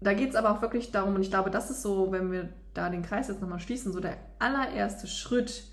da 0.00 0.14
geht 0.14 0.30
es 0.30 0.36
aber 0.36 0.52
auch 0.52 0.62
wirklich 0.62 0.90
darum, 0.90 1.16
und 1.16 1.22
ich 1.22 1.30
glaube, 1.30 1.50
das 1.50 1.70
ist 1.70 1.82
so, 1.82 2.12
wenn 2.12 2.32
wir 2.32 2.48
da 2.74 2.88
den 2.88 3.02
Kreis 3.02 3.28
jetzt 3.28 3.40
nochmal 3.40 3.60
schließen, 3.60 3.92
so 3.92 4.00
der 4.00 4.16
allererste 4.38 5.06
Schritt, 5.06 5.64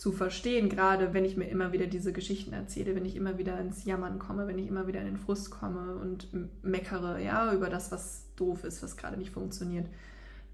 zu 0.00 0.12
verstehen, 0.12 0.70
gerade 0.70 1.12
wenn 1.12 1.26
ich 1.26 1.36
mir 1.36 1.44
immer 1.44 1.72
wieder 1.72 1.86
diese 1.86 2.14
Geschichten 2.14 2.54
erzähle, 2.54 2.96
wenn 2.96 3.04
ich 3.04 3.16
immer 3.16 3.36
wieder 3.36 3.60
ins 3.60 3.84
Jammern 3.84 4.18
komme, 4.18 4.46
wenn 4.46 4.58
ich 4.58 4.66
immer 4.66 4.86
wieder 4.86 5.00
in 5.00 5.04
den 5.04 5.18
Frust 5.18 5.50
komme 5.50 5.96
und 5.96 6.26
meckere, 6.64 7.20
ja, 7.20 7.52
über 7.52 7.68
das, 7.68 7.92
was 7.92 8.24
doof 8.34 8.64
ist, 8.64 8.82
was 8.82 8.96
gerade 8.96 9.18
nicht 9.18 9.30
funktioniert. 9.30 9.86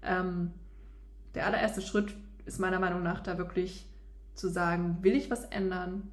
Ähm, 0.03 0.51
der 1.33 1.45
allererste 1.45 1.81
Schritt 1.81 2.13
ist 2.45 2.59
meiner 2.59 2.77
Meinung 2.81 3.03
nach 3.03 3.21
da 3.21 3.37
wirklich 3.37 3.87
zu 4.33 4.49
sagen, 4.49 4.97
will 4.99 5.13
ich 5.13 5.31
was 5.31 5.45
ändern 5.45 6.11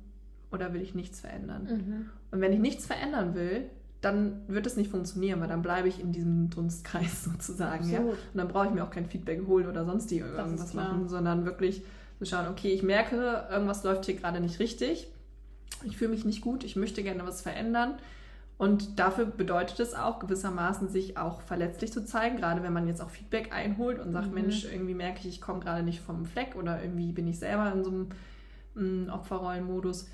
oder 0.53 0.73
will 0.73 0.81
ich 0.81 0.95
nichts 0.95 1.19
verändern? 1.19 1.65
Mhm. 1.65 2.11
Und 2.31 2.41
wenn 2.41 2.53
ich 2.53 2.61
nichts 2.61 2.87
verändern 2.87 3.35
will, 3.35 3.69
dann 4.01 4.43
wird 4.47 4.65
es 4.69 4.77
nicht 4.77 4.93
funktionieren, 4.93 5.41
weil 5.41 5.49
dann 5.49 5.63
bleibe 5.63 5.89
ich 5.89 5.99
in 5.99 6.13
diesem 6.13 6.51
Dunstkreis 6.51 7.25
sozusagen. 7.33 7.91
Ja? 7.91 7.99
Und 7.99 8.17
dann 8.35 8.47
brauche 8.47 8.69
ich 8.69 8.73
mir 8.73 8.85
auch 8.85 8.91
kein 8.91 9.07
Feedback 9.07 9.45
holen 9.49 9.67
oder 9.67 9.85
sonst 9.85 10.13
irgendwas 10.13 10.73
machen, 10.73 11.09
sondern 11.09 11.45
wirklich 11.45 11.83
zu 12.19 12.25
schauen, 12.27 12.49
okay, 12.49 12.69
ich 12.69 12.83
merke, 12.83 13.47
irgendwas 13.51 13.85
läuft 13.85 14.07
hier 14.07 14.15
gerade 14.15 14.41
nicht 14.41 14.59
richtig. 14.59 15.09
Ich 15.83 15.97
fühle 15.97 16.11
mich 16.11 16.25
nicht 16.25 16.41
gut, 16.41 16.65
ich 16.65 16.77
möchte 16.77 17.03
gerne 17.03 17.27
was 17.27 17.43
verändern. 17.43 17.99
Und 18.57 19.01
dafür 19.01 19.27
bedeutet 19.27 19.81
es 19.81 19.95
auch 19.95 20.21
gewissermaßen, 20.21 20.89
sich 20.89 21.19
auch 21.19 21.43
verletzlich 21.43 21.93
zu 21.93 22.05
zeigen, 22.05 22.37
gerade 22.37 22.63
wenn 22.63 22.73
man 22.73 22.87
jetzt 22.87 23.03
auch 23.03 23.11
Feedback 23.11 23.53
einholt 23.53 23.99
und 23.99 24.13
sagt, 24.13 24.29
mhm. 24.29 24.35
Mensch, 24.35 24.65
irgendwie 24.65 24.95
merke 24.95 25.19
ich, 25.21 25.27
ich 25.27 25.41
komme 25.41 25.61
gerade 25.61 25.83
nicht 25.83 26.01
vom 26.01 26.25
Fleck 26.25 26.55
oder 26.55 26.81
irgendwie 26.81 27.11
bin 27.13 27.27
ich 27.27 27.39
selber 27.39 27.73
in 27.73 27.83
so 27.83 27.91
einem 27.91 29.07
mm, 29.07 29.11
Opferrollenmodus. 29.11 30.09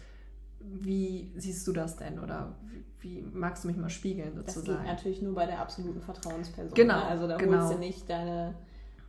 Wie 0.61 1.33
siehst 1.37 1.67
du 1.67 1.73
das 1.73 1.97
denn 1.97 2.19
oder 2.19 2.55
wie, 3.01 3.23
wie 3.23 3.23
magst 3.33 3.65
du 3.65 3.69
mich 3.69 3.77
mal 3.77 3.91
spiegeln 3.91 4.35
sozusagen? 4.35 4.67
Das 4.67 4.79
geht 4.79 4.87
natürlich 4.87 5.23
nur 5.23 5.35
bei 5.35 5.45
der 5.45 5.61
absoluten 5.61 6.01
Vertrauensperson. 6.01 6.75
Genau. 6.75 6.97
Ne? 6.97 7.05
Also 7.05 7.29
da 7.29 7.37
genau. 7.37 7.59
holst 7.59 7.75
du 7.75 7.79
nicht 7.79 8.09
deine 8.09 8.55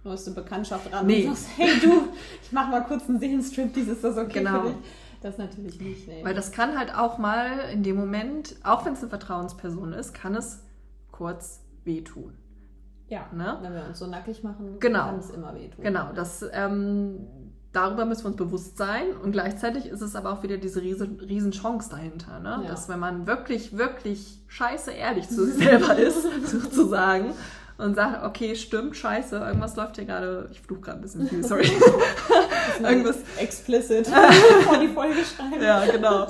neueste 0.04 0.32
Bekanntschaft 0.32 0.91
ran 0.91 1.06
nee. 1.06 1.28
und 1.28 1.36
sagst, 1.36 1.58
hey 1.58 1.80
du, 1.80 2.10
ich 2.41 2.52
mach 2.52 2.70
mal 2.70 2.82
kurz 2.82 3.08
einen 3.08 3.20
Sehenstrip, 3.20 3.74
dieses 3.74 4.02
das 4.02 4.18
okay 4.18 4.39
genau. 4.39 4.62
für 4.62 4.70
dich? 4.70 4.78
Das 5.22 5.38
natürlich 5.38 5.80
nicht. 5.80 6.08
Nee. 6.08 6.24
Weil 6.24 6.34
das 6.34 6.52
kann 6.52 6.78
halt 6.78 6.95
auch 6.95 7.20
mal 7.20 7.70
in 7.72 7.84
dem 7.84 7.95
Moment, 7.95 8.56
auch 8.64 8.86
wenn 8.86 8.93
es 8.93 9.02
eine 9.02 9.10
Vertrauensperson 9.10 9.93
ist, 9.93 10.14
kann 10.14 10.36
es 10.36 10.64
kurz 11.12 11.64
wehtun. 11.84 12.34
Ja, 13.08 13.28
ne? 13.34 13.58
wenn 13.62 13.74
wir 13.74 13.86
uns 13.86 13.99
so 13.99 14.08
nackig 14.08 14.41
machen, 14.41 14.80
genau. 14.80 15.06
kann 15.06 15.20
es 15.20 15.30
immer 15.30 15.54
wehtun. 15.54 15.84
Genau, 15.84 16.12
das, 16.16 16.45
ähm, 16.54 17.28
darüber 17.74 18.06
müssen 18.06 18.24
wir 18.24 18.28
uns 18.28 18.38
bewusst 18.38 18.78
sein 18.78 19.16
und 19.22 19.34
gleichzeitig 19.34 19.86
ist 19.86 20.02
es 20.02 20.16
aber 20.16 20.32
auch 20.32 20.43
wieder 20.43 20.58
diese 20.58 20.82
riesen, 20.82 21.20
riesen 21.20 21.52
Chance 21.52 21.89
dahinter, 21.89 22.39
ne? 22.39 22.62
Ja. 22.64 22.70
dass 22.70 22.89
wenn 22.89 22.99
man 22.99 23.28
wirklich, 23.28 23.78
wirklich 23.78 24.39
scheiße 24.47 24.91
ehrlich 24.91 25.28
zu 25.28 25.45
sich 25.45 25.56
selber 25.56 25.97
ist, 25.97 26.26
sozusagen, 26.45 27.34
und 27.82 27.95
sagt, 27.95 28.23
okay, 28.23 28.55
stimmt, 28.55 28.95
scheiße, 28.95 29.38
irgendwas 29.38 29.75
läuft 29.75 29.95
hier 29.95 30.05
gerade, 30.05 30.47
ich 30.51 30.61
fluche 30.61 30.82
gerade 30.82 30.99
ein 30.99 31.01
bisschen 31.01 31.27
viel, 31.27 31.43
sorry. 31.43 31.67
irgendwas. 32.79 33.17
Explicit 33.38 34.07
vor 34.63 34.77
die 34.77 34.88
Folge 34.88 35.23
schreiben. 35.25 35.61
Ja, 35.61 35.86
genau. 35.86 36.27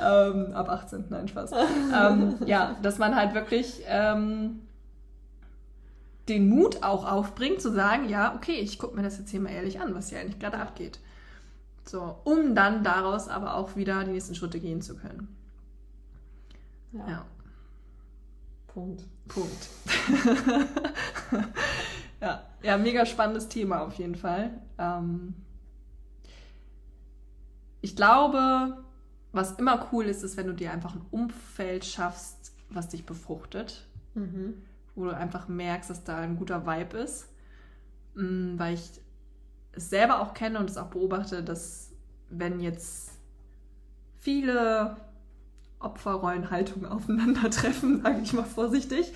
Ähm, 0.00 0.52
ab 0.54 0.68
18, 0.68 1.06
nein, 1.10 1.26
Spaß. 1.26 1.52
ähm, 1.94 2.36
ja, 2.46 2.76
dass 2.82 2.98
man 2.98 3.16
halt 3.16 3.34
wirklich 3.34 3.82
ähm, 3.86 4.60
den 6.28 6.48
Mut 6.48 6.84
auch 6.84 7.10
aufbringt, 7.10 7.60
zu 7.60 7.72
sagen, 7.72 8.08
ja, 8.08 8.34
okay, 8.36 8.60
ich 8.60 8.78
gucke 8.78 8.94
mir 8.94 9.02
das 9.02 9.18
jetzt 9.18 9.30
hier 9.30 9.40
mal 9.40 9.50
ehrlich 9.50 9.80
an, 9.80 9.94
was 9.94 10.10
hier 10.10 10.20
eigentlich 10.20 10.38
gerade 10.38 10.58
abgeht. 10.58 11.00
So, 11.84 12.16
um 12.22 12.54
dann 12.54 12.84
daraus 12.84 13.28
aber 13.28 13.56
auch 13.56 13.74
wieder 13.74 14.04
die 14.04 14.12
nächsten 14.12 14.36
Schritte 14.36 14.60
gehen 14.60 14.82
zu 14.82 14.96
können. 14.96 15.28
ja. 16.92 17.08
ja. 17.08 17.24
Punkt. 18.68 19.04
Punkt. 19.28 19.68
ja. 22.20 22.42
ja, 22.62 22.78
mega 22.78 23.06
spannendes 23.06 23.48
Thema 23.48 23.82
auf 23.82 23.94
jeden 23.94 24.14
Fall. 24.14 24.50
Ähm 24.78 25.34
ich 27.80 27.96
glaube, 27.96 28.78
was 29.32 29.52
immer 29.52 29.88
cool 29.92 30.06
ist, 30.06 30.22
ist, 30.22 30.36
wenn 30.36 30.46
du 30.46 30.54
dir 30.54 30.72
einfach 30.72 30.94
ein 30.94 31.04
Umfeld 31.10 31.84
schaffst, 31.84 32.52
was 32.68 32.88
dich 32.88 33.04
befruchtet. 33.04 33.86
Mhm. 34.14 34.54
Wo 34.94 35.04
du 35.04 35.16
einfach 35.16 35.48
merkst, 35.48 35.90
dass 35.90 36.04
da 36.04 36.18
ein 36.18 36.36
guter 36.36 36.66
Vibe 36.66 36.98
ist. 36.98 37.28
Mhm, 38.14 38.58
weil 38.58 38.74
ich 38.74 38.90
es 39.72 39.90
selber 39.90 40.20
auch 40.20 40.34
kenne 40.34 40.58
und 40.58 40.68
es 40.70 40.76
auch 40.76 40.88
beobachte, 40.88 41.42
dass 41.42 41.90
wenn 42.28 42.60
jetzt 42.60 43.12
viele 44.18 44.96
Opferrollenhaltung 45.82 46.86
aufeinandertreffen, 46.86 48.02
sage 48.04 48.20
ich 48.22 48.32
mal 48.32 48.44
vorsichtig, 48.44 49.12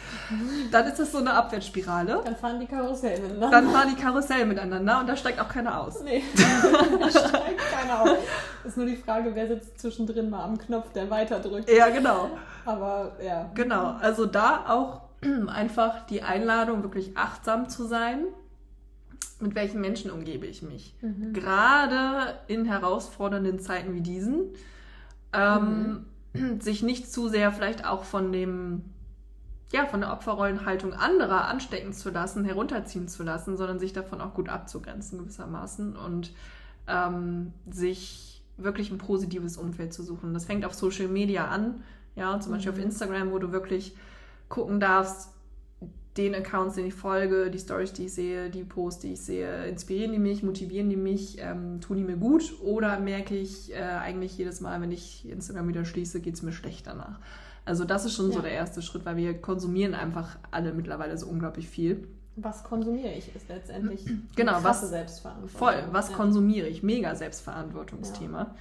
dann 0.71 0.87
ist 0.87 0.99
das 0.99 1.13
so 1.13 1.19
eine 1.19 1.33
Abwärtsspirale. 1.35 2.21
Dann 2.25 2.37
fahren 2.37 2.61
die 2.61 2.67
Karussell 2.67 3.21
miteinander. 3.21 3.51
Dann 3.51 3.71
fahren 3.71 3.89
die 3.95 4.01
Karussell 4.01 4.47
miteinander 4.47 5.01
und 5.01 5.09
da 5.09 5.17
steigt 5.17 5.41
auch 5.41 5.49
keiner 5.49 5.81
aus. 5.81 6.03
Nee, 6.03 6.23
da 7.01 7.11
steigt 7.11 7.61
keiner 7.71 8.03
aus. 8.03 8.19
Ist 8.65 8.77
nur 8.77 8.87
die 8.87 8.97
Frage, 8.97 9.35
wer 9.35 9.47
sitzt 9.47 9.79
zwischendrin 9.79 10.31
mal 10.31 10.45
am 10.45 10.59
Knopf, 10.59 10.93
der 10.93 11.09
weiter 11.11 11.41
drückt. 11.41 11.71
Ja, 11.71 11.89
genau. 11.89 12.31
Aber 12.65 13.13
ja. 13.23 13.51
Genau, 13.55 13.97
also 14.01 14.27
da 14.27 14.65
auch 14.69 15.03
einfach 15.47 16.07
die 16.07 16.23
Einladung, 16.23 16.83
wirklich 16.83 17.17
achtsam 17.17 17.69
zu 17.69 17.85
sein. 17.85 18.25
Mit 19.39 19.55
welchen 19.55 19.83
Menschen 19.83 20.11
umgebe 20.11 20.47
ich 20.47 20.63
mich? 20.63 20.95
Mhm. 21.03 21.35
Gerade 21.35 22.39
in 22.47 22.65
herausfordernden 22.65 23.61
Zeiten 23.61 23.93
wie 23.95 24.01
diesen. 24.01 24.55
Ähm, 25.33 25.63
mhm 25.63 26.07
sich 26.61 26.83
nicht 26.83 27.11
zu 27.11 27.29
sehr 27.29 27.53
vielleicht 27.53 27.85
auch 27.87 28.05
von 28.05 28.33
dem, 28.33 28.85
ja, 29.73 29.87
von 29.87 30.01
der 30.01 30.13
Opferrollenhaltung 30.13 30.93
anderer 30.93 31.47
anstecken 31.47 31.93
zu 31.93 32.11
lassen, 32.11 32.45
herunterziehen 32.45 33.09
zu 33.09 33.23
lassen, 33.23 33.57
sondern 33.57 33.79
sich 33.79 33.93
davon 33.93 34.21
auch 34.21 34.35
gut 34.35 34.49
abzugrenzen 34.49 35.19
gewissermaßen 35.19 35.97
und 35.97 36.33
ähm, 36.87 37.53
sich 37.69 38.43
wirklich 38.57 38.91
ein 38.91 38.99
positives 38.99 39.57
Umfeld 39.57 39.93
zu 39.93 40.03
suchen. 40.03 40.33
Das 40.33 40.47
fängt 40.47 40.65
auf 40.65 40.75
Social 40.75 41.09
Media 41.09 41.49
an, 41.49 41.83
ja, 42.15 42.41
zum 42.41 42.53
Beispiel 42.53 42.73
mhm. 42.73 42.79
auf 42.79 42.85
Instagram, 42.85 43.31
wo 43.33 43.39
du 43.39 43.53
wirklich 43.53 43.95
gucken 44.49 44.81
darfst, 44.81 45.31
den 46.17 46.35
Accounts, 46.35 46.77
denen 46.77 46.89
ich 46.89 46.95
folge, 46.95 47.51
die 47.51 47.59
Stories, 47.59 47.93
die 47.93 48.07
ich 48.07 48.15
sehe, 48.15 48.51
die 48.51 48.65
Posts, 48.65 49.03
die 49.03 49.13
ich 49.13 49.21
sehe, 49.21 49.67
inspirieren 49.67 50.13
die 50.13 50.19
mich, 50.19 50.43
motivieren 50.43 50.89
die 50.89 50.97
mich, 50.97 51.39
ähm, 51.41 51.81
tun 51.81 51.99
die 51.99 52.05
mir 52.05 52.17
gut 52.17 52.55
oder 52.63 52.99
merke 53.01 53.37
ich 53.37 53.73
äh, 53.73 53.79
eigentlich 53.79 54.37
jedes 54.39 54.61
Mal, 54.61 54.81
wenn 54.81 54.93
ich 54.93 55.29
Instagram 55.29 55.69
wieder 55.69 55.85
schließe, 55.85 56.21
geht 56.21 56.35
es 56.35 56.43
mir 56.43 56.53
schlecht 56.53 56.87
danach. 56.87 57.21
Also 57.65 57.85
das 57.85 58.05
ist 58.05 58.15
schon 58.15 58.31
ja. 58.31 58.37
so 58.37 58.43
der 58.43 58.53
erste 58.53 58.81
Schritt, 58.81 59.05
weil 59.05 59.17
wir 59.17 59.41
konsumieren 59.41 59.95
einfach 59.95 60.39
alle 60.51 60.73
mittlerweile 60.73 61.19
so 61.19 61.27
unglaublich 61.27 61.69
viel. 61.69 62.07
Was 62.37 62.65
konsumiere 62.65 63.13
ich, 63.13 63.35
ist 63.35 63.49
letztendlich 63.49 64.05
genau, 64.37 64.59
was, 64.63 64.89
Selbstverantwortung. 64.89 65.59
Voll, 65.59 65.85
was 65.91 66.11
ja. 66.11 66.17
konsumiere 66.17 66.69
ich? 66.69 66.83
Mega 66.83 67.15
Selbstverantwortungsthema. 67.15 68.55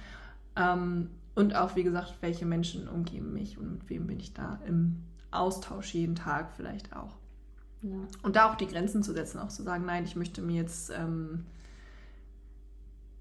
Ja. 0.56 0.74
Ähm, 0.74 1.10
und 1.34 1.54
auch, 1.54 1.76
wie 1.76 1.84
gesagt, 1.84 2.14
welche 2.20 2.46
Menschen 2.46 2.88
umgeben 2.88 3.32
mich 3.32 3.58
und 3.58 3.72
mit 3.72 3.90
wem 3.90 4.06
bin 4.06 4.18
ich 4.18 4.32
da 4.32 4.58
im 4.66 5.02
Austausch 5.30 5.94
jeden 5.94 6.14
Tag 6.14 6.50
vielleicht 6.56 6.96
auch. 6.96 7.12
Ja. 7.82 7.96
Und 8.22 8.36
da 8.36 8.50
auch 8.50 8.56
die 8.56 8.66
Grenzen 8.66 9.02
zu 9.02 9.12
setzen, 9.12 9.38
auch 9.38 9.48
zu 9.48 9.62
sagen, 9.62 9.84
nein, 9.84 10.04
ich 10.04 10.16
möchte 10.16 10.42
mir 10.42 10.56
jetzt 10.56 10.90
ähm, 10.90 11.44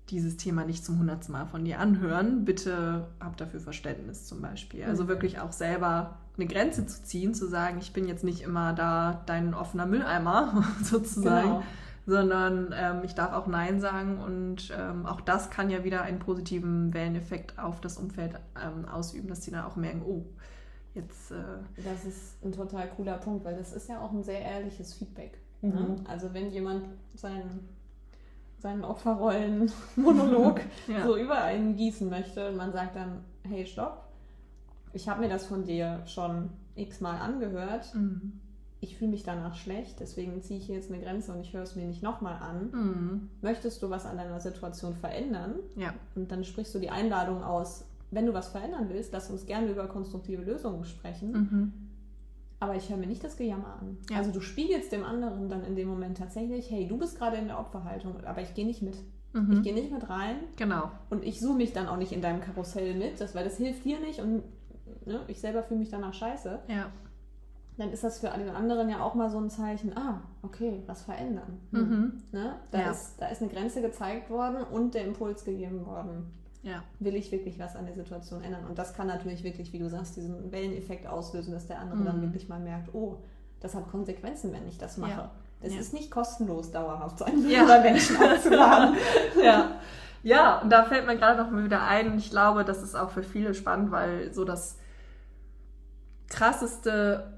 dieses 0.09 0.37
Thema 0.37 0.65
nicht 0.65 0.85
zum 0.85 0.99
hundertsten 0.99 1.33
Mal 1.33 1.45
von 1.45 1.65
dir 1.65 1.79
anhören. 1.79 2.45
Bitte 2.45 3.07
hab 3.19 3.37
dafür 3.37 3.59
Verständnis 3.59 4.25
zum 4.25 4.41
Beispiel. 4.41 4.83
Also 4.83 5.03
mhm. 5.03 5.07
wirklich 5.09 5.39
auch 5.39 5.51
selber 5.51 6.17
eine 6.37 6.47
Grenze 6.47 6.85
zu 6.85 7.03
ziehen, 7.03 7.33
zu 7.33 7.47
sagen, 7.47 7.77
ich 7.79 7.93
bin 7.93 8.07
jetzt 8.07 8.23
nicht 8.23 8.41
immer 8.41 8.73
da 8.73 9.23
dein 9.25 9.53
offener 9.53 9.85
Mülleimer 9.85 10.63
sozusagen. 10.83 11.49
Genau 11.49 11.63
sondern 12.07 12.73
ähm, 12.77 13.01
ich 13.03 13.15
darf 13.15 13.33
auch 13.33 13.47
Nein 13.47 13.79
sagen 13.79 14.19
und 14.19 14.71
ähm, 14.77 15.05
auch 15.05 15.21
das 15.21 15.49
kann 15.49 15.69
ja 15.69 15.83
wieder 15.83 16.03
einen 16.03 16.19
positiven 16.19 16.93
Welleneffekt 16.93 17.57
auf 17.57 17.81
das 17.81 17.97
Umfeld 17.97 18.35
ähm, 18.63 18.87
ausüben, 18.87 19.27
dass 19.27 19.41
die 19.41 19.51
dann 19.51 19.65
auch 19.65 19.75
merken, 19.75 20.03
oh, 20.05 20.23
jetzt. 20.95 21.31
Äh 21.31 21.35
das 21.83 22.05
ist 22.05 22.43
ein 22.43 22.51
total 22.51 22.87
cooler 22.89 23.17
Punkt, 23.17 23.45
weil 23.45 23.55
das 23.55 23.73
ist 23.73 23.89
ja 23.89 24.01
auch 24.01 24.11
ein 24.11 24.23
sehr 24.23 24.41
ehrliches 24.41 24.93
Feedback. 24.93 25.37
Ne? 25.61 25.69
Mhm. 25.69 25.75
Ne? 25.75 25.95
Also 26.07 26.33
wenn 26.33 26.51
jemand 26.51 26.87
seinen, 27.15 27.67
seinen 28.59 28.83
Opferrollen-Monolog 28.83 30.61
ja. 30.87 31.05
so 31.05 31.17
über 31.17 31.41
einen 31.43 31.75
gießen 31.75 32.09
möchte 32.09 32.49
und 32.49 32.57
man 32.57 32.71
sagt 32.71 32.95
dann, 32.95 33.23
hey, 33.43 33.65
stopp, 33.65 34.05
ich 34.93 35.09
habe 35.09 35.21
mir 35.21 35.29
das 35.29 35.45
von 35.45 35.65
dir 35.65 36.01
schon 36.05 36.49
x-mal 36.75 37.19
angehört. 37.19 37.93
Mhm. 37.93 38.39
Ich 38.81 38.97
fühle 38.97 39.11
mich 39.11 39.23
danach 39.23 39.55
schlecht, 39.55 39.99
deswegen 39.99 40.41
ziehe 40.43 40.59
ich 40.59 40.67
jetzt 40.67 40.91
eine 40.91 41.01
Grenze 41.01 41.31
und 41.31 41.41
ich 41.41 41.53
höre 41.53 41.63
es 41.63 41.75
mir 41.75 41.85
nicht 41.85 42.03
nochmal 42.03 42.35
an. 42.35 42.69
Mhm. 42.71 43.29
Möchtest 43.41 43.81
du 43.81 43.89
was 43.89 44.05
an 44.05 44.17
deiner 44.17 44.39
Situation 44.39 44.95
verändern? 44.95 45.55
Ja. 45.75 45.93
Und 46.13 46.31
dann 46.31 46.43
sprichst 46.43 46.75
du 46.75 46.79
die 46.79 46.91
Einladung 46.91 47.43
aus, 47.43 47.85
wenn 48.11 48.25
du 48.25 48.33
was 48.33 48.49
verändern 48.49 48.87
willst, 48.89 49.13
lass 49.13 49.29
uns 49.29 49.45
gerne 49.45 49.69
über 49.69 49.87
konstruktive 49.87 50.43
Lösungen 50.43 50.85
sprechen. 50.85 51.31
Mhm. 51.31 51.73
Aber 52.59 52.75
ich 52.75 52.89
höre 52.89 52.97
mir 52.97 53.07
nicht 53.07 53.23
das 53.23 53.37
Gejammer 53.37 53.77
an. 53.81 53.97
Ja. 54.09 54.17
Also 54.17 54.31
du 54.31 54.39
spiegelst 54.39 54.91
dem 54.91 55.03
anderen 55.03 55.49
dann 55.49 55.63
in 55.65 55.75
dem 55.75 55.87
Moment 55.87 56.17
tatsächlich, 56.17 56.71
hey, 56.71 56.87
du 56.87 56.97
bist 56.97 57.17
gerade 57.17 57.37
in 57.37 57.47
der 57.47 57.59
Opferhaltung, 57.59 58.15
aber 58.25 58.41
ich 58.41 58.53
gehe 58.53 58.65
nicht 58.65 58.81
mit. 58.81 58.95
Mhm. 59.33 59.51
Ich 59.51 59.63
gehe 59.63 59.73
nicht 59.73 59.91
mit 59.91 60.09
rein. 60.09 60.37
Genau. 60.55 60.89
Und 61.09 61.25
ich 61.25 61.39
suche 61.41 61.57
mich 61.57 61.73
dann 61.73 61.87
auch 61.87 61.97
nicht 61.97 62.13
in 62.13 62.21
deinem 62.21 62.41
Karussell 62.41 62.95
mit, 62.95 63.19
das, 63.19 63.35
weil 63.35 63.43
das 63.43 63.57
hilft 63.57 63.83
dir 63.83 63.99
nicht 63.99 64.19
und 64.19 64.43
ne, 65.05 65.21
ich 65.27 65.41
selber 65.41 65.63
fühle 65.63 65.81
mich 65.81 65.89
danach 65.89 66.13
scheiße. 66.13 66.59
Ja. 66.69 66.91
Dann 67.77 67.91
ist 67.91 68.05
das 68.05 68.19
für 68.19 68.31
alle 68.31 68.55
anderen 68.55 68.87
ja 68.87 69.03
auch 69.03 69.15
mal 69.15 69.29
so 69.29 69.37
ein 69.37 69.49
Zeichen, 69.49 69.97
ah, 69.97 70.21
okay, 70.41 70.81
was 70.85 71.03
verändern. 71.03 71.59
Mhm. 71.71 72.21
Ne? 72.31 72.55
Da, 72.71 72.79
ja. 72.79 72.91
ist, 72.91 73.15
da 73.17 73.27
ist 73.27 73.41
eine 73.41 73.51
Grenze 73.51 73.81
gezeigt 73.81 74.29
worden 74.29 74.63
und 74.63 74.93
der 74.93 75.03
Impuls 75.03 75.43
gegeben 75.43 75.85
worden 75.85 76.31
ja. 76.65 76.83
will 76.99 77.15
ich 77.15 77.31
wirklich 77.31 77.57
was 77.59 77.75
an 77.75 77.85
der 77.85 77.95
Situation 77.95 78.41
ändern. 78.43 78.65
Und 78.65 78.77
das 78.77 78.93
kann 78.93 79.07
natürlich 79.07 79.43
wirklich, 79.43 79.71
wie 79.71 79.79
du 79.79 79.89
sagst, 79.89 80.17
diesen 80.17 80.51
Welleneffekt 80.51 81.07
auslösen, 81.07 81.53
dass 81.53 81.67
der 81.67 81.79
andere 81.79 81.99
mhm. 81.99 82.05
dann 82.05 82.21
wirklich 82.21 82.49
mal 82.49 82.59
merkt, 82.59 82.93
oh, 82.93 83.19
das 83.61 83.75
hat 83.75 83.89
Konsequenzen, 83.89 84.51
wenn 84.51 84.67
ich 84.67 84.77
das 84.77 84.97
mache. 84.97 85.11
Ja. 85.11 85.31
Es 85.61 85.73
ja. 85.73 85.79
ist 85.79 85.93
nicht 85.93 86.11
kostenlos, 86.11 86.71
dauerhaft 86.71 87.19
so 87.19 87.25
einen 87.25 87.49
ja. 87.49 87.63
Menschen 87.81 88.17
aufzuladen. 88.17 88.97
ja. 89.43 89.79
ja, 90.23 90.59
und 90.59 90.69
da 90.69 90.83
fällt 90.83 91.05
mir 91.05 91.15
gerade 91.15 91.41
noch 91.41 91.51
mal 91.51 91.63
wieder 91.63 91.87
ein, 91.87 92.17
ich 92.17 92.29
glaube, 92.29 92.65
das 92.65 92.83
ist 92.83 92.95
auch 92.95 93.11
für 93.11 93.23
viele 93.23 93.53
spannend, 93.53 93.91
weil 93.91 94.33
so 94.33 94.43
das 94.43 94.77
krasseste 96.27 97.31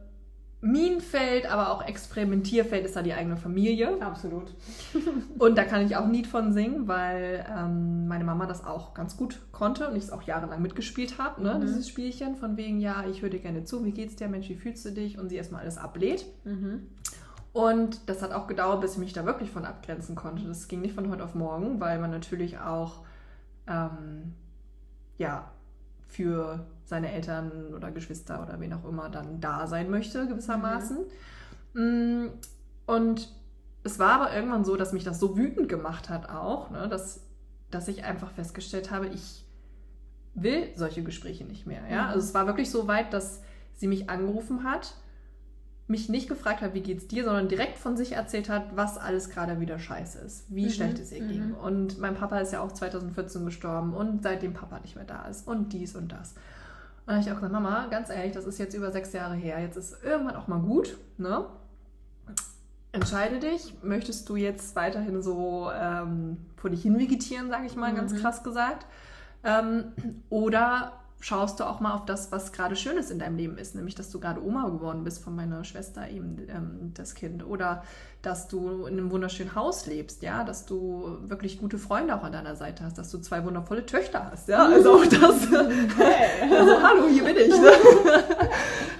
Minenfeld, 0.59 1.45
aber 1.51 1.71
auch 1.71 1.85
Experimentierfeld 1.85 2.85
ist 2.85 2.95
da 2.95 3.03
die 3.03 3.13
eigene 3.13 3.37
Familie. 3.37 4.01
Absolut. 4.01 4.55
und 5.37 5.55
da 5.55 5.63
kann 5.63 5.85
ich 5.85 5.95
auch 5.95 6.05
ein 6.05 6.13
Lied 6.13 6.25
von 6.25 6.51
singen, 6.51 6.87
weil 6.87 7.45
ähm, 7.55 8.07
meine 8.07 8.23
Mama 8.23 8.47
das 8.47 8.65
auch 8.65 8.95
ganz 8.95 9.17
gut 9.17 9.39
konnte 9.51 9.87
und 9.89 9.95
ich 9.95 10.05
es 10.05 10.11
auch 10.11 10.23
jahrelang 10.23 10.61
mitgespielt 10.61 11.19
habe, 11.19 11.43
ne? 11.43 11.55
Mhm. 11.55 11.61
dieses 11.61 11.87
Spielchen 11.87 12.35
von 12.35 12.57
wegen, 12.57 12.79
ja, 12.79 13.05
ich 13.07 13.21
höre 13.21 13.29
dir 13.29 13.39
gerne 13.39 13.65
zu, 13.65 13.85
wie 13.85 13.91
geht's 13.91 14.15
dir, 14.15 14.27
Mensch, 14.27 14.49
wie 14.49 14.55
fühlst 14.55 14.83
du 14.85 14.91
dich? 14.91 15.19
Und 15.19 15.29
sie 15.29 15.35
erstmal 15.35 15.61
alles 15.61 15.77
ablehnt. 15.77 16.25
Mhm. 16.43 16.87
Und 17.53 18.09
das 18.09 18.21
hat 18.23 18.31
auch 18.31 18.47
gedauert, 18.47 18.81
bis 18.81 18.93
ich 18.93 18.99
mich 18.99 19.13
da 19.13 19.25
wirklich 19.25 19.51
von 19.51 19.65
abgrenzen 19.65 20.15
konnte. 20.15 20.43
Das 20.43 20.67
ging 20.67 20.81
nicht 20.81 20.95
von 20.95 21.09
heute 21.09 21.23
auf 21.23 21.35
morgen, 21.35 21.79
weil 21.79 21.99
man 21.99 22.11
natürlich 22.11 22.59
auch 22.59 23.03
ähm, 23.67 24.33
ja, 25.17 25.51
für 26.07 26.65
seine 26.85 27.11
Eltern 27.11 27.73
oder 27.75 27.91
Geschwister 27.91 28.41
oder 28.41 28.59
wen 28.59 28.73
auch 28.73 28.85
immer 28.85 29.09
dann 29.09 29.41
da 29.41 29.67
sein 29.67 29.89
möchte, 29.89 30.27
gewissermaßen. 30.27 30.99
Mhm. 31.73 32.29
Und 32.85 33.33
es 33.83 33.99
war 33.99 34.21
aber 34.21 34.35
irgendwann 34.35 34.65
so, 34.65 34.75
dass 34.75 34.93
mich 34.93 35.03
das 35.03 35.19
so 35.19 35.37
wütend 35.37 35.69
gemacht 35.69 36.09
hat 36.09 36.29
auch, 36.29 36.71
ne, 36.71 36.87
dass, 36.87 37.21
dass 37.71 37.87
ich 37.87 38.03
einfach 38.03 38.31
festgestellt 38.31 38.91
habe, 38.91 39.07
ich 39.07 39.45
will 40.33 40.69
solche 40.75 41.03
Gespräche 41.03 41.43
nicht 41.43 41.67
mehr. 41.67 41.81
Ja? 41.89 42.03
Mhm. 42.03 42.09
Also 42.09 42.27
es 42.27 42.33
war 42.33 42.47
wirklich 42.47 42.71
so 42.71 42.87
weit, 42.87 43.13
dass 43.13 43.41
sie 43.75 43.87
mich 43.87 44.09
angerufen 44.09 44.63
hat 44.63 44.95
mich 45.87 46.09
nicht 46.09 46.27
gefragt 46.27 46.61
hat, 46.61 46.73
wie 46.73 46.81
geht's 46.81 47.07
dir, 47.07 47.23
sondern 47.23 47.47
direkt 47.47 47.77
von 47.77 47.95
sich 47.95 48.11
erzählt 48.11 48.49
hat, 48.49 48.75
was 48.75 48.97
alles 48.97 49.29
gerade 49.29 49.59
wieder 49.61 49.79
scheiße 49.79 50.19
ist, 50.19 50.45
wie 50.49 50.65
mhm. 50.65 50.69
schlecht 50.69 50.99
es 50.99 51.11
ihr 51.13 51.23
mhm. 51.23 51.27
ging. 51.29 51.53
Und 51.53 51.99
mein 51.99 52.15
Papa 52.15 52.39
ist 52.39 52.51
ja 52.51 52.61
auch 52.61 52.71
2014 52.71 53.45
gestorben 53.45 53.93
und 53.93 54.21
seitdem 54.21 54.53
Papa 54.53 54.79
nicht 54.79 54.95
mehr 54.95 55.05
da 55.05 55.25
ist 55.27 55.47
und 55.47 55.71
dies 55.71 55.95
und 55.95 56.11
das. 56.11 56.33
Und 56.33 57.07
da 57.07 57.13
habe 57.13 57.23
ich 57.23 57.31
auch 57.31 57.35
gesagt, 57.35 57.53
Mama, 57.53 57.87
ganz 57.89 58.09
ehrlich, 58.09 58.33
das 58.33 58.45
ist 58.45 58.57
jetzt 58.57 58.73
über 58.73 58.91
sechs 58.91 59.13
Jahre 59.13 59.35
her, 59.35 59.61
jetzt 59.61 59.77
ist 59.77 60.03
irgendwann 60.03 60.35
auch 60.35 60.47
mal 60.47 60.59
gut, 60.59 60.97
ne? 61.17 61.45
Entscheide 62.91 63.39
dich, 63.39 63.75
möchtest 63.83 64.27
du 64.27 64.35
jetzt 64.35 64.75
weiterhin 64.75 65.21
so 65.21 65.69
ähm, 65.73 66.37
vor 66.55 66.69
dich 66.69 66.81
hin 66.81 66.97
vegetieren, 66.97 67.49
sage 67.49 67.65
ich 67.65 67.75
mal, 67.75 67.91
mhm. 67.91 67.97
ganz 67.97 68.15
krass 68.15 68.43
gesagt, 68.43 68.85
ähm, 69.43 69.93
oder 70.29 70.93
schaust 71.19 71.59
du 71.59 71.63
auch 71.63 71.79
mal 71.79 71.93
auf 71.93 72.05
das, 72.05 72.31
was 72.31 72.51
gerade 72.51 72.75
Schönes 72.75 73.09
in 73.09 73.19
deinem 73.19 73.37
Leben 73.37 73.57
ist, 73.57 73.75
nämlich 73.75 73.95
dass 73.95 74.09
du 74.11 74.19
gerade 74.19 74.43
Oma 74.43 74.69
geworden 74.69 75.03
bist 75.03 75.23
von 75.23 75.35
meiner 75.35 75.63
Schwester 75.63 76.09
eben 76.09 76.37
ähm, 76.47 76.91
das 76.93 77.15
Kind 77.15 77.45
oder 77.45 77.83
dass 78.21 78.47
du 78.47 78.85
in 78.85 78.93
einem 78.93 79.11
wunderschönen 79.11 79.55
Haus 79.55 79.85
lebst, 79.85 80.21
ja, 80.21 80.43
dass 80.43 80.65
du 80.65 81.17
wirklich 81.21 81.59
gute 81.59 81.77
Freunde 81.77 82.15
auch 82.15 82.23
an 82.23 82.31
deiner 82.31 82.55
Seite 82.55 82.83
hast, 82.83 82.97
dass 82.97 83.09
du 83.09 83.19
zwei 83.19 83.43
wundervolle 83.43 83.85
Töchter 83.85 84.31
hast, 84.31 84.47
ja, 84.47 84.65
also 84.65 84.93
auch 84.93 85.05
das, 85.05 85.49
hey. 85.49 86.51
also 86.57 86.81
hallo, 86.81 87.07
hier 87.07 87.23
bin 87.23 87.37
ich. 87.37 87.53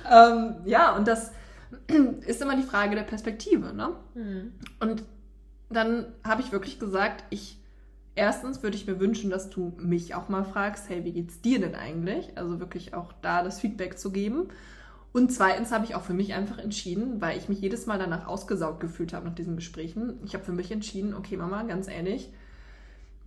Ähm, 0.10 0.56
ja, 0.66 0.96
und 0.96 1.08
das 1.08 1.32
ist 2.26 2.42
immer 2.42 2.56
die 2.56 2.64
Frage 2.64 2.96
der 2.96 3.04
Perspektive, 3.04 3.74
ne? 3.74 3.90
Mhm. 4.14 4.54
Und 4.80 5.04
dann 5.70 6.06
habe 6.24 6.42
ich 6.42 6.52
wirklich 6.52 6.80
gesagt, 6.80 7.26
ich 7.30 7.60
erstens 8.18 8.64
würde 8.64 8.76
ich 8.76 8.88
mir 8.88 9.00
wünschen, 9.00 9.30
dass 9.30 9.50
du 9.50 9.74
mich 9.78 10.16
auch 10.16 10.30
mal 10.30 10.44
fragst, 10.44 10.90
hey, 10.90 11.06
wie 11.06 11.14
geht's 11.14 11.42
dir 11.42 11.60
denn 11.60 11.76
eigentlich? 11.76 12.38
Also 12.38 12.60
wirklich 12.60 12.94
auch 12.94 13.14
da 13.22 13.44
das 13.44 13.60
Feedback 13.60 13.98
zu 13.98 14.12
geben. 14.12 14.50
Und 15.14 15.32
zweitens 15.32 15.72
habe 15.72 15.86
ich 15.86 15.96
auch 15.96 16.04
für 16.04 16.14
mich 16.14 16.34
einfach 16.34 16.58
entschieden, 16.58 17.22
weil 17.22 17.38
ich 17.38 17.50
mich 17.50 17.60
jedes 17.60 17.86
Mal 17.86 17.98
danach 17.98 18.28
ausgesaugt 18.28 18.80
gefühlt 18.80 19.14
habe 19.14 19.26
nach 19.26 19.36
diesen 19.36 19.56
Gesprächen. 19.56 20.20
Ich 20.26 20.34
habe 20.34 20.44
für 20.44 20.52
mich 20.52 20.72
entschieden, 20.72 21.14
okay, 21.14 21.38
Mama, 21.38 21.64
ganz 21.64 21.88
ehrlich, 21.88 22.32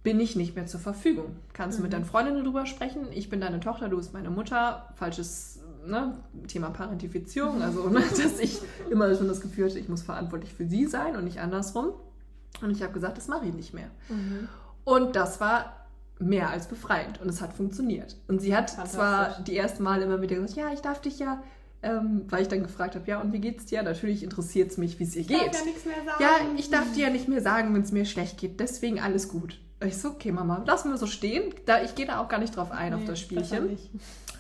bin 0.03 0.21
ich 0.21 0.37
nicht 0.37 0.55
mehr 0.55 0.67
zur 0.67 0.81
Verfügung. 0.81 1.37
Kannst 1.53 1.79
mhm. 1.79 1.83
du 1.83 1.83
mit 1.85 1.91
mhm. 1.91 1.97
deinen 1.97 2.05
Freundinnen 2.05 2.45
drüber 2.45 2.67
sprechen? 2.67 3.07
Ich 3.13 3.29
bin 3.29 3.41
deine 3.41 3.61
Tochter, 3.61 3.89
du 3.89 3.97
bist 3.97 4.13
meine 4.13 4.31
Mutter. 4.31 4.89
Falsches 4.97 5.61
ne, 5.87 6.17
Thema 6.49 6.71
Parentifizierung, 6.71 7.63
also 7.63 7.89
ne, 7.89 8.01
dass 8.11 8.39
ich 8.39 8.61
immer 8.91 9.15
schon 9.15 9.29
das 9.29 9.41
Gefühl 9.41 9.69
hatte, 9.69 9.79
ich 9.79 9.89
muss 9.89 10.03
verantwortlich 10.03 10.53
für 10.53 10.67
sie 10.67 10.87
sein 10.87 11.17
und 11.17 11.25
nicht 11.25 11.41
andersrum. 11.41 11.93
Und 12.63 12.71
ich 12.71 12.83
habe 12.83 12.93
gesagt, 12.93 13.17
das 13.17 13.29
mache 13.29 13.47
ich 13.47 13.55
nicht 13.55 13.75
mehr. 13.75 13.91
Mhm. 14.09 14.49
Und 14.85 15.17
das 15.17 15.41
war 15.41 15.77
mehr 16.19 16.51
als 16.51 16.67
befreiend 16.67 17.21
und 17.21 17.29
es 17.29 17.41
hat 17.41 17.55
funktioniert. 17.55 18.17
Und 18.29 18.41
sie 18.41 18.55
hat 18.55 18.71
zwar 18.89 19.41
die 19.43 19.57
ersten 19.57 19.83
Mal 19.83 20.03
immer 20.03 20.21
wieder 20.21 20.37
gesagt, 20.37 20.57
ja, 20.57 20.73
ich 20.73 20.81
darf 20.81 21.01
dich 21.01 21.19
ja, 21.19 21.43
ähm, 21.83 22.27
weil 22.29 22.43
ich 22.43 22.49
dann 22.49 22.63
gefragt 22.63 22.95
habe, 22.95 23.07
ja, 23.09 23.21
und 23.21 23.33
wie 23.33 23.39
geht's 23.39 23.65
dir? 23.65 23.83
Natürlich 23.83 24.23
interessiert 24.23 24.71
es 24.71 24.77
mich, 24.77 24.99
wie 24.99 25.05
es 25.05 25.15
ihr 25.15 25.23
ich 25.23 25.29
geht. 25.29 25.39
Darf 25.39 25.61
ja, 25.61 25.65
nichts 25.65 25.85
mehr 25.87 25.97
sagen. 26.05 26.23
ja, 26.23 26.31
ich 26.59 26.71
darf 26.71 26.93
dir 26.93 27.07
ja 27.07 27.11
nicht 27.11 27.27
mehr 27.27 27.41
sagen, 27.41 27.75
wenn 27.75 27.83
es 27.83 27.91
mir 27.91 28.05
schlecht 28.05 28.39
geht. 28.39 28.61
Deswegen 28.61 29.01
alles 29.01 29.29
gut. 29.29 29.59
Ich 29.83 29.97
so, 29.97 30.11
okay, 30.11 30.31
Mama, 30.31 30.63
lassen 30.67 30.91
wir 30.91 30.99
so 30.99 31.07
stehen. 31.07 31.55
Da, 31.65 31.83
ich 31.83 31.95
gehe 31.95 32.05
da 32.05 32.21
auch 32.21 32.29
gar 32.29 32.39
nicht 32.39 32.55
drauf 32.55 32.71
ein, 32.71 32.93
nee, 32.93 32.97
auf 32.97 33.05
das 33.07 33.19
Spielchen. 33.19 33.79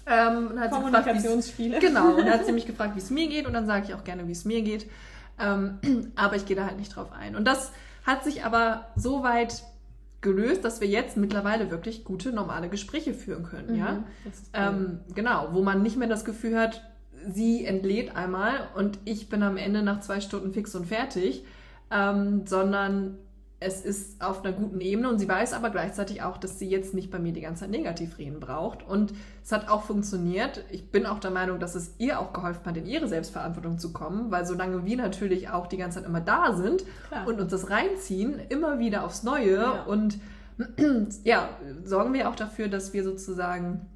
Ähm, 0.06 0.60
hat 0.60 0.70
Kommunikationsspiele. 0.70 1.80
Sie 1.80 1.86
gefragt, 1.86 2.04
genau, 2.04 2.18
und 2.18 2.26
dann 2.26 2.34
hat 2.34 2.44
sie 2.44 2.52
mich 2.54 2.66
gefragt, 2.66 2.94
wie 2.94 3.00
es 3.00 3.08
mir 3.08 3.26
geht 3.28 3.46
und 3.46 3.54
dann 3.54 3.66
sage 3.66 3.86
ich 3.88 3.94
auch 3.94 4.04
gerne, 4.04 4.28
wie 4.28 4.32
es 4.32 4.44
mir 4.44 4.60
geht. 4.60 4.86
Ähm, 5.38 5.78
aber 6.16 6.36
ich 6.36 6.44
gehe 6.44 6.56
da 6.56 6.66
halt 6.66 6.76
nicht 6.76 6.94
drauf 6.94 7.10
ein. 7.12 7.36
Und 7.36 7.46
das 7.46 7.72
hat 8.04 8.22
sich 8.22 8.44
aber 8.44 8.88
so 8.96 9.22
weit 9.22 9.62
gelöst, 10.20 10.64
dass 10.64 10.80
wir 10.80 10.88
jetzt 10.88 11.16
mittlerweile 11.16 11.70
wirklich 11.70 12.04
gute, 12.04 12.32
normale 12.32 12.68
Gespräche 12.68 13.14
führen 13.14 13.44
können. 13.44 13.72
Mhm, 13.72 13.78
ja? 13.78 14.04
Ähm, 14.52 15.00
genau, 15.14 15.48
wo 15.52 15.62
man 15.62 15.82
nicht 15.82 15.96
mehr 15.96 16.08
das 16.08 16.24
Gefühl 16.24 16.58
hat, 16.58 16.82
sie 17.28 17.64
entlädt 17.64 18.16
einmal 18.16 18.68
und 18.74 18.98
ich 19.04 19.28
bin 19.28 19.42
am 19.42 19.56
Ende 19.56 19.82
nach 19.82 20.00
zwei 20.00 20.20
Stunden 20.20 20.52
fix 20.52 20.74
und 20.74 20.86
fertig, 20.86 21.44
ähm, 21.90 22.46
sondern 22.46 23.18
es 23.62 23.82
ist 23.82 24.22
auf 24.22 24.42
einer 24.42 24.54
guten 24.54 24.80
Ebene 24.80 25.10
und 25.10 25.18
sie 25.18 25.28
weiß 25.28 25.52
aber 25.52 25.68
gleichzeitig 25.68 26.22
auch, 26.22 26.38
dass 26.38 26.58
sie 26.58 26.68
jetzt 26.68 26.94
nicht 26.94 27.10
bei 27.10 27.18
mir 27.18 27.34
die 27.34 27.42
ganze 27.42 27.60
Zeit 27.60 27.70
negativ 27.70 28.16
reden 28.16 28.40
braucht. 28.40 28.82
Und 28.82 29.12
es 29.44 29.52
hat 29.52 29.68
auch 29.68 29.82
funktioniert. 29.82 30.64
Ich 30.70 30.90
bin 30.90 31.04
auch 31.04 31.18
der 31.18 31.30
Meinung, 31.30 31.60
dass 31.60 31.74
es 31.74 31.94
ihr 31.98 32.20
auch 32.20 32.32
geholfen 32.32 32.64
hat, 32.64 32.78
in 32.78 32.86
ihre 32.86 33.06
Selbstverantwortung 33.06 33.78
zu 33.78 33.92
kommen, 33.92 34.30
weil 34.30 34.46
solange 34.46 34.86
wir 34.86 34.96
natürlich 34.96 35.50
auch 35.50 35.66
die 35.66 35.76
ganze 35.76 35.98
Zeit 35.98 36.08
immer 36.08 36.22
da 36.22 36.54
sind 36.56 36.84
Klar. 37.08 37.26
und 37.26 37.38
uns 37.38 37.50
das 37.50 37.68
reinziehen, 37.68 38.40
immer 38.48 38.78
wieder 38.78 39.04
aufs 39.04 39.24
Neue 39.24 39.56
ja. 39.56 39.82
und 39.82 40.18
ja, 41.24 41.50
sorgen 41.84 42.14
wir 42.14 42.30
auch 42.30 42.36
dafür, 42.36 42.68
dass 42.68 42.94
wir 42.94 43.04
sozusagen 43.04 43.86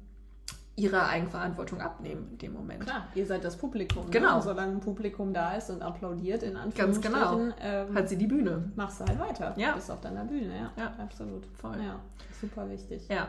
ihre 0.77 1.07
Eigenverantwortung 1.07 1.79
abnehmen 1.79 2.27
in 2.31 2.37
dem 2.37 2.53
Moment. 2.53 2.81
Klar, 2.81 3.07
ihr 3.15 3.25
seid 3.25 3.43
das 3.43 3.55
Publikum. 3.55 4.05
Ne? 4.05 4.11
Genau. 4.11 4.29
Ne? 4.31 4.35
Und 4.35 4.41
solange 4.41 4.71
ein 4.73 4.79
Publikum 4.81 5.33
da 5.33 5.55
ist 5.55 5.69
und 5.69 5.81
applaudiert, 5.81 6.43
in 6.43 6.57
Anführungsstrichen, 6.57 7.13
Ganz 7.13 7.55
genau. 7.55 7.55
Ähm, 7.61 7.95
hat 7.95 8.09
sie 8.09 8.17
die 8.17 8.27
Bühne. 8.27 8.71
Machst 8.75 8.99
du 8.99 9.05
halt 9.05 9.19
weiter. 9.19 9.53
Ja. 9.57 9.73
Bist 9.73 9.89
auf 9.89 10.01
deiner 10.01 10.25
Bühne, 10.25 10.53
ja. 10.53 10.71
Ja, 10.77 10.93
absolut. 10.97 11.45
Voll. 11.45 11.77
Ja, 11.81 11.99
super 12.41 12.69
wichtig. 12.69 13.07
Ja. 13.07 13.27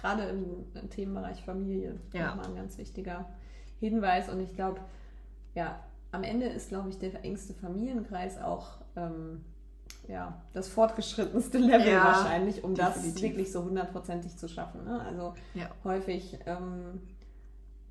Gerade 0.00 0.24
im, 0.24 0.64
im 0.80 0.90
Themenbereich 0.90 1.42
Familie. 1.42 1.98
Ja. 2.12 2.28
Nochmal 2.28 2.46
ein 2.46 2.56
ganz 2.56 2.78
wichtiger 2.78 3.26
Hinweis. 3.80 4.28
Und 4.28 4.40
ich 4.40 4.54
glaube, 4.54 4.80
ja, 5.54 5.80
am 6.12 6.22
Ende 6.22 6.46
ist, 6.46 6.68
glaube 6.68 6.90
ich, 6.90 6.98
der 6.98 7.24
engste 7.24 7.52
Familienkreis 7.54 8.40
auch 8.40 8.78
ähm, 8.94 9.44
ja, 10.08 10.40
das 10.52 10.68
fortgeschrittenste 10.68 11.58
Level 11.58 11.92
ja, 11.92 12.04
wahrscheinlich, 12.04 12.64
um 12.64 12.74
definitiv. 12.74 13.12
das 13.14 13.22
wirklich 13.22 13.52
so 13.52 13.64
hundertprozentig 13.64 14.36
zu 14.36 14.48
schaffen. 14.48 14.84
Ne? 14.84 15.00
Also 15.00 15.34
ja. 15.54 15.68
häufig 15.84 16.38
ähm, 16.46 17.00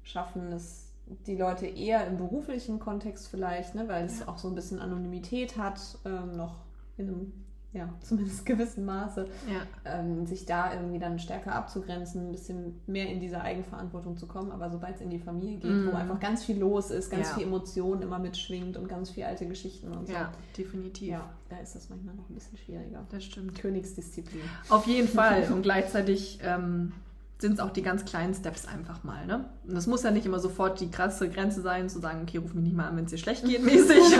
schaffen 0.03 0.51
es 0.53 0.91
die 1.27 1.35
Leute 1.35 1.67
eher 1.67 2.07
im 2.07 2.17
beruflichen 2.17 2.79
Kontext 2.79 3.27
vielleicht, 3.27 3.75
ne? 3.75 3.87
weil 3.87 4.05
es 4.05 4.19
ja. 4.19 4.27
auch 4.27 4.37
so 4.37 4.47
ein 4.47 4.55
bisschen 4.55 4.79
Anonymität 4.79 5.57
hat, 5.57 5.79
ähm, 6.05 6.35
noch 6.35 6.55
in 6.97 7.07
einem 7.07 7.44
ja, 7.75 7.89
zumindest 8.01 8.45
gewissen 8.45 8.85
Maße, 8.85 9.27
ja. 9.51 9.61
ähm, 9.99 10.25
sich 10.25 10.45
da 10.45 10.73
irgendwie 10.73 10.97
dann 10.97 11.19
stärker 11.19 11.53
abzugrenzen, 11.53 12.29
ein 12.29 12.31
bisschen 12.31 12.81
mehr 12.87 13.09
in 13.09 13.19
diese 13.19 13.41
Eigenverantwortung 13.41 14.17
zu 14.17 14.27
kommen. 14.27 14.51
Aber 14.51 14.69
sobald 14.69 14.95
es 14.95 15.01
in 15.01 15.09
die 15.09 15.19
Familie 15.19 15.59
geht, 15.59 15.71
mm. 15.71 15.87
wo 15.87 15.91
mhm. 15.91 15.95
einfach 15.95 16.19
ganz 16.19 16.43
viel 16.43 16.57
los 16.57 16.89
ist, 16.89 17.09
ganz 17.09 17.29
ja. 17.29 17.35
viel 17.35 17.43
Emotion 17.43 18.01
immer 18.01 18.17
mitschwingt 18.17 18.77
und 18.77 18.87
ganz 18.87 19.11
viel 19.11 19.25
alte 19.25 19.45
Geschichten 19.45 19.91
und 19.91 20.07
so. 20.07 20.13
Ja, 20.13 20.31
definitiv. 20.57 21.09
Ja, 21.09 21.29
da 21.49 21.57
ist 21.57 21.75
das 21.75 21.89
manchmal 21.89 22.15
noch 22.15 22.29
ein 22.29 22.33
bisschen 22.33 22.57
schwieriger. 22.57 23.05
Das 23.11 23.23
stimmt. 23.23 23.55
Königsdisziplin. 23.59 24.41
Auf 24.69 24.87
jeden 24.87 25.07
Fall. 25.15 25.51
und 25.51 25.61
gleichzeitig 25.61 26.39
ähm, 26.43 26.93
sind 27.45 27.53
es 27.53 27.59
auch 27.59 27.69
die 27.69 27.83
ganz 27.83 28.05
kleinen 28.05 28.33
Steps 28.33 28.67
einfach 28.67 29.03
mal. 29.03 29.25
Ne? 29.27 29.45
Und 29.67 29.75
das 29.75 29.85
muss 29.85 30.01
ja 30.01 30.09
nicht 30.09 30.25
immer 30.25 30.39
sofort 30.39 30.79
die 30.79 30.89
krasse 30.89 31.29
Grenze 31.29 31.61
sein, 31.61 31.89
zu 31.89 31.99
sagen, 31.99 32.21
okay, 32.23 32.37
ruf 32.37 32.53
mich 32.55 32.63
nicht 32.63 32.75
mal 32.75 32.87
an, 32.87 32.97
wenn 32.97 33.05
es 33.05 33.11
dir 33.11 33.17
schlecht 33.19 33.45
geht, 33.45 33.63
mäßig. 33.63 33.99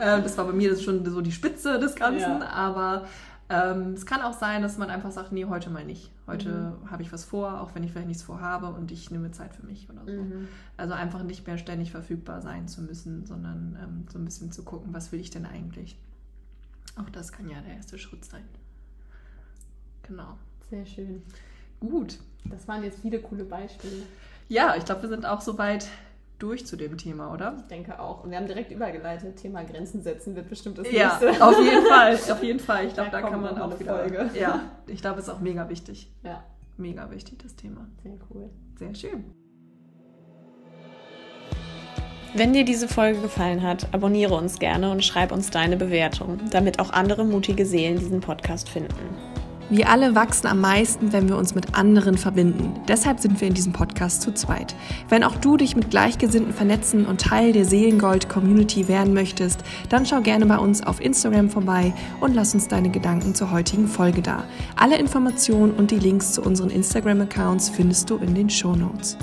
ja. 0.00 0.18
äh, 0.18 0.22
das 0.22 0.38
war 0.38 0.46
bei 0.46 0.52
mir 0.52 0.74
schon 0.76 1.04
so 1.04 1.20
die 1.20 1.32
Spitze 1.32 1.78
des 1.78 1.94
Ganzen, 1.94 2.40
ja. 2.40 2.48
aber 2.48 3.04
ähm, 3.50 3.92
es 3.92 4.06
kann 4.06 4.22
auch 4.22 4.32
sein, 4.32 4.62
dass 4.62 4.78
man 4.78 4.88
einfach 4.88 5.10
sagt, 5.10 5.30
nee, 5.32 5.44
heute 5.44 5.68
mal 5.68 5.84
nicht. 5.84 6.10
Heute 6.26 6.78
mhm. 6.82 6.90
habe 6.90 7.02
ich 7.02 7.12
was 7.12 7.24
vor, 7.24 7.60
auch 7.60 7.74
wenn 7.74 7.84
ich 7.84 7.92
vielleicht 7.92 8.08
nichts 8.08 8.22
vorhabe 8.22 8.68
und 8.68 8.90
ich 8.90 9.10
nehme 9.10 9.30
Zeit 9.32 9.54
für 9.54 9.66
mich 9.66 9.90
oder 9.90 10.06
so. 10.06 10.22
Mhm. 10.22 10.48
Also 10.78 10.94
einfach 10.94 11.22
nicht 11.22 11.46
mehr 11.46 11.58
ständig 11.58 11.90
verfügbar 11.90 12.40
sein 12.40 12.66
zu 12.66 12.80
müssen, 12.80 13.26
sondern 13.26 13.76
ähm, 13.82 14.06
so 14.10 14.18
ein 14.18 14.24
bisschen 14.24 14.50
zu 14.50 14.62
gucken, 14.62 14.94
was 14.94 15.12
will 15.12 15.20
ich 15.20 15.28
denn 15.28 15.44
eigentlich. 15.44 15.98
Auch 16.96 17.10
das 17.10 17.30
kann 17.30 17.50
ja 17.50 17.60
der 17.60 17.76
erste 17.76 17.98
Schritt 17.98 18.24
sein. 18.24 18.44
Genau. 20.04 20.38
Sehr 20.70 20.86
schön. 20.86 21.22
Gut. 21.80 22.18
Das 22.50 22.68
waren 22.68 22.82
jetzt 22.82 23.00
viele 23.00 23.20
coole 23.20 23.44
Beispiele. 23.44 24.02
Ja, 24.48 24.74
ich 24.76 24.84
glaube, 24.84 25.02
wir 25.02 25.08
sind 25.08 25.26
auch 25.26 25.40
soweit 25.40 25.88
durch 26.38 26.66
zu 26.66 26.76
dem 26.76 26.98
Thema, 26.98 27.32
oder? 27.32 27.56
Ich 27.58 27.68
denke 27.68 27.98
auch. 27.98 28.24
Und 28.24 28.30
wir 28.30 28.38
haben 28.38 28.46
direkt 28.46 28.70
übergeleitet. 28.70 29.36
Thema 29.36 29.62
Grenzen 29.64 30.02
setzen 30.02 30.36
wird 30.36 30.48
bestimmt 30.48 30.78
das 30.78 30.90
ja, 30.90 31.08
nächste. 31.08 31.38
Ja, 31.38 31.48
auf 31.48 31.58
jeden 31.58 31.86
Fall. 31.86 32.14
Auf 32.14 32.42
jeden 32.42 32.60
Fall. 32.60 32.86
Ich 32.86 32.94
glaube, 32.94 33.10
da, 33.10 33.22
da 33.22 33.28
kann 33.28 33.40
man 33.40 33.58
auch 33.58 33.78
wieder. 33.78 33.98
Folge. 33.98 34.30
Ja, 34.38 34.70
ich 34.86 35.00
glaube, 35.00 35.20
es 35.20 35.28
ist 35.28 35.34
auch 35.34 35.40
mega 35.40 35.68
wichtig. 35.68 36.10
Ja. 36.22 36.44
Mega 36.76 37.10
wichtig, 37.10 37.38
das 37.42 37.54
Thema. 37.54 37.86
Sehr 38.02 38.18
cool. 38.30 38.50
Sehr 38.78 38.94
schön. 38.94 39.24
Wenn 42.36 42.52
dir 42.52 42.64
diese 42.64 42.88
Folge 42.88 43.20
gefallen 43.20 43.62
hat, 43.62 43.94
abonniere 43.94 44.34
uns 44.34 44.58
gerne 44.58 44.90
und 44.90 45.04
schreib 45.04 45.30
uns 45.30 45.50
deine 45.50 45.76
Bewertung, 45.76 46.40
damit 46.50 46.80
auch 46.80 46.90
andere 46.90 47.24
mutige 47.24 47.64
Seelen 47.64 48.00
diesen 48.00 48.20
Podcast 48.20 48.68
finden. 48.68 49.33
Wir 49.70 49.88
alle 49.88 50.14
wachsen 50.14 50.46
am 50.46 50.60
meisten, 50.60 51.12
wenn 51.12 51.28
wir 51.28 51.38
uns 51.38 51.54
mit 51.54 51.74
anderen 51.74 52.18
verbinden. 52.18 52.74
Deshalb 52.86 53.20
sind 53.20 53.40
wir 53.40 53.48
in 53.48 53.54
diesem 53.54 53.72
Podcast 53.72 54.20
zu 54.20 54.32
zweit. 54.34 54.74
Wenn 55.08 55.24
auch 55.24 55.36
du 55.36 55.56
dich 55.56 55.74
mit 55.74 55.90
Gleichgesinnten 55.90 56.52
vernetzen 56.52 57.06
und 57.06 57.22
Teil 57.22 57.52
der 57.52 57.64
Seelengold-Community 57.64 58.88
werden 58.88 59.14
möchtest, 59.14 59.60
dann 59.88 60.04
schau 60.04 60.20
gerne 60.20 60.44
bei 60.44 60.58
uns 60.58 60.86
auf 60.86 61.00
Instagram 61.00 61.48
vorbei 61.48 61.94
und 62.20 62.34
lass 62.34 62.52
uns 62.52 62.68
deine 62.68 62.90
Gedanken 62.90 63.34
zur 63.34 63.50
heutigen 63.52 63.88
Folge 63.88 64.20
da. 64.20 64.44
Alle 64.76 64.98
Informationen 64.98 65.72
und 65.72 65.90
die 65.90 65.98
Links 65.98 66.32
zu 66.32 66.42
unseren 66.42 66.70
Instagram-Accounts 66.70 67.70
findest 67.70 68.10
du 68.10 68.16
in 68.16 68.34
den 68.34 68.50
Show 68.50 68.76
Notes. 68.76 69.16